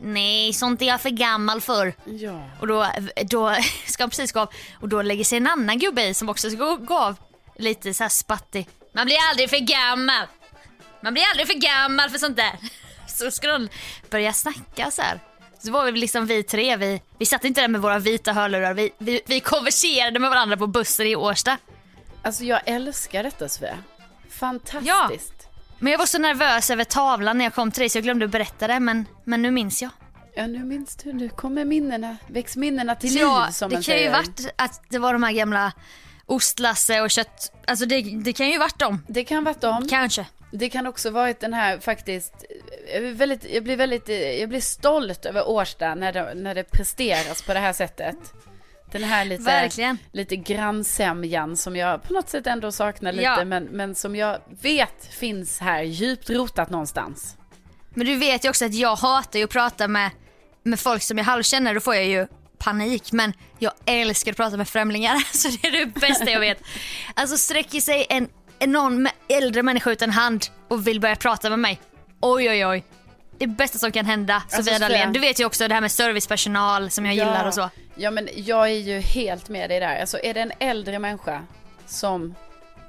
Nej, 0.00 0.52
sånt 0.52 0.82
är 0.82 0.86
jag 0.86 1.00
för 1.00 1.10
gammal 1.10 1.60
för. 1.60 1.94
Ja. 2.04 2.50
Och 2.60 2.66
då, 2.66 2.86
då 3.24 3.56
ska 3.86 4.02
han 4.02 4.10
precis 4.10 4.32
gå 4.32 4.40
av 4.40 4.50
och 4.80 4.88
då 4.88 5.02
lägger 5.02 5.24
sig 5.24 5.38
en 5.38 5.46
annan 5.46 5.78
gubbe 5.78 6.06
i 6.06 6.14
som 6.14 6.28
också 6.28 6.50
ska 6.50 6.74
gå, 6.74 6.98
av. 6.98 7.16
Lite 7.56 7.94
så 7.94 8.04
här 8.04 8.08
spattig. 8.08 8.68
Man 8.92 9.06
blir 9.06 9.16
aldrig 9.30 9.50
för 9.50 9.58
gammal. 9.58 10.26
Man 11.00 11.12
blir 11.12 11.24
aldrig 11.30 11.46
för 11.46 11.54
gammal 11.54 12.10
för 12.10 12.18
sånt 12.18 12.36
där. 12.36 12.52
Så 13.06 13.30
ska 13.30 13.48
de 13.48 13.68
börja 14.10 14.32
snacka 14.32 14.90
så 14.90 15.02
här. 15.02 15.20
Så 15.58 15.70
var 15.70 15.84
vi 15.84 15.92
liksom 15.92 16.26
vi 16.26 16.42
tre, 16.42 16.76
vi, 16.76 17.02
vi 17.18 17.26
satt 17.26 17.44
inte 17.44 17.60
där 17.60 17.68
med 17.68 17.80
våra 17.80 17.98
vita 17.98 18.32
hörlurar, 18.32 18.74
vi, 18.74 18.90
vi, 18.98 19.20
vi 19.26 19.40
konverserade 19.40 20.18
med 20.18 20.30
varandra 20.30 20.56
på 20.56 20.66
bussen 20.66 21.06
i 21.06 21.16
Årsta. 21.16 21.58
Alltså 22.22 22.44
jag 22.44 22.60
älskar 22.64 23.22
detta 23.22 23.48
Svea. 23.48 23.78
Fantastiskt. 24.30 25.48
Men 25.78 25.92
jag 25.92 25.98
var 25.98 26.06
så 26.06 26.18
nervös 26.18 26.70
över 26.70 26.84
tavlan 26.84 27.38
när 27.38 27.44
jag 27.44 27.54
kom 27.54 27.70
till 27.70 27.80
dig 27.80 27.88
så 27.88 27.98
jag 27.98 28.02
glömde 28.04 28.24
att 28.24 28.30
berätta 28.30 28.66
det 28.66 28.80
men, 28.80 29.06
men 29.24 29.42
nu 29.42 29.50
minns 29.50 29.82
jag. 29.82 29.90
Ja. 30.34 30.46
nu 30.46 30.64
minns 30.64 30.96
du, 30.96 31.12
nu 31.12 31.28
kommer 31.28 31.64
minnena, 31.64 32.16
väcks 32.26 32.56
minnena 32.56 32.94
till 32.94 33.10
liv 33.10 33.20
ja, 33.20 33.48
som 33.52 33.70
det 33.70 33.76
man 33.76 33.82
kan 33.82 33.94
ju 33.94 34.00
säger. 34.00 34.12
varit 34.12 34.54
att 34.56 34.82
det 34.88 34.98
var 34.98 35.12
de 35.12 35.22
här 35.22 35.32
gamla 35.32 35.72
ostlasse 36.26 37.00
och 37.00 37.10
kött, 37.10 37.52
alltså 37.66 37.86
det, 37.86 38.00
det 38.00 38.32
kan 38.32 38.48
ju 38.48 38.58
varit 38.58 38.78
dem. 38.78 39.04
Det 39.08 39.24
kan 39.24 39.44
varit 39.44 39.60
dem. 39.60 39.88
Kanske. 39.88 40.26
Det 40.50 40.68
kan 40.68 40.86
också 40.86 41.10
varit 41.10 41.40
den 41.40 41.54
här 41.54 41.80
faktiskt, 41.80 42.44
jag 42.92 43.02
blir 43.02 43.12
väldigt, 43.14 43.44
jag 43.54 43.64
blir 43.64 43.76
väldigt, 43.76 44.08
jag 44.40 44.48
blir 44.48 44.60
stolt 44.60 45.26
över 45.26 45.48
Årsta 45.48 45.94
när 45.94 46.12
det, 46.12 46.34
när 46.34 46.54
det 46.54 46.64
presteras 46.64 47.42
på 47.42 47.54
det 47.54 47.60
här 47.60 47.72
sättet. 47.72 48.16
Den 48.92 49.04
här 49.04 49.24
lite, 49.24 49.42
Verkligen. 49.42 49.98
lite 50.12 50.36
grannsämjan 50.36 51.56
som 51.56 51.76
jag 51.76 52.02
på 52.02 52.12
något 52.12 52.28
sätt 52.28 52.46
ändå 52.46 52.72
saknar 52.72 53.12
lite, 53.12 53.24
Ja. 53.24 53.44
men, 53.44 53.64
men 53.64 53.94
som 53.94 54.16
jag 54.16 54.38
vet 54.62 55.06
finns 55.10 55.58
här 55.58 55.82
djupt 55.82 56.30
rotat 56.30 56.70
någonstans. 56.70 57.36
Men 57.90 58.06
du 58.06 58.16
vet 58.16 58.44
ju 58.44 58.48
också 58.48 58.64
att 58.64 58.74
jag 58.74 58.96
hatar 58.96 59.38
ju 59.38 59.44
att 59.44 59.50
prata 59.50 59.88
med, 59.88 60.10
med 60.62 60.80
folk 60.80 61.02
som 61.02 61.18
jag 61.18 61.24
halvkänner, 61.24 61.74
då 61.74 61.80
får 61.80 61.94
jag 61.94 62.04
ju 62.06 62.26
panik. 62.58 63.12
Men 63.12 63.32
jag 63.58 63.72
älskar 63.86 64.30
att 64.30 64.36
prata 64.36 64.56
med 64.56 64.68
främlingar, 64.68 65.16
så 65.36 65.48
det 65.48 65.68
är 65.68 65.72
det 65.72 65.86
bästa 65.86 66.30
jag 66.30 66.40
vet. 66.40 66.62
Alltså 67.14 67.36
sträcker 67.36 67.80
sig 67.80 68.06
en, 68.08 68.28
någon 68.66 69.08
äldre 69.28 69.62
människa 69.62 69.90
ut 69.90 70.02
en 70.02 70.10
hand 70.10 70.46
och 70.68 70.86
vill 70.86 71.00
börja 71.00 71.16
prata 71.16 71.50
med 71.50 71.58
mig. 71.58 71.80
Oj 72.20 72.50
oj 72.50 72.66
oj. 72.66 72.84
Det 73.38 73.46
bästa 73.46 73.78
som 73.78 73.92
kan 73.92 74.06
hända, 74.06 74.42
Sofia 74.48 74.62
Svea. 74.62 74.78
Dalén. 74.78 75.12
Du 75.12 75.20
vet 75.20 75.40
ju 75.40 75.44
också 75.44 75.68
det 75.68 75.74
här 75.74 75.80
med 75.80 75.92
servicepersonal 75.92 76.90
som 76.90 77.06
jag 77.06 77.14
gillar 77.14 77.46
och 77.46 77.54
så. 77.54 77.70
Ja, 77.94 78.10
men 78.10 78.28
jag 78.34 78.64
är 78.70 78.78
ju 78.78 78.98
helt 79.00 79.48
med 79.48 79.70
dig 79.70 79.80
där. 79.80 80.00
Alltså 80.00 80.18
är 80.22 80.34
det 80.34 80.40
en 80.40 80.52
äldre 80.58 80.98
människa 80.98 81.42
som 81.86 82.34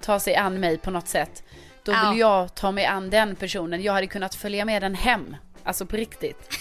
tar 0.01 0.19
sig 0.19 0.36
an 0.36 0.59
mig 0.59 0.77
på 0.77 0.91
något 0.91 1.07
sätt, 1.07 1.43
då 1.84 1.91
Ja. 1.91 2.09
vill 2.09 2.19
jag 2.19 2.55
ta 2.55 2.71
mig 2.71 2.86
an 2.86 3.09
den 3.09 3.36
personen. 3.36 3.82
Jag 3.84 3.93
hade 3.93 4.07
kunnat 4.07 4.36
följa 4.36 4.65
med 4.65 4.82
den 4.82 4.95
hem. 4.95 5.36
Alltså 5.63 5.86
på 5.86 5.95
riktigt. 5.95 6.59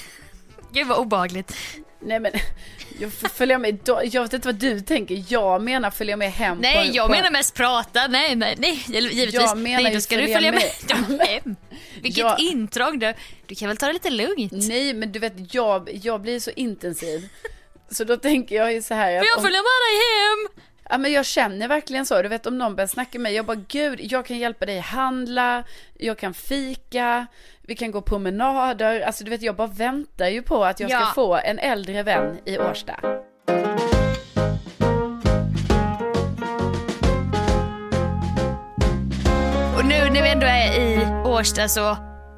Gud 0.73 0.87
vad 0.87 0.99
obehagligt. 0.99 1.55
Nej 2.01 2.21
men, 2.21 2.33
jag 3.01 3.13
följa 3.13 3.59
med, 3.59 3.79
jag 4.05 4.23
vet 4.23 4.33
inte 4.33 4.49
vad 4.49 4.55
du 4.55 4.81
tänker, 4.81 5.25
jag 5.29 5.63
menar 5.63 5.91
följa 5.91 6.17
med 6.17 6.33
hem 6.33 6.59
Nej, 6.59 6.89
på, 6.91 6.97
jag 6.97 7.07
på, 7.07 7.13
menar 7.13 7.31
mest 7.31 7.55
prata. 7.55 8.07
Nej, 8.07 8.37
nej, 8.37 8.55
nej. 8.59 8.85
Givetvis. 8.89 9.35
Jag 9.35 9.59
menar 9.59 9.83
nej, 9.83 9.95
då 9.95 10.01
ska 10.01 10.17
du 10.17 10.23
följa 10.23 10.53
följa 10.53 10.53
med, 10.53 11.09
med. 11.19 11.27
hem. 11.29 11.57
Vilket 12.03 12.19
Jag- 12.19 12.41
intrång 12.41 12.99
du. 12.99 13.15
Du 13.47 13.55
kan 13.55 13.69
väl 13.69 13.77
ta 13.77 13.87
det 13.87 13.93
lite 13.93 14.11
lugnt? 14.11 14.53
Nej 14.53 14.95
men 14.95 15.13
du 15.13 15.19
vet, 15.19 15.55
jag, 15.55 15.91
jag 16.03 16.21
blir 16.21 16.41
så 16.41 16.51
intensiv. 16.57 17.29
Så 17.91 18.05
då 18.05 18.17
tänker 18.17 18.57
jag 18.57 18.73
ju 18.73 18.83
så 18.83 18.95
här 18.95 19.19
Får 19.19 19.27
jag 19.27 19.43
följa 19.43 19.59
med 19.59 19.79
dig 19.89 19.97
hem? 19.99 20.63
Ja, 20.89 20.99
men 20.99 21.13
jag 21.13 21.27
känner 21.27 21.69
verkligen 21.69 22.07
så, 22.07 22.23
du 22.23 22.29
vet 22.29 22.47
om 22.47 22.59
någon 22.59 22.77
börjar 22.77 22.89
snacka 22.89 23.19
med 23.19 23.23
mig, 23.23 23.35
jag 23.35 23.47
bara 23.47 23.65
gud, 23.69 24.01
jag 24.03 24.27
kan 24.27 24.39
hjälpa 24.39 24.67
dig 24.67 24.79
handla, 24.79 25.65
jag 25.99 26.19
kan 26.19 26.35
fika, 26.35 27.27
vi 27.63 27.77
kan 27.77 27.91
gå 27.91 28.01
promenader, 28.03 29.01
alltså 29.01 29.25
du 29.25 29.31
vet 29.31 29.43
jag 29.43 29.57
bara 29.57 29.67
väntar 29.69 30.29
ju 30.29 30.43
på 30.43 30.65
att 30.65 30.81
jag 30.81 30.91
ska 30.91 31.01
Ja. 31.01 31.13
få 31.15 31.37
en 31.37 31.59
äldre 31.59 32.03
vän 32.03 32.39
i 32.45 32.59
Årsta. 32.59 33.01
Och 39.77 39.85
nu 39.85 40.11
när 40.11 40.23
vi 40.23 40.29
ändå 40.29 40.47
är 40.47 40.73
i 40.81 41.07
Årsta 41.29 41.69
så 41.69 41.97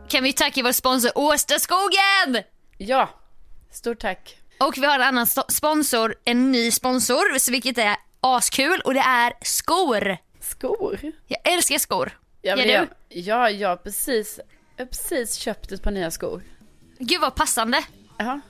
kan 0.09 0.25
vi 0.25 0.33
tacka 0.33 0.63
vår 0.63 0.73
sponsor 0.73 1.11
Årstaskogen! 1.15 2.45
Ja, 2.79 3.09
stort 3.73 3.99
tack. 4.01 4.37
Och 4.61 4.75
vi 4.79 4.87
har 4.87 4.95
en 4.95 5.03
annan 5.03 5.27
sponsor, 5.49 6.15
en 6.25 6.53
ny 6.53 6.71
sponsor, 6.71 7.51
vilket 7.51 7.79
är 7.79 7.97
askul 8.21 8.81
och 8.81 8.95
det 8.95 9.01
är 9.01 9.33
skor. 9.43 10.17
Skor. 10.41 11.01
Jag 11.27 11.53
älskar 11.53 11.79
skor. 11.79 12.19
Ja, 12.43 12.51
Gör 12.51 12.57
men 12.57 12.67
du? 12.67 12.73
jag, 12.73 12.87
ja, 13.09 13.51
jag 13.51 13.69
har 13.69 13.77
precis, 13.77 14.41
jag 14.77 14.91
precis 14.91 15.35
köpt 15.35 15.73
ett 15.73 15.83
par 15.83 15.91
nya 15.91 16.11
skor. 16.11 16.43
Gud 16.99 17.21
vad 17.21 17.35
passande. 17.35 17.85
Ja. 18.19 18.41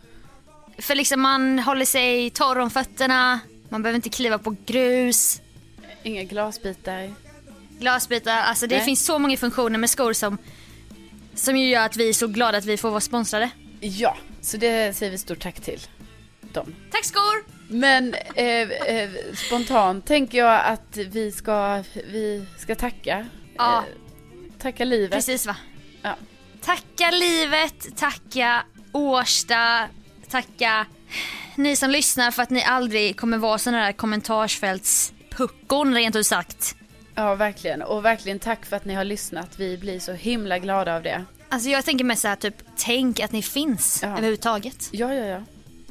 För 0.78 0.94
liksom 0.94 1.20
man 1.20 1.58
håller 1.58 1.84
sig 1.84 2.30
torr 2.30 2.58
om 2.58 2.70
fötterna, 2.70 3.40
man 3.68 3.82
behöver 3.82 3.96
inte 3.96 4.08
kliva 4.08 4.38
på 4.38 4.56
grus, 4.66 5.40
Inga 6.02 6.22
glasbitar. 6.24 7.14
glasbitar. 7.78 8.36
Alltså 8.36 8.66
det 8.66 8.76
Nej. 8.76 8.84
finns 8.84 9.04
så 9.06 9.18
många 9.18 9.36
funktioner 9.36 9.78
med 9.78 9.90
skor 9.90 10.12
som, 10.12 10.38
som 11.34 11.56
ju 11.56 11.68
gör 11.68 11.86
att 11.86 11.96
vi 11.96 12.08
är 12.08 12.12
så 12.12 12.26
glada 12.26 12.58
att 12.58 12.64
vi 12.64 12.76
får 12.76 12.90
vara 12.90 13.00
sponsrade. 13.00 13.50
Ja, 13.80 14.16
så 14.42 14.56
det 14.56 14.96
säger 14.96 15.12
vi 15.12 15.18
stort 15.18 15.40
tack 15.40 15.60
till 15.60 15.80
dem. 16.40 16.74
Tack 16.90 17.04
skor! 17.04 17.59
Men 17.72 18.14
eh, 18.34 18.46
eh, 18.70 19.10
spontant 19.34 20.06
tänker 20.06 20.38
jag 20.38 20.60
att 20.64 20.96
vi 20.96 21.32
ska, 21.32 21.84
vi 22.12 22.44
ska 22.58 22.74
tacka. 22.74 23.26
Ja. 23.56 23.78
Eh, 23.78 23.84
tacka 24.58 24.84
livet. 24.84 25.10
Precis 25.12 25.46
va? 25.46 25.56
Ja. 26.02 26.14
Tacka 26.60 27.10
livet, 27.10 27.96
tacka 27.96 28.62
Årsta, 28.92 29.88
tacka 30.28 30.86
ni 31.56 31.76
som 31.76 31.90
lyssnar 31.90 32.30
för 32.30 32.42
att 32.42 32.50
ni 32.50 32.64
aldrig 32.64 33.16
kommer 33.16 33.38
vara 33.38 33.58
sådana 33.58 33.84
där 33.84 33.92
kommentarsfältspuckon 33.92 35.94
rent 35.94 36.16
ut 36.16 36.26
sagt. 36.26 36.74
ja, 37.14 37.34
verkligen. 37.34 37.82
Och 37.82 38.04
verkligen 38.04 38.38
tack 38.38 38.66
för 38.66 38.76
att 38.76 38.84
ni 38.84 38.94
har 38.94 39.04
lyssnat. 39.04 39.48
Vi 39.56 39.78
blir 39.78 40.00
så 40.00 40.12
himla 40.12 40.58
glada 40.58 40.96
av 40.96 41.02
det. 41.02 41.24
Alltså 41.48 41.68
jag 41.68 41.84
tänker 41.84 42.04
mest 42.04 42.22
såhär 42.22 42.36
typ, 42.36 42.54
tänk 42.76 43.20
att 43.20 43.32
ni 43.32 43.42
finns 43.42 44.00
Ja. 44.02 44.08
överhuvudtaget. 44.08 44.88
Ja, 44.92 45.14
ja, 45.14 45.24
ja. 45.26 45.42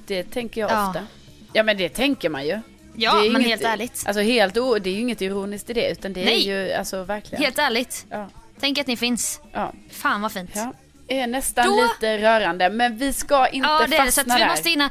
Det 0.08 0.24
tänker 0.24 0.62
jag 0.62 0.72
Ja. 0.72 0.88
ofta. 0.88 1.08
Ja, 1.54 1.64
men 1.64 1.78
det 1.78 1.90
tänker 1.90 2.30
man 2.30 2.46
ju. 2.48 2.60
Ja, 2.96 3.14
det 3.20 3.28
är 3.28 3.32
men 3.32 3.42
inget, 3.42 3.50
helt 3.60 3.74
ärligt. 3.74 4.04
Alltså 4.06 4.22
helt 4.22 4.58
o, 4.58 4.80
det 4.80 4.90
är 4.90 4.94
ju 4.94 5.00
inget 5.00 5.22
ironiskt 5.22 5.70
i 5.70 5.74
det, 5.74 5.92
utan 5.92 6.14
det 6.14 6.26
Nej. 6.26 6.50
är 6.50 6.66
ju 6.66 6.74
alltså 6.74 7.04
verkligen. 7.04 7.44
Helt 7.44 7.60
ärligt. 7.60 8.06
Ja, 8.10 8.30
Tänk 8.60 8.78
att 8.78 8.88
ni 8.88 8.98
finns. 8.98 9.42
ja, 9.54 9.74
Fan 9.92 10.22
vad 10.22 10.32
fint. 10.32 10.52
ja. 10.56 10.74
Är 11.08 11.28
nästan 11.28 11.66
Då- 11.66 11.82
lite 11.82 12.18
rörande, 12.18 12.70
men 12.70 12.98
vi 12.98 13.14
ska 13.14 13.48
inte 13.48 13.68
Ja 13.68 13.86
det 13.90 13.96
är 13.98 14.06
det, 14.06 14.12
så 14.12 14.16
fastna 14.22 14.34
att 14.34 14.40
vi 14.40 14.44
där. 14.44 14.50
måste 14.52 14.70
hinna 14.70 14.90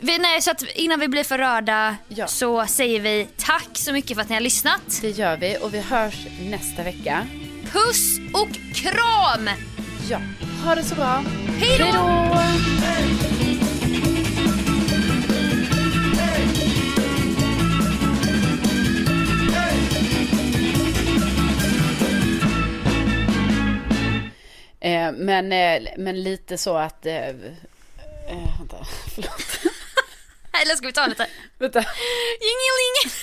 Vi, 0.00 0.18
nej, 0.18 0.42
så 0.42 0.50
att 0.50 0.62
innan 0.62 1.00
vi 1.00 1.08
blir 1.08 1.24
för 1.24 1.38
rörda 1.38 1.96
Ja. 2.08 2.26
så 2.26 2.66
säger 2.66 3.00
vi 3.00 3.28
tack 3.36 3.68
så 3.72 3.92
mycket 3.92 4.14
för 4.16 4.22
att 4.22 4.28
ni 4.28 4.34
har 4.34 4.40
lyssnat. 4.40 4.98
Det 5.00 5.10
gör 5.10 5.36
vi 5.36 5.56
och 5.62 5.74
vi 5.74 5.80
hörs 5.80 6.26
nästa 6.50 6.82
vecka. 6.82 7.26
Puss 7.72 8.18
och 8.32 8.48
kram! 8.74 9.50
Ja, 10.10 10.18
ha 10.64 10.74
det 10.74 10.82
så 10.82 10.94
bra. 10.94 11.24
Hej 11.58 11.78
då! 11.78 12.34
Eh, 24.84 25.12
men, 25.12 25.52
eh, 25.52 25.92
men 25.96 26.22
lite 26.22 26.58
så 26.58 26.76
att... 26.76 27.06
Eh, 27.06 27.28
eh, 27.28 27.34
vänta, 28.58 28.76
förlåt. 29.14 29.60
Eller 30.62 30.76
ska 30.76 30.86
vi 30.86 30.92
ta 30.92 31.06
lite? 31.06 31.26
vänta. 31.58 31.84
Jingeling! 32.40 33.14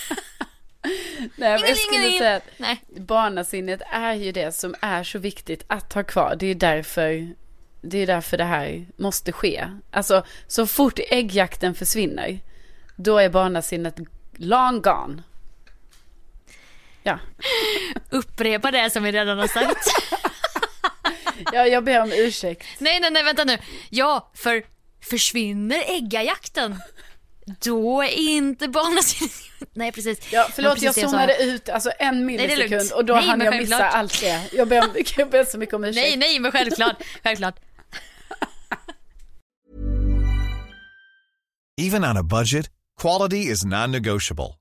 Nej, 1.36 1.60
men 1.60 1.70
jag 1.70 1.78
skulle 1.78 2.18
säga 2.18 2.36
att 2.36 2.44
Nej. 2.58 2.84
barnasinnet 2.88 3.82
är 3.92 4.14
ju 4.14 4.32
det 4.32 4.52
som 4.52 4.76
är 4.82 5.04
så 5.04 5.20
viktigt 5.20 5.64
att 5.68 5.94
ha 5.94 6.04
kvar. 6.04 6.36
Det 6.40 6.46
är 6.46 6.56
därför 6.56 7.34
det, 7.82 7.98
är 7.98 8.08
därför 8.08 8.38
det 8.38 8.44
här 8.44 8.86
måste 8.98 9.32
ske. 9.32 9.68
Alltså, 9.92 10.26
så 10.48 10.68
fort 10.68 11.00
äggjakten 11.10 11.76
försvinner, 11.76 12.40
då 12.96 13.18
är 13.18 13.30
barnasinnet 13.30 13.96
long 14.38 14.82
gone. 14.82 15.24
Ja, 17.04 17.20
Upprepa 18.10 18.72
det 18.72 18.90
som 18.90 19.04
vi 19.04 19.12
redan 19.12 19.40
har 19.40 19.48
sagt. 19.48 19.88
ja 21.54 21.68
jag 21.68 21.84
ber 21.84 22.02
om 22.02 22.12
ursäkt. 22.12 22.66
nej, 22.80 23.00
nej, 23.00 23.12
nej, 23.12 23.24
vänta 23.24 23.44
nu. 23.44 23.58
Ja, 23.90 24.32
för 24.36 24.64
försvinner 25.04 25.84
äggajakten, 25.88 26.82
då 27.64 28.04
är 28.04 28.08
inte 28.08 28.68
barnasinnet... 28.68 29.34
Nej, 29.74 29.92
precis. 29.92 30.20
Ja, 30.32 30.48
förlåt, 30.54 30.82
jag 30.82 30.96
precis 30.96 31.04
sa. 31.04 31.10
zoomade 31.10 31.44
ut 31.44 31.70
alltså 31.70 31.92
en 32.00 32.26
millisekund 32.26 32.92
och 32.92 33.06
då 33.06 33.14
Nej, 33.14 33.26
hann 33.26 33.42
jag 33.42 33.58
missa 33.58 33.90
allt 33.90 34.22
det. 34.22 34.42
Jag 34.54 34.68
ber, 34.68 34.82
om, 34.82 34.90
jag 35.18 35.30
ber 35.30 35.44
så 35.46 35.58
mycket 35.58 35.76
om 35.76 35.84
ursäkt. 35.84 35.96
Nej, 36.08 36.18
nej, 36.18 36.40
men 36.40 36.52
självklart. 36.52 37.04
Självklart. 37.24 37.56
Even 41.82 42.04
on 42.04 42.18
a 42.18 42.24
budget, 42.24 42.70
quality 43.02 43.52
is 43.52 43.66
non-negotiable. 43.66 44.61